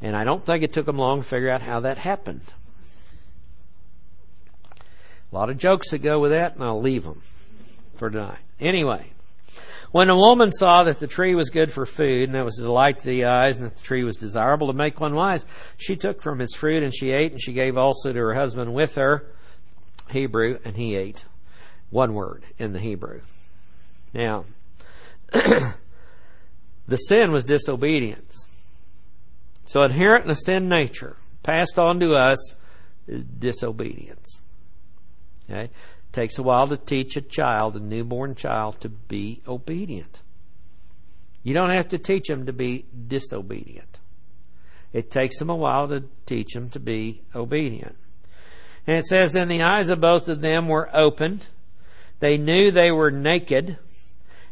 And 0.00 0.16
I 0.16 0.24
don't 0.24 0.44
think 0.44 0.62
it 0.62 0.72
took 0.72 0.86
them 0.86 0.98
long 0.98 1.22
to 1.22 1.28
figure 1.28 1.50
out 1.50 1.62
how 1.62 1.80
that 1.80 1.98
happened. 1.98 2.42
A 5.30 5.34
lot 5.34 5.50
of 5.50 5.58
jokes 5.58 5.90
that 5.90 5.98
go 5.98 6.20
with 6.20 6.30
that, 6.30 6.54
and 6.54 6.64
I'll 6.64 6.80
leave 6.80 7.04
them 7.04 7.20
for 7.94 8.08
tonight. 8.08 8.38
Anyway, 8.60 9.12
when 9.90 10.08
the 10.08 10.16
woman 10.16 10.52
saw 10.52 10.84
that 10.84 11.00
the 11.00 11.06
tree 11.06 11.34
was 11.34 11.50
good 11.50 11.72
for 11.72 11.84
food, 11.84 12.28
and 12.28 12.36
it 12.36 12.44
was 12.44 12.58
a 12.58 12.62
delight 12.62 13.00
to 13.00 13.06
the 13.06 13.24
eyes, 13.24 13.58
and 13.58 13.66
that 13.66 13.76
the 13.76 13.82
tree 13.82 14.04
was 14.04 14.16
desirable 14.16 14.68
to 14.68 14.72
make 14.72 15.00
one 15.00 15.14
wise, 15.14 15.44
she 15.76 15.96
took 15.96 16.22
from 16.22 16.40
its 16.40 16.54
fruit, 16.54 16.82
and 16.82 16.94
she 16.94 17.10
ate, 17.10 17.32
and 17.32 17.42
she 17.42 17.52
gave 17.52 17.76
also 17.76 18.12
to 18.12 18.18
her 18.18 18.34
husband 18.34 18.72
with 18.72 18.94
her, 18.94 19.26
Hebrew, 20.10 20.58
and 20.64 20.76
he 20.76 20.94
ate. 20.94 21.24
One 21.90 22.14
word 22.14 22.44
in 22.58 22.72
the 22.72 22.78
Hebrew. 22.78 23.22
Now, 24.12 24.44
the 25.32 26.96
sin 26.96 27.32
was 27.32 27.44
disobedience. 27.44 28.46
So 29.68 29.82
inherent 29.82 30.22
in 30.22 30.28
the 30.28 30.34
sin 30.34 30.70
nature, 30.70 31.16
passed 31.42 31.78
on 31.78 32.00
to 32.00 32.14
us, 32.14 32.54
is 33.06 33.22
disobedience. 33.22 34.40
Okay? 35.44 35.64
It 35.64 36.12
takes 36.14 36.38
a 36.38 36.42
while 36.42 36.66
to 36.68 36.78
teach 36.78 37.18
a 37.18 37.20
child, 37.20 37.76
a 37.76 37.80
newborn 37.80 38.34
child, 38.34 38.80
to 38.80 38.88
be 38.88 39.42
obedient. 39.46 40.22
You 41.42 41.52
don't 41.52 41.68
have 41.68 41.88
to 41.88 41.98
teach 41.98 42.28
them 42.28 42.46
to 42.46 42.52
be 42.54 42.86
disobedient. 43.06 44.00
It 44.94 45.10
takes 45.10 45.38
them 45.38 45.50
a 45.50 45.56
while 45.56 45.86
to 45.88 46.04
teach 46.24 46.54
them 46.54 46.70
to 46.70 46.80
be 46.80 47.20
obedient. 47.34 47.96
And 48.86 48.96
it 48.96 49.04
says, 49.04 49.34
Then 49.34 49.48
the 49.48 49.62
eyes 49.62 49.90
of 49.90 50.00
both 50.00 50.28
of 50.28 50.40
them 50.40 50.68
were 50.68 50.88
opened. 50.94 51.46
They 52.20 52.38
knew 52.38 52.70
they 52.70 52.90
were 52.90 53.10
naked 53.10 53.76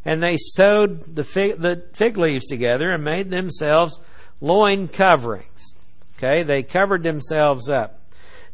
and 0.05 0.23
they 0.23 0.37
sewed 0.37 1.17
the 1.17 1.25
fig, 1.25 1.59
the 1.59 1.87
fig 1.95 2.19
leaves 2.19 2.45
together 2.45 2.91
and 2.91 3.03
made 3.03 3.31
themselves 3.31 3.99
loin 4.41 4.89
coverings. 4.89 5.74
Okay, 6.16 6.43
they 6.43 6.62
covered 6.62 7.03
themselves 7.03 7.68
up. 7.68 8.01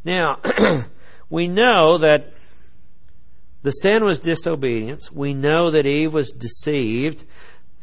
Now, 0.04 0.40
we 1.30 1.46
know 1.48 1.98
that 1.98 2.32
the 3.62 3.70
sin 3.70 4.04
was 4.04 4.18
disobedience. 4.18 5.12
We 5.12 5.34
know 5.34 5.70
that 5.70 5.86
Eve 5.86 6.12
was 6.12 6.32
deceived. 6.32 7.24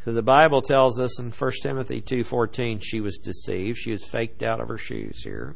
So 0.03 0.11
the 0.11 0.21
Bible 0.21 0.61
tells 0.61 0.99
us 0.99 1.19
in 1.19 1.31
1 1.31 1.51
Timothy 1.61 2.01
2:14 2.01 2.81
she 2.81 2.99
was 2.99 3.17
deceived. 3.17 3.77
She 3.77 3.91
was 3.91 4.03
faked 4.03 4.43
out 4.43 4.59
of 4.59 4.67
her 4.67 4.77
shoes 4.77 5.23
here. 5.23 5.55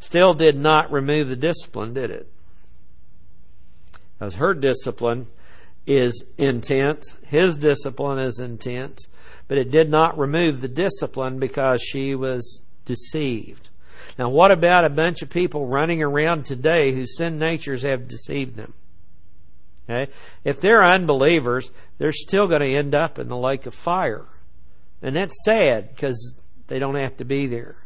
Still 0.00 0.34
did 0.34 0.58
not 0.58 0.92
remove 0.92 1.28
the 1.28 1.36
discipline, 1.36 1.94
did 1.94 2.10
it? 2.10 2.30
Because 4.18 4.36
her 4.36 4.54
discipline 4.54 5.26
is 5.88 6.22
intense. 6.36 7.16
His 7.26 7.56
discipline 7.56 8.18
is 8.18 8.38
intense. 8.38 9.08
But 9.48 9.58
it 9.58 9.70
did 9.70 9.90
not 9.90 10.18
remove 10.18 10.60
the 10.60 10.68
discipline 10.68 11.38
because 11.38 11.82
she 11.82 12.14
was 12.14 12.60
deceived. 12.84 13.70
Now, 14.18 14.28
what 14.28 14.50
about 14.50 14.84
a 14.84 14.90
bunch 14.90 15.22
of 15.22 15.30
people 15.30 15.66
running 15.66 16.02
around 16.02 16.44
today 16.44 16.92
whose 16.92 17.16
sin 17.16 17.38
natures 17.38 17.82
have 17.82 18.06
deceived 18.06 18.56
them? 18.56 18.74
Okay? 19.88 20.12
If 20.44 20.60
they're 20.60 20.84
unbelievers, 20.84 21.70
they're 21.96 22.12
still 22.12 22.46
going 22.46 22.60
to 22.60 22.74
end 22.74 22.94
up 22.94 23.18
in 23.18 23.28
the 23.28 23.36
lake 23.36 23.64
of 23.64 23.74
fire. 23.74 24.26
And 25.00 25.16
that's 25.16 25.44
sad 25.44 25.88
because 25.94 26.34
they 26.66 26.78
don't 26.78 26.96
have 26.96 27.16
to 27.16 27.24
be 27.24 27.46
there. 27.46 27.76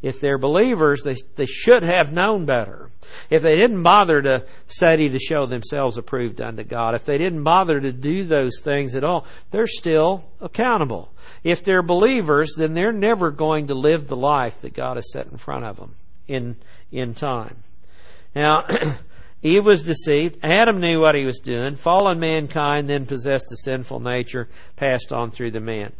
If 0.00 0.20
they're 0.20 0.38
believers, 0.38 1.02
they, 1.02 1.16
they 1.34 1.46
should 1.46 1.82
have 1.82 2.12
known 2.12 2.44
better. 2.46 2.90
If 3.30 3.42
they 3.42 3.56
didn't 3.56 3.82
bother 3.82 4.22
to 4.22 4.44
study 4.68 5.08
to 5.08 5.18
show 5.18 5.46
themselves 5.46 5.96
approved 5.96 6.40
unto 6.40 6.62
God, 6.62 6.94
if 6.94 7.04
they 7.04 7.18
didn't 7.18 7.42
bother 7.42 7.80
to 7.80 7.90
do 7.90 8.22
those 8.22 8.60
things 8.60 8.94
at 8.94 9.02
all, 9.02 9.26
they're 9.50 9.66
still 9.66 10.30
accountable. 10.40 11.12
If 11.42 11.64
they're 11.64 11.82
believers, 11.82 12.54
then 12.56 12.74
they're 12.74 12.92
never 12.92 13.32
going 13.32 13.66
to 13.68 13.74
live 13.74 14.06
the 14.06 14.16
life 14.16 14.60
that 14.60 14.74
God 14.74 14.96
has 14.96 15.10
set 15.12 15.26
in 15.26 15.36
front 15.36 15.64
of 15.64 15.76
them 15.76 15.96
in, 16.28 16.56
in 16.92 17.14
time. 17.14 17.56
Now, 18.36 18.66
Eve 19.42 19.64
was 19.64 19.82
deceived. 19.82 20.38
Adam 20.44 20.78
knew 20.78 21.00
what 21.00 21.16
he 21.16 21.24
was 21.24 21.40
doing. 21.40 21.74
Fallen 21.74 22.20
mankind 22.20 22.88
then 22.88 23.04
possessed 23.04 23.50
a 23.50 23.56
sinful 23.56 23.98
nature 23.98 24.48
passed 24.76 25.12
on 25.12 25.32
through 25.32 25.50
the 25.50 25.60
man. 25.60 25.92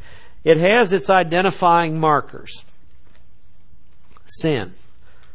It 0.44 0.58
has 0.58 0.92
its 0.92 1.10
identifying 1.10 1.98
markers 1.98 2.62
sin. 4.40 4.74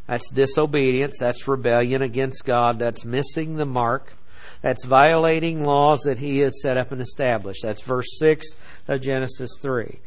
That's 0.08 0.30
disobedience. 0.30 1.18
That's 1.20 1.48
rebellion 1.48 2.02
against 2.02 2.46
God. 2.46 2.80
That's 2.80 3.06
missing 3.06 3.56
the 3.56 3.66
mark. 3.66 4.14
That's 4.62 4.86
violating 4.86 5.64
laws 5.64 6.02
that 6.02 6.20
He 6.20 6.40
has 6.40 6.62
set 6.62 6.78
up 6.78 6.92
and 6.92 7.02
established. 7.02 7.62
That's 7.64 7.82
verse 7.82 8.08
6 8.20 8.48
of 8.88 9.02
Genesis 9.02 9.52
3. 9.62 10.00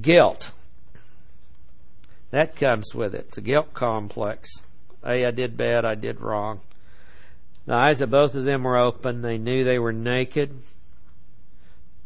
Guilt. 0.00 0.52
That 2.30 2.56
comes 2.56 2.94
with 2.94 3.14
it. 3.14 3.26
It's 3.28 3.38
a 3.38 3.42
guilt 3.42 3.74
complex. 3.74 4.48
Hey, 5.04 5.26
I 5.26 5.30
did 5.30 5.56
bad. 5.56 5.84
I 5.84 5.94
did 5.94 6.20
wrong. 6.20 6.60
The 7.66 7.74
eyes 7.74 8.00
of 8.00 8.10
both 8.10 8.34
of 8.34 8.44
them 8.44 8.64
were 8.64 8.78
open. 8.78 9.22
They 9.22 9.38
knew 9.38 9.64
they 9.64 9.78
were 9.78 9.92
naked. 9.92 10.58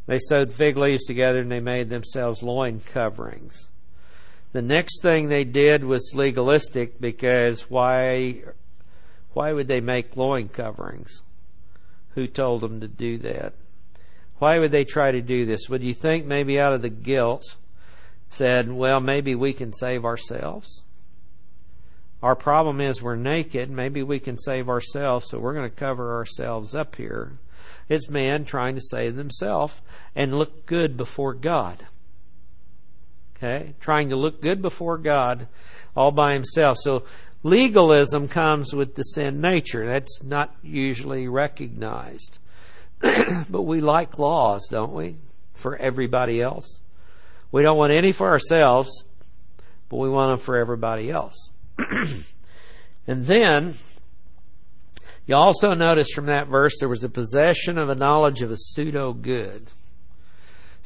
They 0.06 0.18
sewed 0.18 0.52
fig 0.52 0.76
leaves 0.76 1.04
together 1.04 1.40
and 1.40 1.50
they 1.50 1.60
made 1.60 1.88
themselves 1.88 2.42
loin 2.42 2.80
coverings. 2.80 3.68
The 4.52 4.62
next 4.62 5.02
thing 5.02 5.28
they 5.28 5.44
did 5.44 5.84
was 5.84 6.12
legalistic 6.14 7.00
because 7.00 7.70
why 7.70 8.42
why 9.32 9.52
would 9.52 9.68
they 9.68 9.80
make 9.80 10.16
loin 10.16 10.48
coverings? 10.48 11.22
Who 12.14 12.26
told 12.26 12.62
them 12.62 12.80
to 12.80 12.88
do 12.88 13.18
that? 13.18 13.52
Why 14.38 14.58
would 14.58 14.72
they 14.72 14.84
try 14.84 15.10
to 15.10 15.20
do 15.20 15.44
this? 15.44 15.68
Would 15.68 15.82
you 15.82 15.92
think 15.92 16.24
maybe 16.24 16.58
out 16.58 16.72
of 16.72 16.82
the 16.82 16.88
guilt 16.88 17.56
said, 18.30 18.72
well, 18.72 19.00
maybe 19.00 19.34
we 19.34 19.52
can 19.52 19.72
save 19.74 20.04
ourselves? 20.04 20.84
Our 22.22 22.34
problem 22.34 22.80
is 22.80 23.02
we're 23.02 23.16
naked. 23.16 23.70
Maybe 23.70 24.02
we 24.02 24.18
can 24.18 24.38
save 24.38 24.68
ourselves, 24.68 25.28
so 25.28 25.38
we're 25.38 25.54
going 25.54 25.68
to 25.68 25.76
cover 25.76 26.16
ourselves 26.16 26.74
up 26.74 26.96
here. 26.96 27.38
It's 27.88 28.08
man 28.08 28.44
trying 28.44 28.74
to 28.74 28.80
save 28.80 29.16
themselves 29.16 29.80
and 30.14 30.38
look 30.38 30.66
good 30.66 30.96
before 30.96 31.34
God. 31.34 31.86
Okay? 33.36 33.74
Trying 33.80 34.10
to 34.10 34.16
look 34.16 34.40
good 34.40 34.62
before 34.62 34.98
God 34.98 35.48
all 35.94 36.10
by 36.10 36.34
himself. 36.34 36.78
So 36.80 37.04
legalism 37.42 38.28
comes 38.28 38.74
with 38.74 38.94
the 38.94 39.02
sin 39.02 39.40
nature. 39.40 39.86
That's 39.86 40.22
not 40.22 40.54
usually 40.62 41.28
recognized. 41.28 42.38
but 43.00 43.62
we 43.62 43.80
like 43.80 44.18
laws, 44.18 44.66
don't 44.70 44.92
we? 44.92 45.16
For 45.54 45.76
everybody 45.76 46.40
else. 46.40 46.80
We 47.52 47.62
don't 47.62 47.78
want 47.78 47.92
any 47.92 48.12
for 48.12 48.28
ourselves, 48.28 49.04
but 49.88 49.96
we 49.96 50.08
want 50.08 50.32
them 50.32 50.44
for 50.44 50.56
everybody 50.56 51.10
else. 51.10 51.52
and 53.06 53.26
then, 53.26 53.74
you 55.26 55.36
also 55.36 55.74
notice 55.74 56.10
from 56.10 56.26
that 56.26 56.48
verse 56.48 56.74
there 56.80 56.88
was 56.88 57.04
a 57.04 57.08
possession 57.08 57.78
of 57.78 57.88
a 57.88 57.94
knowledge 57.94 58.42
of 58.42 58.50
a 58.50 58.56
pseudo 58.56 59.12
good. 59.12 59.70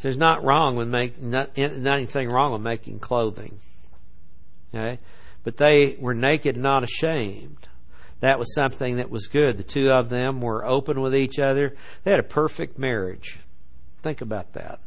There's 0.03 0.17
not 0.17 0.43
wrong 0.43 0.77
with 0.77 0.89
make 0.89 1.21
not, 1.21 1.57
not 1.57 1.97
anything 1.97 2.31
wrong 2.31 2.53
with 2.53 2.63
making 2.63 3.01
clothing. 3.01 3.59
Okay, 4.75 4.99
but 5.45 5.57
they 5.57 5.97
were 5.99 6.15
naked, 6.15 6.57
and 6.57 6.63
not 6.63 6.85
ashamed. 6.85 7.69
That 8.21 8.39
was 8.39 8.55
something 8.55 8.97
that 8.97 9.11
was 9.11 9.27
good. 9.27 9.57
The 9.57 9.63
two 9.63 9.91
of 9.91 10.11
them 10.11 10.41
were 10.41 10.65
open 10.65 11.01
with 11.01 11.15
each 11.15 11.39
other. 11.39 11.75
They 12.05 12.11
had 12.11 12.21
a 12.21 12.25
perfect 12.25 12.79
marriage. 12.79 13.39
Think 14.03 14.21
about 14.21 14.53
that. 14.53 14.81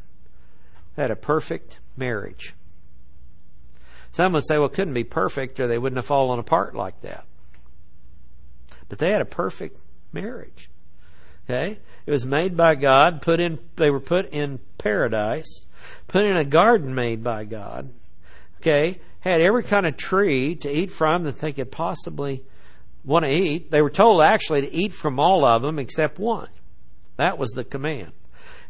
They 0.94 1.02
had 1.02 1.10
a 1.10 1.16
perfect 1.16 1.80
marriage. 1.96 2.54
Some 4.12 4.32
would 4.32 4.46
say, 4.46 4.58
well, 4.58 4.68
it 4.68 4.74
couldn't 4.74 4.94
be 4.94 5.04
perfect 5.04 5.58
or 5.58 5.66
they 5.66 5.78
wouldn't 5.78 5.98
have 5.98 6.06
fallen 6.06 6.38
apart 6.38 6.76
like 6.76 7.00
that. 7.00 7.24
But 8.88 8.98
they 8.98 9.10
had 9.10 9.20
a 9.20 9.26
perfect 9.26 9.78
marriage. 10.12 10.70
Okay? 11.44 11.80
It 12.06 12.10
was 12.10 12.26
made 12.26 12.56
by 12.56 12.74
God, 12.74 13.22
put 13.22 13.40
in 13.40 13.58
they 13.76 13.90
were 13.90 14.00
put 14.00 14.26
in 14.26 14.60
paradise, 14.78 15.64
put 16.06 16.24
in 16.24 16.36
a 16.36 16.44
garden 16.44 16.94
made 16.94 17.24
by 17.24 17.44
God. 17.44 17.90
Okay? 18.60 19.00
Had 19.20 19.40
every 19.40 19.62
kind 19.62 19.86
of 19.86 19.96
tree 19.96 20.54
to 20.56 20.70
eat 20.70 20.90
from 20.90 21.24
that 21.24 21.38
they 21.38 21.52
could 21.52 21.70
possibly 21.70 22.44
want 23.04 23.24
to 23.24 23.30
eat. 23.30 23.70
They 23.70 23.82
were 23.82 23.90
told 23.90 24.22
actually 24.22 24.62
to 24.62 24.72
eat 24.72 24.92
from 24.92 25.18
all 25.18 25.44
of 25.46 25.62
them 25.62 25.78
except 25.78 26.18
one. 26.18 26.48
That 27.16 27.38
was 27.38 27.50
the 27.50 27.64
command. 27.64 28.12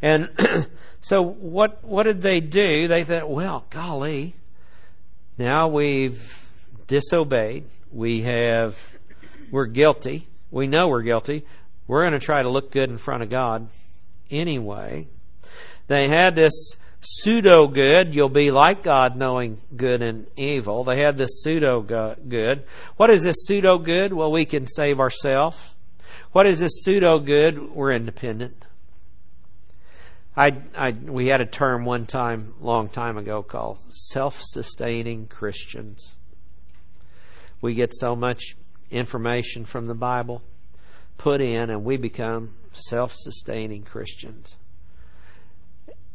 And 0.00 0.30
so 1.00 1.22
what 1.22 1.82
what 1.82 2.04
did 2.04 2.22
they 2.22 2.40
do? 2.40 2.86
They 2.88 3.04
thought, 3.04 3.28
well, 3.28 3.64
golly, 3.70 4.36
now 5.38 5.68
we've 5.68 6.40
disobeyed. 6.86 7.64
We 7.90 8.22
have 8.22 8.76
we're 9.50 9.66
guilty. 9.66 10.28
We 10.50 10.66
know 10.66 10.88
we're 10.88 11.02
guilty. 11.02 11.44
We're 11.86 12.02
going 12.02 12.18
to 12.18 12.24
try 12.24 12.42
to 12.42 12.48
look 12.48 12.70
good 12.70 12.90
in 12.90 12.98
front 12.98 13.22
of 13.22 13.30
God 13.30 13.68
anyway. 14.30 15.08
They 15.86 16.08
had 16.08 16.34
this 16.34 16.76
pseudo 17.00 17.66
good. 17.66 18.14
You'll 18.14 18.30
be 18.30 18.50
like 18.50 18.82
God, 18.82 19.16
knowing 19.16 19.60
good 19.76 20.02
and 20.02 20.26
evil. 20.36 20.84
They 20.84 21.00
had 21.00 21.18
this 21.18 21.42
pseudo 21.42 21.82
good. 21.82 22.64
What 22.96 23.10
is 23.10 23.24
this 23.24 23.44
pseudo 23.44 23.78
good? 23.78 24.12
Well, 24.12 24.32
we 24.32 24.46
can 24.46 24.66
save 24.66 24.98
ourselves. 24.98 25.76
What 26.32 26.46
is 26.46 26.60
this 26.60 26.82
pseudo 26.82 27.18
good? 27.18 27.70
We're 27.72 27.92
independent. 27.92 28.64
I, 30.36 30.56
I, 30.76 30.90
we 30.90 31.28
had 31.28 31.40
a 31.40 31.46
term 31.46 31.84
one 31.84 32.06
time, 32.06 32.54
long 32.60 32.88
time 32.88 33.16
ago, 33.18 33.42
called 33.42 33.78
self-sustaining 33.90 35.28
Christians. 35.28 36.16
We 37.60 37.74
get 37.74 37.94
so 37.94 38.16
much 38.16 38.56
information 38.90 39.64
from 39.64 39.86
the 39.86 39.94
Bible 39.94 40.42
put 41.18 41.40
in, 41.40 41.70
and 41.70 41.84
we 41.84 41.96
become 41.96 42.54
self-sustaining 42.72 43.82
Christians. 43.82 44.56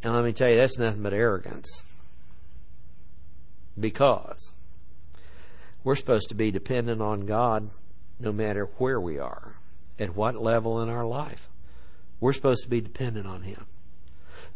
And 0.04 0.14
let 0.14 0.24
me 0.24 0.34
tell 0.34 0.50
you, 0.50 0.56
that's 0.56 0.78
nothing 0.78 1.04
but 1.04 1.14
arrogance. 1.14 1.84
Because 3.80 4.56
we're 5.84 5.95
supposed 5.95 6.30
to 6.30 6.36
be 6.36 6.52
dependent 6.52 7.02
on 7.02 7.26
God 7.26 7.70
no 8.20 8.32
matter 8.32 8.70
where 8.78 9.00
we 9.00 9.18
are, 9.18 9.56
at 9.97 10.16
what 10.16 10.41
level 10.41 10.82
in 10.82 10.89
our 10.89 11.06
life. 11.06 11.50
We're 12.20 12.34
supposed 12.34 12.64
to 12.64 12.70
be 12.70 12.82
dependent 12.82 13.28
on 13.28 13.43
Him. 13.43 13.66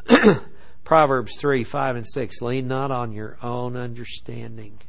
Proverbs 0.83 1.37
3 1.39 1.63
5 1.63 1.95
and 1.95 2.07
6 2.07 2.41
Lean 2.41 2.67
not 2.67 2.91
on 2.91 3.13
your 3.13 3.37
own 3.41 3.77
understanding, 3.77 4.79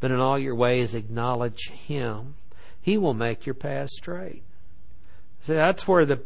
but 0.00 0.10
in 0.10 0.20
all 0.20 0.38
your 0.38 0.56
ways 0.56 0.94
acknowledge 0.94 1.68
Him. 1.70 2.34
He 2.80 2.98
will 2.98 3.14
make 3.14 3.46
your 3.46 3.54
path 3.54 3.90
straight. 3.90 4.42
So 5.44 5.54
that's 5.54 5.86
where 5.86 6.04
the 6.04 6.22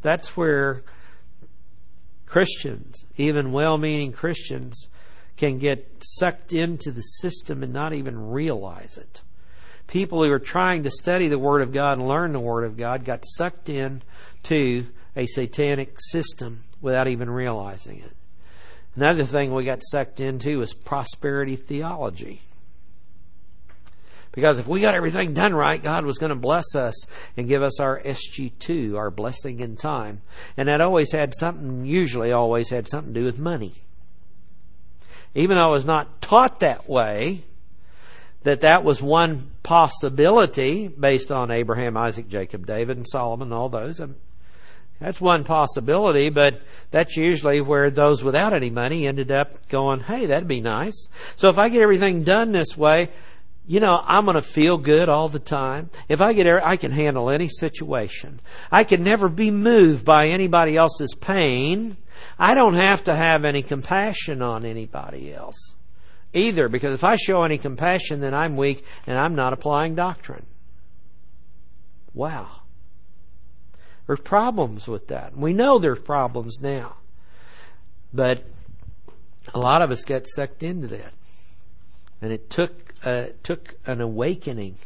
that's 0.00 0.36
where 0.36 0.82
Christians, 2.26 3.04
even 3.16 3.52
well 3.52 3.78
meaning 3.78 4.12
Christians, 4.12 4.88
can 5.36 5.58
get 5.58 6.02
sucked 6.02 6.52
into 6.52 6.90
the 6.90 7.02
system 7.02 7.62
and 7.62 7.72
not 7.72 7.92
even 7.92 8.30
realize 8.30 8.96
it. 8.96 9.22
People 9.86 10.24
who 10.24 10.32
are 10.32 10.38
trying 10.38 10.84
to 10.84 10.90
study 10.90 11.28
the 11.28 11.38
Word 11.38 11.60
of 11.60 11.72
God 11.72 11.98
and 11.98 12.08
learn 12.08 12.32
the 12.32 12.40
Word 12.40 12.64
of 12.64 12.76
God 12.76 13.04
got 13.04 13.24
sucked 13.36 13.68
in 13.68 14.02
to 14.44 14.86
a 15.14 15.26
satanic 15.26 15.96
system 15.98 16.60
without 16.80 17.08
even 17.08 17.28
realizing 17.28 17.98
it. 17.98 18.16
Another 18.96 19.24
thing 19.24 19.52
we 19.52 19.64
got 19.64 19.82
sucked 19.82 20.20
into 20.20 20.62
is 20.62 20.72
prosperity 20.72 21.56
theology. 21.56 22.40
Because 24.32 24.58
if 24.58 24.66
we 24.66 24.80
got 24.80 24.94
everything 24.94 25.34
done 25.34 25.54
right, 25.54 25.82
God 25.82 26.06
was 26.06 26.18
going 26.18 26.30
to 26.30 26.36
bless 26.36 26.74
us 26.74 26.94
and 27.36 27.46
give 27.46 27.62
us 27.62 27.78
our 27.80 28.00
SG2, 28.02 28.96
our 28.96 29.10
blessing 29.10 29.60
in 29.60 29.76
time. 29.76 30.22
And 30.56 30.68
that 30.68 30.80
always 30.80 31.12
had 31.12 31.34
something, 31.34 31.84
usually 31.84 32.32
always 32.32 32.70
had 32.70 32.88
something 32.88 33.12
to 33.12 33.20
do 33.20 33.26
with 33.26 33.38
money. 33.38 33.74
Even 35.34 35.56
though 35.56 35.68
I 35.68 35.72
was 35.72 35.84
not 35.84 36.22
taught 36.22 36.60
that 36.60 36.88
way, 36.88 37.44
that 38.42 38.62
that 38.62 38.84
was 38.84 39.02
one 39.02 39.50
possibility 39.62 40.88
based 40.88 41.30
on 41.30 41.50
Abraham, 41.50 41.96
Isaac, 41.96 42.28
Jacob, 42.28 42.66
David, 42.66 42.96
and 42.96 43.06
Solomon, 43.06 43.52
all 43.52 43.68
those. 43.68 44.00
That's 44.98 45.20
one 45.20 45.44
possibility, 45.44 46.30
but 46.30 46.62
that's 46.90 47.16
usually 47.16 47.60
where 47.60 47.90
those 47.90 48.22
without 48.22 48.52
any 48.52 48.70
money 48.70 49.06
ended 49.06 49.30
up 49.30 49.68
going, 49.68 50.00
hey, 50.00 50.26
that'd 50.26 50.48
be 50.48 50.60
nice. 50.60 51.08
So 51.36 51.48
if 51.48 51.58
I 51.58 51.68
get 51.68 51.82
everything 51.82 52.24
done 52.24 52.52
this 52.52 52.76
way, 52.76 53.10
you 53.66 53.80
know, 53.80 54.00
I'm 54.04 54.24
going 54.24 54.34
to 54.34 54.42
feel 54.42 54.76
good 54.76 55.08
all 55.08 55.28
the 55.28 55.38
time. 55.38 55.90
If 56.08 56.20
I 56.20 56.32
get, 56.32 56.46
I 56.46 56.76
can 56.76 56.90
handle 56.90 57.30
any 57.30 57.48
situation. 57.48 58.40
I 58.70 58.84
can 58.84 59.02
never 59.02 59.28
be 59.28 59.50
moved 59.50 60.04
by 60.04 60.28
anybody 60.28 60.76
else's 60.76 61.14
pain. 61.14 61.96
I 62.38 62.54
don't 62.54 62.74
have 62.74 63.04
to 63.04 63.14
have 63.14 63.44
any 63.44 63.62
compassion 63.62 64.42
on 64.42 64.64
anybody 64.64 65.32
else 65.32 65.74
either, 66.32 66.68
because 66.68 66.94
if 66.94 67.04
I 67.04 67.16
show 67.16 67.42
any 67.42 67.58
compassion, 67.58 68.20
then 68.20 68.34
I'm 68.34 68.56
weak 68.56 68.84
and 69.06 69.18
I'm 69.18 69.34
not 69.34 69.52
applying 69.52 69.94
doctrine. 69.94 70.46
Wow. 72.14 72.48
There's 74.06 74.20
problems 74.20 74.88
with 74.88 75.08
that. 75.08 75.36
We 75.36 75.52
know 75.52 75.78
there's 75.78 76.00
problems 76.00 76.58
now. 76.60 76.96
But 78.12 78.44
a 79.54 79.58
lot 79.58 79.82
of 79.82 79.90
us 79.90 80.04
get 80.04 80.26
sucked 80.28 80.62
into 80.62 80.88
that. 80.88 81.12
And 82.20 82.32
it 82.32 82.50
took 82.50 82.91
uh, 83.04 83.26
took 83.42 83.74
an 83.86 84.00
awakening 84.00 84.76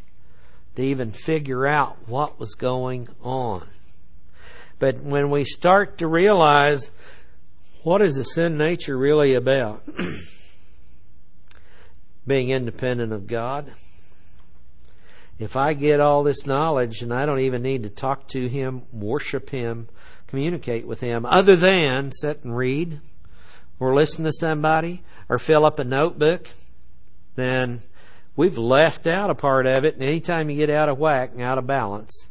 to 0.74 0.82
even 0.82 1.10
figure 1.10 1.66
out 1.66 1.96
what 2.06 2.38
was 2.38 2.54
going 2.54 3.08
on. 3.22 3.66
But 4.78 5.02
when 5.02 5.30
we 5.30 5.44
start 5.44 5.98
to 5.98 6.06
realize 6.06 6.90
what 7.82 8.02
is 8.02 8.16
the 8.16 8.24
sin 8.24 8.58
nature 8.58 8.96
really 8.96 9.34
about? 9.34 9.82
Being 12.26 12.50
independent 12.50 13.12
of 13.12 13.26
God 13.26 13.72
if 15.38 15.56
I 15.56 15.74
get 15.74 16.00
all 16.00 16.22
this 16.22 16.46
knowledge 16.46 17.02
and 17.02 17.12
I 17.12 17.26
don't 17.26 17.40
even 17.40 17.62
need 17.62 17.82
to 17.82 17.90
talk 17.90 18.28
to 18.28 18.48
Him, 18.48 18.82
worship 18.92 19.50
Him, 19.50 19.88
communicate 20.26 20.86
with 20.86 21.00
Him, 21.00 21.26
other 21.26 21.56
than 21.56 22.10
sit 22.12 22.42
and 22.42 22.56
read 22.56 23.00
or 23.78 23.94
listen 23.94 24.24
to 24.24 24.32
somebody 24.32 25.02
or 25.28 25.38
fill 25.38 25.66
up 25.66 25.78
a 25.78 25.84
notebook, 25.84 26.48
then 27.34 27.82
we've 28.36 28.58
left 28.58 29.06
out 29.06 29.30
a 29.30 29.34
part 29.34 29.66
of 29.66 29.84
it. 29.84 29.94
And 29.94 30.02
anytime 30.02 30.50
you 30.50 30.56
get 30.56 30.70
out 30.70 30.88
of 30.88 30.98
whack 30.98 31.32
and 31.32 31.42
out 31.42 31.58
of 31.58 31.66
balance, 31.66 32.28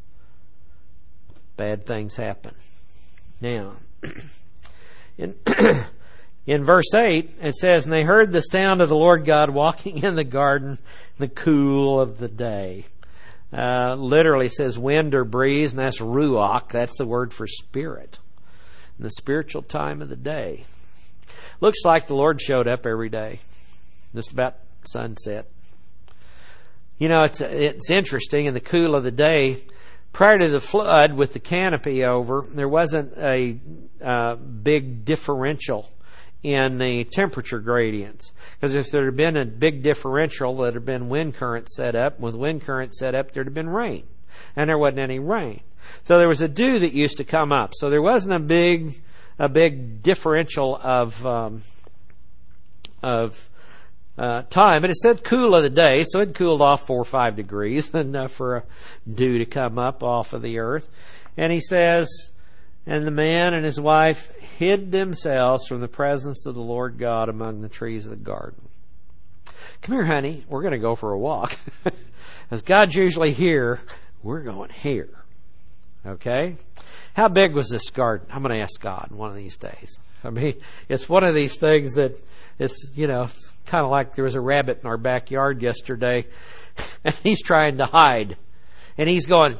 bad 1.57 1.85
things 1.85 2.15
happen. 2.15 2.55
Now, 3.41 3.73
in, 5.17 5.35
in 6.45 6.63
verse 6.63 6.93
8, 6.93 7.37
it 7.41 7.55
says, 7.55 7.85
And 7.85 7.93
they 7.93 8.03
heard 8.03 8.31
the 8.31 8.41
sound 8.41 8.81
of 8.81 8.89
the 8.89 8.95
Lord 8.95 9.25
God 9.25 9.49
walking 9.49 10.03
in 10.03 10.15
the 10.15 10.23
garden 10.23 10.71
in 10.71 10.77
the 11.17 11.27
cool 11.27 11.99
of 11.99 12.17
the 12.17 12.29
day 12.29 12.85
uh, 13.55 13.95
literally 13.95 14.49
says 14.49 14.77
wind 14.77 15.15
or 15.15 15.23
breeze, 15.23 15.71
and 15.71 15.79
that's 15.79 15.99
ruach. 15.99 16.69
That's 16.69 16.97
the 16.97 17.05
word 17.05 17.33
for 17.33 17.47
spirit. 17.47 18.19
In 18.97 19.03
the 19.03 19.11
spiritual 19.11 19.61
time 19.61 20.01
of 20.01 20.09
the 20.09 20.15
day. 20.15 20.65
Looks 21.61 21.79
like 21.85 22.07
the 22.07 22.15
Lord 22.15 22.41
showed 22.41 22.67
up 22.67 22.85
every 22.85 23.09
day, 23.09 23.39
just 24.13 24.31
about 24.31 24.55
sunset. 24.85 25.49
You 26.97 27.09
know, 27.09 27.23
it's 27.23 27.41
it's 27.41 27.89
interesting 27.89 28.45
in 28.45 28.53
the 28.53 28.61
cool 28.61 28.95
of 28.95 29.03
the 29.03 29.11
day. 29.11 29.57
Prior 30.13 30.37
to 30.37 30.47
the 30.47 30.61
flood, 30.61 31.13
with 31.13 31.33
the 31.33 31.39
canopy 31.39 32.05
over, 32.05 32.45
there 32.49 32.69
wasn't 32.69 33.17
a 33.17 33.59
uh, 34.01 34.35
big 34.35 35.03
differential 35.03 35.89
in 36.41 36.77
the 36.77 37.03
temperature 37.05 37.59
gradients. 37.59 38.31
Because 38.53 38.75
if 38.75 38.91
there 38.91 39.05
had 39.05 39.15
been 39.17 39.35
a 39.35 39.45
big 39.45 39.83
differential 39.83 40.55
that 40.57 40.75
had 40.75 40.85
been 40.85 41.09
wind 41.09 41.33
current 41.33 41.67
set 41.67 41.95
up, 41.95 42.19
with 42.19 42.35
wind 42.35 42.61
current 42.61 42.95
set 42.95 43.15
up, 43.15 43.31
there'd 43.31 43.47
have 43.47 43.53
been 43.53 43.67
rain. 43.67 44.05
And 44.55 44.69
there 44.69 44.77
wasn't 44.77 44.99
any 44.99 45.19
rain. 45.19 45.61
So 46.03 46.17
there 46.17 46.27
was 46.27 46.41
a 46.41 46.47
dew 46.47 46.79
that 46.79 46.93
used 46.93 47.17
to 47.17 47.23
come 47.23 47.51
up. 47.51 47.71
So 47.73 47.89
there 47.89 48.01
wasn't 48.01 48.35
a 48.35 48.39
big, 48.39 49.01
a 49.39 49.49
big 49.49 50.03
differential 50.03 50.79
of, 50.81 51.25
um, 51.25 51.61
of, 53.01 53.49
uh, 54.17 54.43
time, 54.43 54.81
but 54.81 54.89
it 54.89 54.97
said 54.97 55.23
cool 55.23 55.55
of 55.55 55.63
the 55.63 55.69
day, 55.69 56.03
so 56.07 56.19
it 56.19 56.35
cooled 56.35 56.61
off 56.61 56.87
four 56.87 57.01
or 57.01 57.05
five 57.05 57.35
degrees, 57.35 57.89
enough 57.93 58.31
for 58.31 58.57
a 58.57 58.63
dew 59.11 59.37
to 59.39 59.45
come 59.45 59.77
up 59.77 60.03
off 60.03 60.33
of 60.33 60.41
the 60.41 60.59
earth. 60.59 60.89
And 61.37 61.51
he 61.51 61.59
says, 61.59 62.07
and 62.85 63.05
the 63.05 63.11
man 63.11 63.53
and 63.53 63.65
his 63.65 63.79
wife 63.79 64.29
hid 64.39 64.91
themselves 64.91 65.67
from 65.67 65.81
the 65.81 65.87
presence 65.87 66.45
of 66.45 66.55
the 66.55 66.61
Lord 66.61 66.97
God 66.97 67.29
among 67.29 67.61
the 67.61 67.69
trees 67.69 68.05
of 68.05 68.11
the 68.11 68.15
garden. 68.15 68.61
Come 69.81 69.95
here, 69.95 70.05
honey. 70.05 70.45
We're 70.47 70.61
going 70.61 70.71
to 70.71 70.77
go 70.79 70.95
for 70.95 71.11
a 71.11 71.17
walk. 71.17 71.57
As 72.51 72.61
God's 72.61 72.95
usually 72.95 73.33
here, 73.33 73.79
we're 74.21 74.41
going 74.41 74.69
here. 74.69 75.09
Okay? 76.05 76.55
How 77.15 77.27
big 77.27 77.53
was 77.53 77.69
this 77.69 77.89
garden? 77.89 78.27
I'm 78.31 78.43
going 78.43 78.53
to 78.53 78.61
ask 78.61 78.79
God 78.79 79.09
one 79.11 79.29
of 79.29 79.35
these 79.35 79.57
days. 79.57 79.97
I 80.23 80.29
mean, 80.29 80.55
it's 80.87 81.09
one 81.09 81.23
of 81.23 81.33
these 81.33 81.57
things 81.57 81.95
that 81.95 82.15
it's, 82.59 82.91
you 82.95 83.07
know, 83.07 83.27
kind 83.65 83.83
of 83.83 83.91
like 83.91 84.15
there 84.15 84.25
was 84.25 84.35
a 84.35 84.41
rabbit 84.41 84.79
in 84.81 84.87
our 84.87 84.97
backyard 84.97 85.61
yesterday, 85.61 86.25
and 87.03 87.15
he's 87.15 87.41
trying 87.41 87.77
to 87.77 87.85
hide. 87.85 88.37
And 88.97 89.09
he's 89.09 89.25
going, 89.25 89.57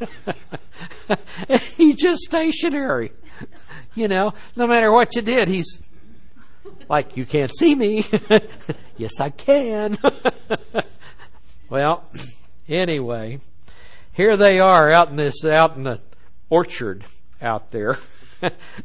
he's 1.76 1.96
just 1.96 2.22
stationary. 2.22 3.12
You 3.94 4.08
know, 4.08 4.34
no 4.56 4.66
matter 4.66 4.90
what 4.92 5.14
you 5.16 5.22
did, 5.22 5.48
he's 5.48 5.80
like, 6.88 7.16
you 7.16 7.24
can't 7.24 7.54
see 7.54 7.74
me. 7.74 8.04
yes, 8.96 9.20
I 9.20 9.30
can. 9.30 9.98
well, 11.68 12.04
anyway, 12.68 13.40
here 14.12 14.36
they 14.36 14.58
are 14.60 14.90
out 14.90 15.10
in 15.10 15.16
this, 15.16 15.44
out 15.44 15.76
in 15.76 15.84
the 15.84 16.00
orchard 16.50 17.04
out 17.40 17.70
there. 17.70 17.98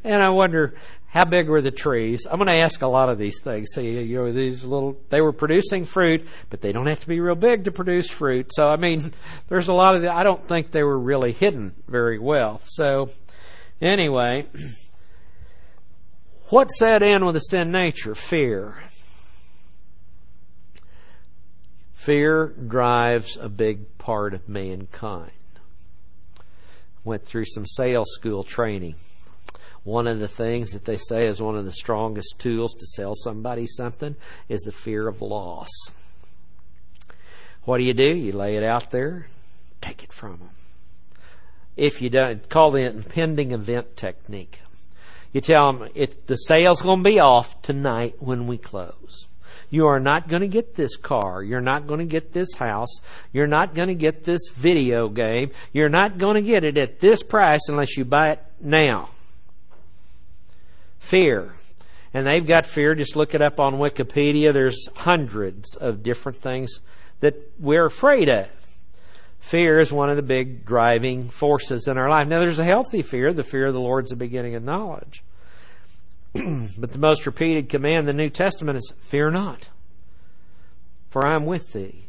and 0.03 0.23
I 0.23 0.29
wonder, 0.29 0.75
how 1.14 1.26
big 1.26 1.47
were 1.47 1.61
the 1.61 1.70
trees? 1.70 2.26
I'm 2.26 2.38
going 2.38 2.47
to 2.47 2.55
ask 2.55 2.82
a 2.82 2.88
lot 2.88 3.07
of 3.07 3.20
these 3.20 3.39
things. 3.43 3.70
See, 3.76 4.01
you 4.01 4.18
know, 4.18 4.32
these 4.32 4.64
little, 4.64 4.97
they 5.09 5.22
were 5.22 5.32
producing 5.32 5.86
fruit, 5.86 6.28
but 6.49 6.59
they 6.59 6.72
don't 6.72 6.88
have 6.88 7.01
to 7.01 7.07
be 7.07 7.20
real 7.20 7.36
big 7.36 7.66
to 7.66 7.72
produce 7.72 8.09
fruit. 8.09 8.49
So, 8.51 8.68
I 8.68 8.78
mean, 8.78 9.14
there's 9.47 9.68
a 9.68 9.74
lot 9.74 9.93
of 9.93 10.01
the, 10.01 10.11
I 10.11 10.24
don't 10.24 10.47
think 10.47 10.72
they 10.72 10.82
were 10.82 10.97
really 10.97 11.32
hidden 11.32 11.76
very 11.88 12.18
well. 12.18 12.61
So, 12.66 13.11
anyway, 13.80 14.47
what 16.49 16.72
set 16.72 17.03
in 17.03 17.24
with 17.24 17.36
the 17.36 17.41
sin 17.41 17.72
nature? 17.72 18.16
Fear. 18.16 18.74
Fear 21.93 22.55
drives 22.68 23.38
a 23.38 23.49
big 23.49 23.99
part 23.99 24.34
of 24.34 24.49
mankind. 24.49 25.30
Went 27.03 27.24
through 27.24 27.45
some 27.45 27.68
sales 27.68 28.09
school 28.16 28.43
training 28.43 28.95
one 29.84 30.07
of 30.07 30.19
the 30.19 30.27
things 30.27 30.71
that 30.71 30.86
they 30.86 30.97
say 30.97 31.27
is 31.27 31.41
one 31.41 31.57
of 31.57 31.65
the 31.65 31.73
strongest 31.73 32.39
tools 32.39 32.73
to 32.73 32.86
sell 32.86 33.13
somebody 33.15 33.67
something 33.67 34.15
is 34.47 34.61
the 34.61 34.71
fear 34.71 35.07
of 35.07 35.21
loss. 35.21 35.69
What 37.63 37.77
do 37.77 37.84
you 37.84 37.93
do? 37.93 38.15
You 38.15 38.31
lay 38.31 38.55
it 38.55 38.63
out 38.63 38.91
there, 38.91 39.27
take 39.81 40.03
it 40.03 40.13
from 40.13 40.38
them. 40.38 40.49
If 41.75 42.01
you 42.01 42.09
don't, 42.09 42.47
call 42.49 42.71
the 42.71 42.84
impending 42.84 43.51
event 43.51 43.97
technique. 43.97 44.61
You 45.31 45.41
tell 45.41 45.73
them 45.73 45.89
it, 45.95 46.27
the 46.27 46.36
sale's 46.36 46.81
going 46.81 47.03
to 47.03 47.09
be 47.09 47.19
off 47.19 47.61
tonight 47.61 48.15
when 48.19 48.47
we 48.47 48.57
close. 48.57 49.27
You 49.69 49.88
are 49.88 49.99
not 49.99 50.27
going 50.27 50.43
to 50.43 50.47
get 50.47 50.75
this 50.75 50.95
car. 50.97 51.41
You're 51.41 51.61
not 51.61 51.88
going 51.88 51.99
to 51.99 52.05
get 52.05 52.31
this 52.31 52.53
house. 52.53 52.99
You're 53.31 53.47
not 53.47 53.73
going 53.73 53.88
to 53.88 53.95
get 53.95 54.23
this 54.23 54.49
video 54.55 55.09
game. 55.09 55.49
You're 55.71 55.89
not 55.89 56.19
going 56.19 56.36
to 56.36 56.43
get 56.43 56.63
it 56.63 56.77
at 56.77 56.99
this 56.99 57.23
price 57.23 57.61
unless 57.67 57.97
you 57.97 58.05
buy 58.05 58.31
it 58.31 58.39
now. 58.61 59.09
Fear. 61.03 61.53
And 62.13 62.25
they've 62.25 62.45
got 62.45 62.65
fear. 62.65 62.95
Just 62.95 63.17
look 63.17 63.35
it 63.35 63.41
up 63.41 63.59
on 63.59 63.75
Wikipedia. 63.75 64.53
There's 64.53 64.87
hundreds 64.95 65.75
of 65.75 66.01
different 66.01 66.37
things 66.37 66.79
that 67.19 67.35
we're 67.59 67.85
afraid 67.85 68.29
of. 68.29 68.47
Fear 69.39 69.81
is 69.81 69.91
one 69.91 70.09
of 70.09 70.15
the 70.15 70.21
big 70.21 70.65
driving 70.65 71.27
forces 71.27 71.87
in 71.87 71.97
our 71.97 72.09
life. 72.09 72.27
Now, 72.27 72.39
there's 72.39 72.57
a 72.57 72.63
healthy 72.63 73.01
fear. 73.01 73.33
The 73.33 73.43
fear 73.43 73.67
of 73.67 73.73
the 73.73 73.81
Lord's 73.81 74.11
the 74.11 74.15
beginning 74.15 74.55
of 74.55 74.63
knowledge. 74.63 75.23
but 76.33 76.93
the 76.93 76.99
most 76.99 77.25
repeated 77.25 77.67
command 77.67 77.99
in 77.99 78.05
the 78.05 78.23
New 78.23 78.29
Testament 78.29 78.77
is 78.77 78.93
fear 79.01 79.29
not, 79.29 79.67
for 81.09 81.27
I 81.27 81.35
am 81.35 81.45
with 81.45 81.73
thee. 81.73 82.07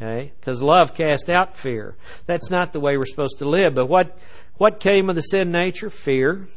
Okay? 0.00 0.32
Because 0.40 0.62
love 0.62 0.94
cast 0.94 1.28
out 1.28 1.56
fear. 1.56 1.96
That's 2.24 2.50
not 2.50 2.72
the 2.72 2.80
way 2.80 2.96
we're 2.96 3.06
supposed 3.06 3.38
to 3.38 3.48
live. 3.48 3.74
But 3.74 3.86
what, 3.86 4.18
what 4.54 4.80
came 4.80 5.10
of 5.10 5.16
the 5.16 5.22
sin 5.22 5.52
nature? 5.52 5.90
Fear. 5.90 6.48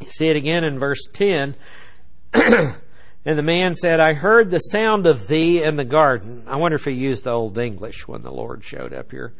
You 0.00 0.06
see 0.08 0.28
it 0.28 0.36
again 0.36 0.64
in 0.64 0.78
verse 0.78 1.06
10. 1.12 1.54
and 2.34 2.74
the 3.24 3.42
man 3.42 3.74
said, 3.74 4.00
I 4.00 4.14
heard 4.14 4.50
the 4.50 4.58
sound 4.58 5.06
of 5.06 5.28
thee 5.28 5.62
in 5.62 5.76
the 5.76 5.84
garden. 5.84 6.44
I 6.46 6.56
wonder 6.56 6.76
if 6.76 6.84
he 6.84 6.92
used 6.92 7.24
the 7.24 7.32
Old 7.32 7.56
English 7.58 8.06
when 8.06 8.22
the 8.22 8.32
Lord 8.32 8.64
showed 8.64 8.92
up 8.92 9.10
here. 9.10 9.32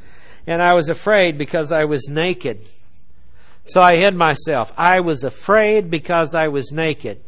And 0.46 0.62
I 0.62 0.74
was 0.74 0.88
afraid 0.88 1.38
because 1.38 1.72
I 1.72 1.84
was 1.84 2.08
naked. 2.08 2.66
So 3.66 3.80
I 3.80 3.96
hid 3.96 4.14
myself. 4.14 4.72
I 4.76 5.00
was 5.00 5.24
afraid 5.24 5.90
because 5.90 6.34
I 6.34 6.48
was 6.48 6.70
naked. 6.70 7.22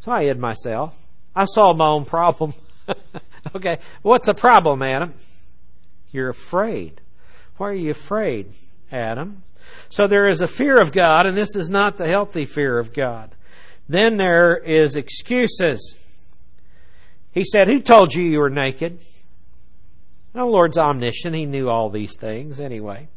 So 0.00 0.10
I 0.10 0.24
hid 0.24 0.38
myself. 0.38 0.96
I 1.36 1.44
solved 1.44 1.78
my 1.78 1.86
own 1.86 2.06
problem. 2.06 2.54
okay, 3.54 3.78
what's 4.02 4.26
the 4.26 4.34
problem, 4.34 4.82
Adam? 4.82 5.14
You're 6.10 6.30
afraid. 6.30 7.00
Why 7.56 7.68
are 7.68 7.74
you 7.74 7.90
afraid, 7.90 8.52
Adam? 8.90 9.42
So 9.88 10.06
there 10.06 10.28
is 10.28 10.40
a 10.40 10.46
fear 10.46 10.80
of 10.80 10.92
God, 10.92 11.26
and 11.26 11.36
this 11.36 11.56
is 11.56 11.68
not 11.68 11.96
the 11.96 12.08
healthy 12.08 12.44
fear 12.44 12.78
of 12.78 12.92
God. 12.92 13.34
Then 13.88 14.16
there 14.16 14.56
is 14.56 14.96
excuses. 14.96 15.96
He 17.32 17.44
said, 17.44 17.68
Who 17.68 17.80
told 17.80 18.14
you 18.14 18.24
you 18.24 18.40
were 18.40 18.50
naked? 18.50 19.00
The 20.32 20.44
Lord's 20.44 20.78
omniscient. 20.78 21.34
He 21.34 21.46
knew 21.46 21.68
all 21.68 21.90
these 21.90 22.16
things 22.16 22.60
anyway. 22.60 23.08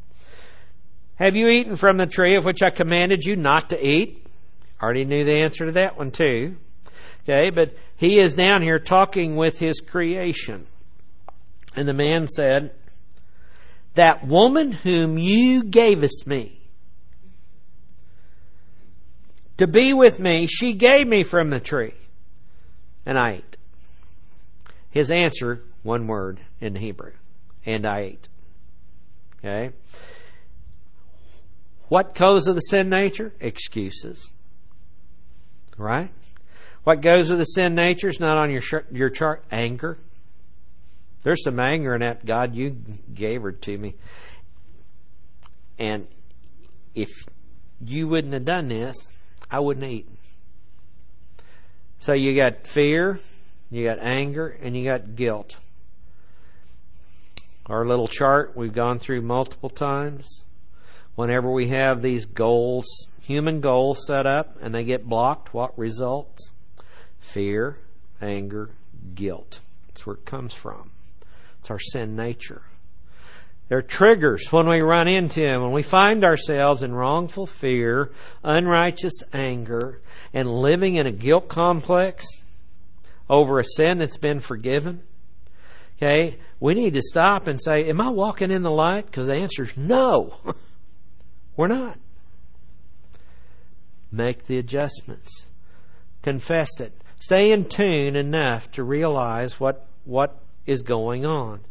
Have 1.16 1.36
you 1.36 1.48
eaten 1.48 1.76
from 1.76 1.98
the 1.98 2.08
tree 2.08 2.36
of 2.36 2.46
which 2.46 2.64
I 2.64 2.72
commanded 2.72 3.24
you 3.24 3.36
not 3.36 3.70
to 3.70 3.88
eat? 3.88 4.26
Already 4.82 5.06
knew 5.06 5.24
the 5.24 5.42
answer 5.42 5.68
to 5.68 5.72
that 5.74 5.98
one 5.98 6.12
too. 6.12 6.58
Okay, 7.24 7.52
but 7.52 7.76
he 7.96 8.20
is 8.20 8.34
down 8.34 8.62
here 8.62 8.80
talking 8.80 9.36
with 9.36 9.60
his 9.60 9.80
creation. 9.80 10.68
And 11.76 11.88
the 11.88 11.94
man 11.94 12.28
said, 12.28 12.74
That 13.96 14.26
woman 14.26 14.72
whom 14.72 15.18
you 15.18 15.64
gavest 15.64 16.26
me, 16.26 16.60
to 19.58 19.68
be 19.68 19.94
with 19.94 20.20
me, 20.20 20.48
she 20.48 20.74
gave 20.74 21.08
me 21.08 21.24
from 21.24 21.50
the 21.50 21.60
tree, 21.60 21.94
and 23.06 23.18
I 23.18 23.32
ate. 23.34 23.58
His 24.90 25.12
answer, 25.12 25.62
one 25.84 26.08
word 26.08 26.40
in 26.60 26.76
Hebrew, 26.76 27.14
and 27.66 27.86
I 27.86 28.00
ate. 28.00 28.28
Okay? 29.40 29.74
What 31.88 32.16
goes 32.16 32.48
of 32.48 32.56
the 32.56 32.62
sin 32.62 32.90
nature? 32.90 33.34
Excuses. 33.40 34.32
Right? 35.78 36.12
What 36.84 37.02
goes 37.02 37.30
with 37.30 37.40
the 37.40 37.46
sin 37.46 37.76
nature 37.76 38.10
is 38.10 38.20
not 38.20 38.38
on 38.38 38.52
your 38.52 38.62
your 38.92 39.10
chart. 39.10 39.44
Anger. 39.52 39.98
There's 41.24 41.44
some 41.44 41.60
anger 41.60 41.96
in 41.96 42.02
that. 42.02 42.26
God, 42.26 42.56
you 42.56 42.78
gave 43.14 43.42
her 43.42 43.52
to 43.52 43.78
me, 43.78 43.96
and 45.80 46.08
if 46.96 47.10
you 47.80 48.08
wouldn't 48.08 48.34
have 48.34 48.46
done 48.46 48.68
this, 48.68 48.96
I 49.50 49.60
wouldn't 49.60 49.90
eat. 49.90 50.08
So 52.00 52.14
you 52.14 52.36
got 52.36 52.68
fear, 52.68 53.20
you 53.72 53.86
got 53.86 54.00
anger, 54.00 54.48
and 54.62 54.76
you 54.76 54.84
got 54.84 55.16
guilt. 55.16 55.58
Our 57.66 57.86
little 57.86 58.08
chart 58.08 58.58
we've 58.58 58.74
gone 58.74 59.00
through 59.00 59.22
multiple 59.22 59.70
times. 59.70 60.44
Whenever 61.16 61.50
we 61.50 61.70
have 61.70 62.02
these 62.02 62.26
goals, 62.26 62.86
human 63.22 63.62
goals 63.62 64.06
set 64.06 64.26
up, 64.26 64.58
and 64.62 64.76
they 64.76 64.84
get 64.84 65.08
blocked, 65.08 65.54
what 65.54 65.78
results? 65.78 66.50
Fear, 67.20 67.78
anger, 68.22 68.72
guilt. 69.16 69.62
That's 69.88 70.06
where 70.06 70.16
it 70.16 70.26
comes 70.26 70.54
from. 70.54 70.93
It's 71.64 71.72
our 71.72 71.80
sin 71.80 72.18
nature. 72.18 72.62
They're 73.70 73.82
triggers 73.82 74.52
when 74.52 74.68
we 74.68 74.82
run 74.82 75.08
into 75.08 75.40
them. 75.40 75.62
When 75.62 75.72
we 75.72 75.82
find 75.82 76.26
ourselves 76.26 76.84
in 76.84 76.94
wrongful 76.94 77.48
fear, 77.48 78.12
unrighteous 78.44 79.14
anger, 79.32 80.02
and 80.34 80.60
living 80.60 80.98
in 80.98 81.08
a 81.08 81.12
guilt 81.14 81.48
complex 81.48 82.26
over 83.30 83.60
a 83.60 83.64
sin 83.64 84.00
that's 84.00 84.18
been 84.18 84.42
forgiven, 84.42 85.04
okay, 85.96 86.38
we 86.60 86.74
need 86.74 86.96
to 86.96 87.02
stop 87.02 87.48
and 87.48 87.62
say, 87.62 87.88
Am 87.88 88.02
I 88.02 88.10
walking 88.10 88.52
in 88.52 88.64
the 88.64 88.70
light? 88.70 89.06
Because 89.06 89.28
the 89.28 89.36
answer 89.36 89.64
is 89.64 89.78
no. 89.78 90.34
We're 91.56 91.70
not. 91.70 91.98
Make 94.12 94.48
the 94.48 94.58
adjustments. 94.58 95.46
Confess 96.24 96.82
it. 96.82 96.92
Stay 97.20 97.54
in 97.54 97.64
tune 97.64 98.18
enough 98.18 98.70
to 98.74 98.84
realize 98.84 99.62
what, 99.62 99.88
what 100.04 100.43
is 100.66 100.82
going 100.82 101.26
on. 101.26 101.62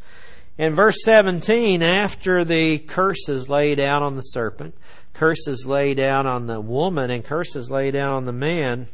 In 0.59 0.75
verse 0.75 0.97
17, 1.05 1.83
after 1.83 2.45
the 2.45 2.79
curses 2.79 3.49
laid 3.49 3.81
out 3.81 4.03
on 4.03 4.17
the 4.17 4.23
serpent, 4.23 4.75
curses 5.15 5.65
laid 5.65 5.99
out 5.99 6.27
on 6.27 6.47
the 6.47 6.61
woman, 6.61 7.11
and 7.11 7.25
curses 7.25 7.71
laid 7.71 7.97
out 7.97 8.13
on 8.13 8.27
the 8.27 8.33
man, 8.33 8.87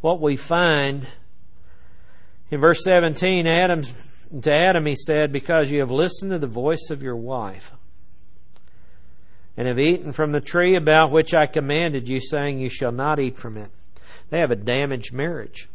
what 0.00 0.20
we 0.20 0.36
find 0.36 1.06
in 2.50 2.60
verse 2.60 2.84
17, 2.84 3.46
Adam, 3.46 3.82
to 4.42 4.52
Adam 4.52 4.86
he 4.86 4.94
said, 4.94 5.32
Because 5.32 5.70
you 5.70 5.80
have 5.80 5.90
listened 5.90 6.30
to 6.30 6.38
the 6.38 6.46
voice 6.46 6.90
of 6.90 7.02
your 7.02 7.16
wife, 7.16 7.72
and 9.56 9.66
have 9.66 9.80
eaten 9.80 10.12
from 10.12 10.32
the 10.32 10.40
tree 10.40 10.76
about 10.76 11.10
which 11.10 11.34
I 11.34 11.46
commanded 11.46 12.08
you, 12.08 12.20
saying, 12.20 12.60
You 12.60 12.68
shall 12.68 12.92
not 12.92 13.18
eat 13.18 13.36
from 13.36 13.56
it. 13.56 13.70
They 14.30 14.38
have 14.38 14.52
a 14.52 14.56
damaged 14.56 15.12
marriage. 15.12 15.68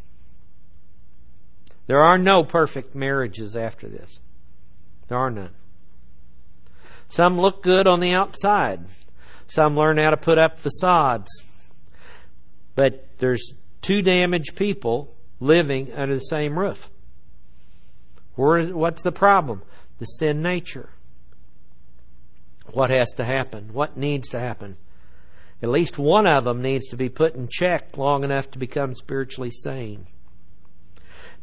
There 1.88 2.00
are 2.00 2.18
no 2.18 2.44
perfect 2.44 2.96
marriages 2.96 3.56
after 3.56 3.88
this. 3.88 4.20
There 5.08 5.18
are 5.18 5.32
none. 5.32 5.56
Some 7.10 7.40
look 7.40 7.62
good 7.64 7.88
on 7.88 8.00
the 8.00 8.14
outside. 8.14 8.86
Some 9.48 9.76
learn 9.76 9.98
how 9.98 10.12
to 10.12 10.18
put 10.18 10.38
up 10.38 10.60
facades. 10.60 11.30
But 12.76 13.18
there's 13.18 13.54
two 13.82 14.02
damaged 14.02 14.56
people 14.56 15.14
living 15.40 15.92
under 15.94 16.16
the 16.16 16.22
same 16.22 16.58
roof. 16.58 16.90
What's 18.36 19.04
the 19.04 19.12
problem? 19.12 19.64
The 20.00 20.06
sin 20.06 20.42
nature. 20.42 20.90
What 22.72 22.90
has 22.90 23.10
to 23.18 23.26
happen? 23.26 23.74
What 23.74 23.98
needs 23.98 24.30
to 24.30 24.40
happen? 24.40 24.78
At 25.62 25.70
least 25.70 25.98
one 25.98 26.26
of 26.26 26.46
them 26.46 26.62
needs 26.62 26.88
to 26.90 26.96
be 26.96 27.10
put 27.10 27.36
in 27.36 27.50
check 27.52 27.98
long 27.98 28.24
enough 28.24 28.50
to 28.52 28.60
become 28.60 28.96
spiritually 28.96 29.52
sane 29.52 30.06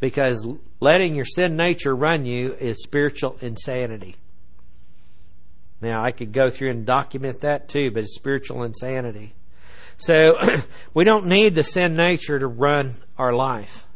because 0.01 0.47
letting 0.81 1.15
your 1.15 1.25
sin 1.25 1.57
nature 1.57 1.95
run 1.95 2.25
you 2.25 2.55
is 2.55 2.83
spiritual 2.83 3.37
insanity. 3.41 4.17
Now, 5.81 6.03
I 6.03 6.11
could 6.11 6.33
go 6.33 6.51
through 6.51 6.71
and 6.71 6.85
document 6.85 7.41
that 7.41 7.69
too, 7.69 7.91
but 7.91 8.03
it's 8.03 8.15
spiritual 8.15 8.65
insanity. 8.65 9.35
So, 9.97 10.39
we 10.95 11.05
don't 11.05 11.27
need 11.27 11.55
the 11.55 11.65
sin 11.65 11.95
nature 11.95 12.39
to 12.39 12.47
run 12.47 12.95
our 13.17 13.33
life. 13.33 13.87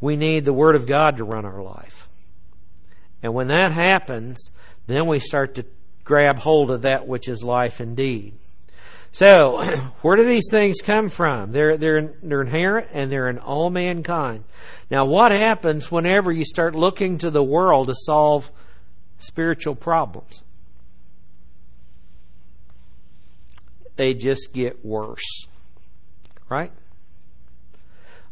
We 0.00 0.16
need 0.16 0.44
the 0.44 0.52
Word 0.52 0.76
of 0.76 0.86
God 0.86 1.16
to 1.18 1.24
run 1.24 1.44
our 1.44 1.62
life. 1.62 2.08
And 3.22 3.34
when 3.34 3.48
that 3.48 3.72
happens, 3.72 4.50
then 4.86 5.06
we 5.06 5.18
start 5.18 5.54
to 5.56 5.64
grab 6.04 6.38
hold 6.38 6.70
of 6.70 6.82
that 6.82 7.06
which 7.06 7.28
is 7.28 7.42
life 7.42 7.80
indeed. 7.80 8.34
So, 9.12 9.64
where 10.02 10.16
do 10.16 10.24
these 10.24 10.48
things 10.50 10.76
come 10.82 11.08
from? 11.08 11.52
They're, 11.52 11.76
they're, 11.76 12.14
they're 12.22 12.42
inherent 12.42 12.88
and 12.92 13.10
they're 13.10 13.28
in 13.28 13.38
all 13.38 13.70
mankind. 13.70 14.44
Now, 14.90 15.06
what 15.06 15.32
happens 15.32 15.90
whenever 15.90 16.30
you 16.30 16.44
start 16.44 16.74
looking 16.74 17.18
to 17.18 17.30
the 17.30 17.42
world 17.42 17.88
to 17.88 17.94
solve 17.94 18.50
spiritual 19.18 19.74
problems? 19.74 20.42
They 23.96 24.14
just 24.14 24.52
get 24.52 24.84
worse. 24.84 25.46
Right? 26.48 26.72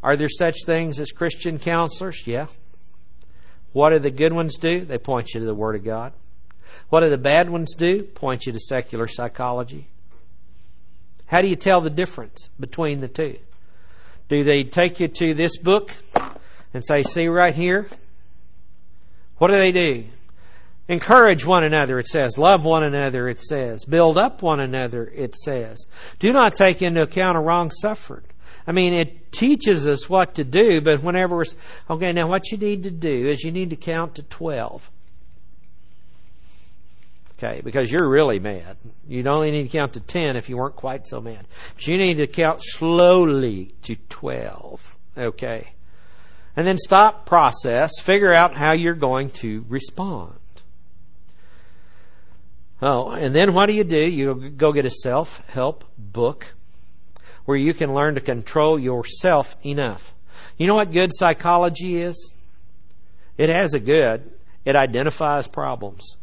Are 0.03 0.16
there 0.16 0.28
such 0.28 0.57
things 0.66 0.98
as 0.98 1.11
Christian 1.11 1.59
counselors? 1.59 2.26
Yeah. 2.26 2.46
What 3.72 3.90
do 3.90 3.98
the 3.98 4.11
good 4.11 4.32
ones 4.32 4.59
do? 4.59 4.84
They 4.84 4.98
point 4.98 5.28
you 5.32 5.40
to 5.40 5.46
the 5.46 5.55
Word 5.55 5.76
of 5.76 5.84
God. 5.84 6.12
What 6.88 7.00
do 7.00 7.09
the 7.09 7.18
bad 7.18 7.48
ones 7.48 7.74
do? 7.74 8.03
Point 8.03 8.46
you 8.46 8.53
to 8.53 8.59
secular 8.59 9.07
psychology. 9.07 9.88
How 11.26 11.40
do 11.40 11.48
you 11.48 11.57
tell 11.57 11.80
the 11.80 11.90
difference 11.90 12.50
between 12.61 13.00
the 13.00 13.09
two? 13.09 13.38
Do 14.28 14.44
they 14.44 14.64
take 14.64 15.00
you 15.00 15.09
to 15.09 15.34
this 15.34 15.57
book 15.57 15.96
and 16.74 16.84
say, 16.84 17.02
see 17.02 17.28
right 17.28 17.54
here? 17.54 17.86
What 19.38 19.48
do 19.48 19.58
they 19.58 19.72
do? 19.72 20.04
Encourage 20.88 21.44
one 21.44 21.64
another, 21.64 21.98
it 21.98 22.08
says. 22.08 22.36
Love 22.36 22.64
one 22.64 22.82
another, 22.82 23.28
it 23.28 23.40
says. 23.40 23.84
Build 23.84 24.18
up 24.18 24.42
one 24.42 24.60
another, 24.60 25.04
it 25.14 25.36
says. 25.36 25.86
Do 26.18 26.32
not 26.32 26.54
take 26.54 26.82
into 26.82 27.02
account 27.02 27.36
a 27.36 27.40
wrong 27.40 27.70
suffered. 27.70 28.24
I 28.66 28.72
mean, 28.72 28.92
it 28.92 29.32
teaches 29.32 29.86
us 29.86 30.08
what 30.08 30.34
to 30.36 30.44
do, 30.44 30.80
but 30.80 31.02
whenever 31.02 31.36
we're, 31.36 31.44
okay, 31.90 32.12
now 32.12 32.28
what 32.28 32.50
you 32.50 32.58
need 32.58 32.84
to 32.84 32.90
do 32.90 33.28
is 33.28 33.42
you 33.42 33.52
need 33.52 33.70
to 33.70 33.76
count 33.76 34.16
to 34.16 34.22
12. 34.22 34.90
Okay, 37.38 37.60
because 37.64 37.90
you're 37.90 38.08
really 38.08 38.38
mad. 38.38 38.76
You'd 39.08 39.26
only 39.26 39.50
need 39.50 39.64
to 39.64 39.68
count 39.68 39.94
to 39.94 40.00
10 40.00 40.36
if 40.36 40.48
you 40.48 40.56
weren't 40.56 40.76
quite 40.76 41.08
so 41.08 41.20
mad. 41.20 41.44
But 41.74 41.86
you 41.88 41.98
need 41.98 42.18
to 42.18 42.28
count 42.28 42.62
slowly 42.62 43.72
to 43.82 43.96
12. 43.96 44.96
Okay. 45.18 45.72
And 46.57 46.66
then 46.66 46.78
stop, 46.78 47.24
process, 47.24 47.92
figure 48.00 48.34
out 48.34 48.57
how 48.57 48.72
you're 48.72 48.94
going 48.94 49.30
to 49.30 49.64
respond. 49.68 50.38
Oh, 52.82 53.11
and 53.11 53.34
then 53.34 53.55
what 53.55 53.66
do 53.66 53.74
you 53.74 53.84
do? 53.84 54.09
You 54.09 54.50
go 54.50 54.72
get 54.72 54.84
a 54.84 54.90
self 54.90 55.38
help 55.48 55.84
book 55.96 56.55
where 57.44 57.57
you 57.57 57.72
can 57.72 57.94
learn 57.94 58.16
to 58.16 58.20
control 58.20 58.78
yourself 58.78 59.57
enough. 59.64 60.14
You 60.59 60.66
know 60.66 60.74
what 60.74 60.92
good 60.92 61.12
psychology 61.14 62.03
is? 62.03 62.32
It 63.38 63.48
has 63.48 63.72
a 63.72 63.80
good. 63.80 64.32
It 64.64 64.76
identifies 64.76 65.48
problems. 65.48 66.16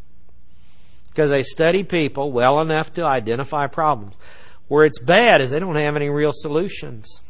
Because 1.07 1.29
they 1.29 1.43
study 1.43 1.83
people 1.83 2.31
well 2.31 2.61
enough 2.61 2.93
to 2.93 3.03
identify 3.03 3.67
problems. 3.67 4.15
Where 4.67 4.85
it's 4.85 4.99
bad 4.99 5.41
is 5.41 5.49
they 5.49 5.59
don't 5.59 5.75
have 5.75 5.95
any 5.95 6.09
real 6.09 6.31
solutions. 6.33 7.21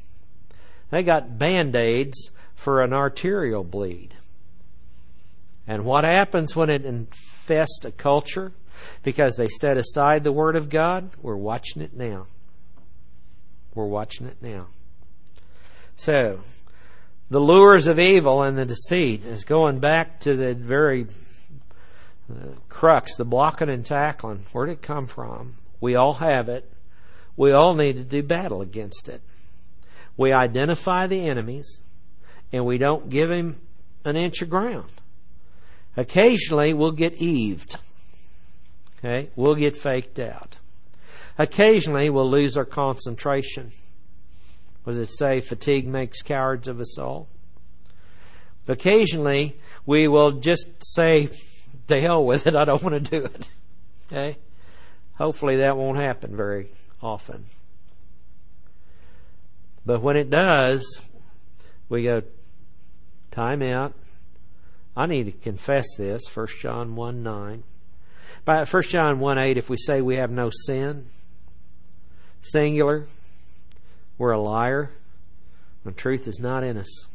They 0.91 1.03
got 1.03 1.37
band 1.37 1.75
aids 1.75 2.31
for 2.59 2.81
an 2.81 2.91
arterial 2.91 3.63
bleed. 3.63 4.13
And 5.65 5.85
what 5.85 6.03
happens 6.03 6.57
when 6.57 6.69
it 6.69 6.83
infests 6.83 7.85
a 7.85 7.91
culture? 7.91 8.51
Because 9.01 9.35
they 9.35 9.47
set 9.47 9.77
aside 9.77 10.23
the 10.23 10.33
Word 10.33 10.57
of 10.57 10.69
God, 10.69 11.11
we're 11.21 11.37
watching 11.37 11.81
it 11.81 11.93
now. 11.93 12.27
We're 13.73 13.85
watching 13.85 14.27
it 14.27 14.41
now. 14.41 14.67
So, 15.95 16.41
the 17.29 17.39
lures 17.39 17.87
of 17.87 17.97
evil 17.97 18.43
and 18.43 18.57
the 18.57 18.65
deceit 18.65 19.23
is 19.23 19.45
going 19.45 19.79
back 19.79 20.19
to 20.21 20.35
the 20.35 20.53
very 20.53 21.07
uh, 22.29 22.55
crux, 22.67 23.15
the 23.15 23.25
blocking 23.25 23.69
and 23.69 23.85
tackling. 23.85 24.43
Where 24.51 24.65
did 24.65 24.73
it 24.73 24.81
come 24.81 25.05
from? 25.07 25.55
We 25.79 25.95
all 25.95 26.15
have 26.15 26.49
it. 26.49 26.69
We 27.37 27.53
all 27.53 27.73
need 27.73 27.95
to 27.97 28.03
do 28.03 28.21
battle 28.21 28.61
against 28.61 29.07
it. 29.07 29.21
We 30.17 30.33
identify 30.33 31.07
the 31.07 31.25
enemies 31.29 31.83
and 32.51 32.65
we 32.65 32.77
don't 32.77 33.09
give 33.09 33.31
him 33.31 33.59
an 34.05 34.15
inch 34.15 34.41
of 34.41 34.49
ground. 34.49 34.89
Occasionally 35.97 36.73
we'll 36.73 36.91
get 36.91 37.15
eaved. 37.15 37.77
Okay? 38.97 39.29
We'll 39.35 39.55
get 39.55 39.77
faked 39.77 40.19
out. 40.19 40.57
Occasionally, 41.39 42.09
we'll 42.09 42.29
lose 42.29 42.57
our 42.57 42.65
concentration. 42.65 43.71
Was 44.83 44.97
it 44.97 45.09
say 45.09 45.39
fatigue 45.39 45.87
makes 45.87 46.21
cowards 46.21 46.67
of 46.67 46.81
us 46.81 46.99
all? 46.99 47.29
Occasionally, 48.67 49.57
we 49.85 50.09
will 50.09 50.31
just 50.33 50.67
say, 50.81 51.29
"The 51.87 52.01
hell 52.01 52.25
with 52.25 52.45
it! 52.45 52.57
I 52.57 52.65
don't 52.65 52.83
want 52.83 53.03
to 53.03 53.19
do 53.19 53.25
it." 53.25 53.49
Okay. 54.07 54.37
Hopefully, 55.15 55.57
that 55.57 55.77
won't 55.77 55.97
happen 55.97 56.35
very 56.35 56.71
often. 57.01 57.45
But 59.85 60.01
when 60.01 60.17
it 60.17 60.29
does, 60.29 61.01
we 61.87 62.03
go, 62.03 62.21
time 63.31 63.61
out. 63.61 63.93
I 64.95 65.05
need 65.05 65.25
to 65.25 65.31
confess 65.31 65.85
this. 65.97 66.21
1 66.33 66.47
John 66.59 66.95
1 66.95 67.23
9. 67.23 67.63
By 68.45 68.65
1 68.65 68.83
John 68.83 69.19
1 69.19 69.37
8, 69.37 69.57
if 69.57 69.69
we 69.69 69.77
say 69.77 70.01
we 70.01 70.17
have 70.17 70.31
no 70.31 70.49
sin, 70.65 71.05
singular, 72.41 73.05
we're 74.17 74.31
a 74.31 74.39
liar. 74.39 74.91
The 75.85 75.91
truth 75.91 76.27
is 76.27 76.39
not 76.39 76.63
in 76.63 76.77
us. 76.77 77.07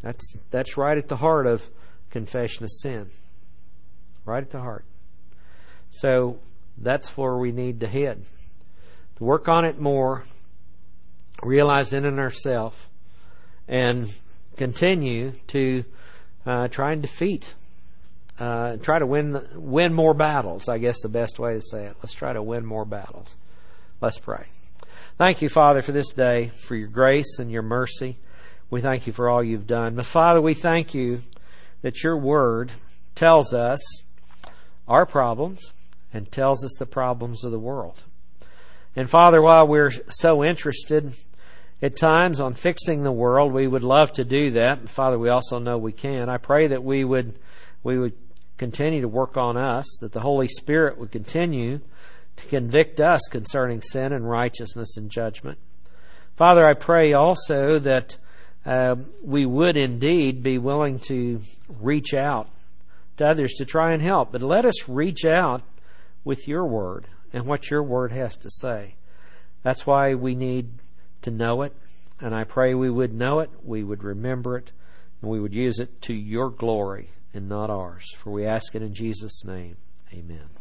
That's 0.00 0.36
that's 0.50 0.76
right 0.76 0.96
at 0.96 1.08
the 1.08 1.16
heart 1.16 1.46
of 1.46 1.70
confession 2.10 2.64
of 2.64 2.70
sin. 2.70 3.10
Right 4.24 4.42
at 4.42 4.50
the 4.50 4.60
heart. 4.60 4.84
So 5.90 6.38
that's 6.78 7.16
where 7.16 7.36
we 7.36 7.52
need 7.52 7.80
to 7.80 7.86
head. 7.86 8.24
To 9.16 9.24
work 9.24 9.48
on 9.48 9.64
it 9.64 9.80
more, 9.80 10.24
realize 11.42 11.92
it 11.92 12.04
in 12.04 12.18
ourselves, 12.18 12.76
and 13.66 14.12
continue 14.56 15.32
to 15.48 15.84
uh, 16.44 16.68
try 16.68 16.92
and 16.92 17.02
defeat, 17.02 17.54
uh, 18.38 18.76
try 18.76 18.98
to 18.98 19.06
win 19.06 19.40
win 19.54 19.92
more 19.92 20.14
battles. 20.14 20.68
I 20.68 20.78
guess 20.78 21.00
the 21.02 21.08
best 21.08 21.38
way 21.38 21.54
to 21.54 21.62
say 21.62 21.86
it. 21.86 21.96
Let's 22.02 22.14
try 22.14 22.32
to 22.32 22.42
win 22.42 22.64
more 22.64 22.84
battles. 22.84 23.36
Let's 24.00 24.18
pray. 24.18 24.46
Thank 25.18 25.40
you, 25.40 25.48
Father, 25.48 25.80
for 25.80 25.92
this 25.92 26.12
day, 26.12 26.48
for 26.48 26.74
your 26.74 26.88
grace 26.88 27.38
and 27.38 27.50
your 27.50 27.62
mercy. 27.62 28.18
We 28.68 28.80
thank 28.80 29.06
you 29.06 29.12
for 29.12 29.30
all 29.30 29.42
you've 29.42 29.66
done. 29.66 29.94
But 29.94 30.06
Father, 30.06 30.42
we 30.42 30.54
thank 30.54 30.92
you 30.92 31.22
that 31.82 32.02
your 32.02 32.18
word 32.18 32.72
tells 33.14 33.54
us 33.54 33.80
our 34.86 35.06
problems 35.06 35.72
and 36.12 36.30
tells 36.30 36.64
us 36.64 36.74
the 36.78 36.86
problems 36.86 37.44
of 37.44 37.52
the 37.52 37.58
world. 37.58 38.02
And 38.94 39.08
Father, 39.08 39.40
while 39.40 39.66
we're 39.66 39.92
so 40.08 40.44
interested 40.44 41.14
at 41.82 41.96
times 41.96 42.40
on 42.40 42.54
fixing 42.54 43.02
the 43.02 43.12
world, 43.12 43.52
we 43.52 43.66
would 43.66 43.84
love 43.84 44.12
to 44.14 44.24
do 44.24 44.52
that. 44.52 44.88
Father, 44.88 45.18
we 45.18 45.28
also 45.28 45.58
know 45.58 45.76
we 45.76 45.92
can. 45.92 46.28
I 46.28 46.38
pray 46.38 46.68
that 46.68 46.82
we 46.82 47.04
would 47.04 47.38
we 47.82 47.98
would 47.98 48.14
continue 48.56 49.02
to 49.02 49.08
work 49.08 49.36
on 49.36 49.56
us, 49.56 49.84
that 50.00 50.12
the 50.12 50.20
Holy 50.20 50.48
Spirit 50.48 50.98
would 50.98 51.12
continue 51.12 51.80
to 52.36 52.46
convict 52.46 53.00
us 53.00 53.20
concerning 53.30 53.82
sin 53.82 54.12
and 54.12 54.28
righteousness 54.28 54.96
and 54.96 55.10
judgment. 55.10 55.58
Father, 56.36 56.66
I 56.66 56.74
pray 56.74 57.12
also 57.12 57.78
that 57.78 58.16
uh, 58.64 58.96
we 59.22 59.46
would 59.46 59.76
indeed 59.76 60.42
be 60.42 60.58
willing 60.58 60.98
to 61.00 61.40
reach 61.80 62.12
out 62.14 62.48
to 63.18 63.26
others 63.26 63.54
to 63.54 63.64
try 63.64 63.92
and 63.92 64.02
help, 64.02 64.32
but 64.32 64.42
let 64.42 64.64
us 64.64 64.88
reach 64.88 65.24
out 65.24 65.62
with 66.24 66.48
your 66.48 66.66
word 66.66 67.06
and 67.32 67.46
what 67.46 67.70
your 67.70 67.82
word 67.82 68.12
has 68.12 68.36
to 68.38 68.50
say. 68.50 68.96
That's 69.62 69.86
why 69.86 70.14
we 70.14 70.34
need 70.34 70.70
to 71.22 71.30
know 71.30 71.62
it, 71.62 71.74
and 72.20 72.34
I 72.34 72.44
pray 72.44 72.74
we 72.74 72.90
would 72.90 73.12
know 73.12 73.40
it, 73.40 73.50
we 73.62 73.82
would 73.82 74.02
remember 74.02 74.56
it, 74.56 74.72
and 75.20 75.30
we 75.30 75.40
would 75.40 75.54
use 75.54 75.78
it 75.78 76.00
to 76.02 76.14
your 76.14 76.50
glory 76.50 77.10
and 77.32 77.48
not 77.48 77.70
ours. 77.70 78.04
For 78.16 78.30
we 78.30 78.44
ask 78.44 78.74
it 78.74 78.82
in 78.82 78.94
Jesus' 78.94 79.44
name. 79.44 79.76
Amen. 80.12 80.55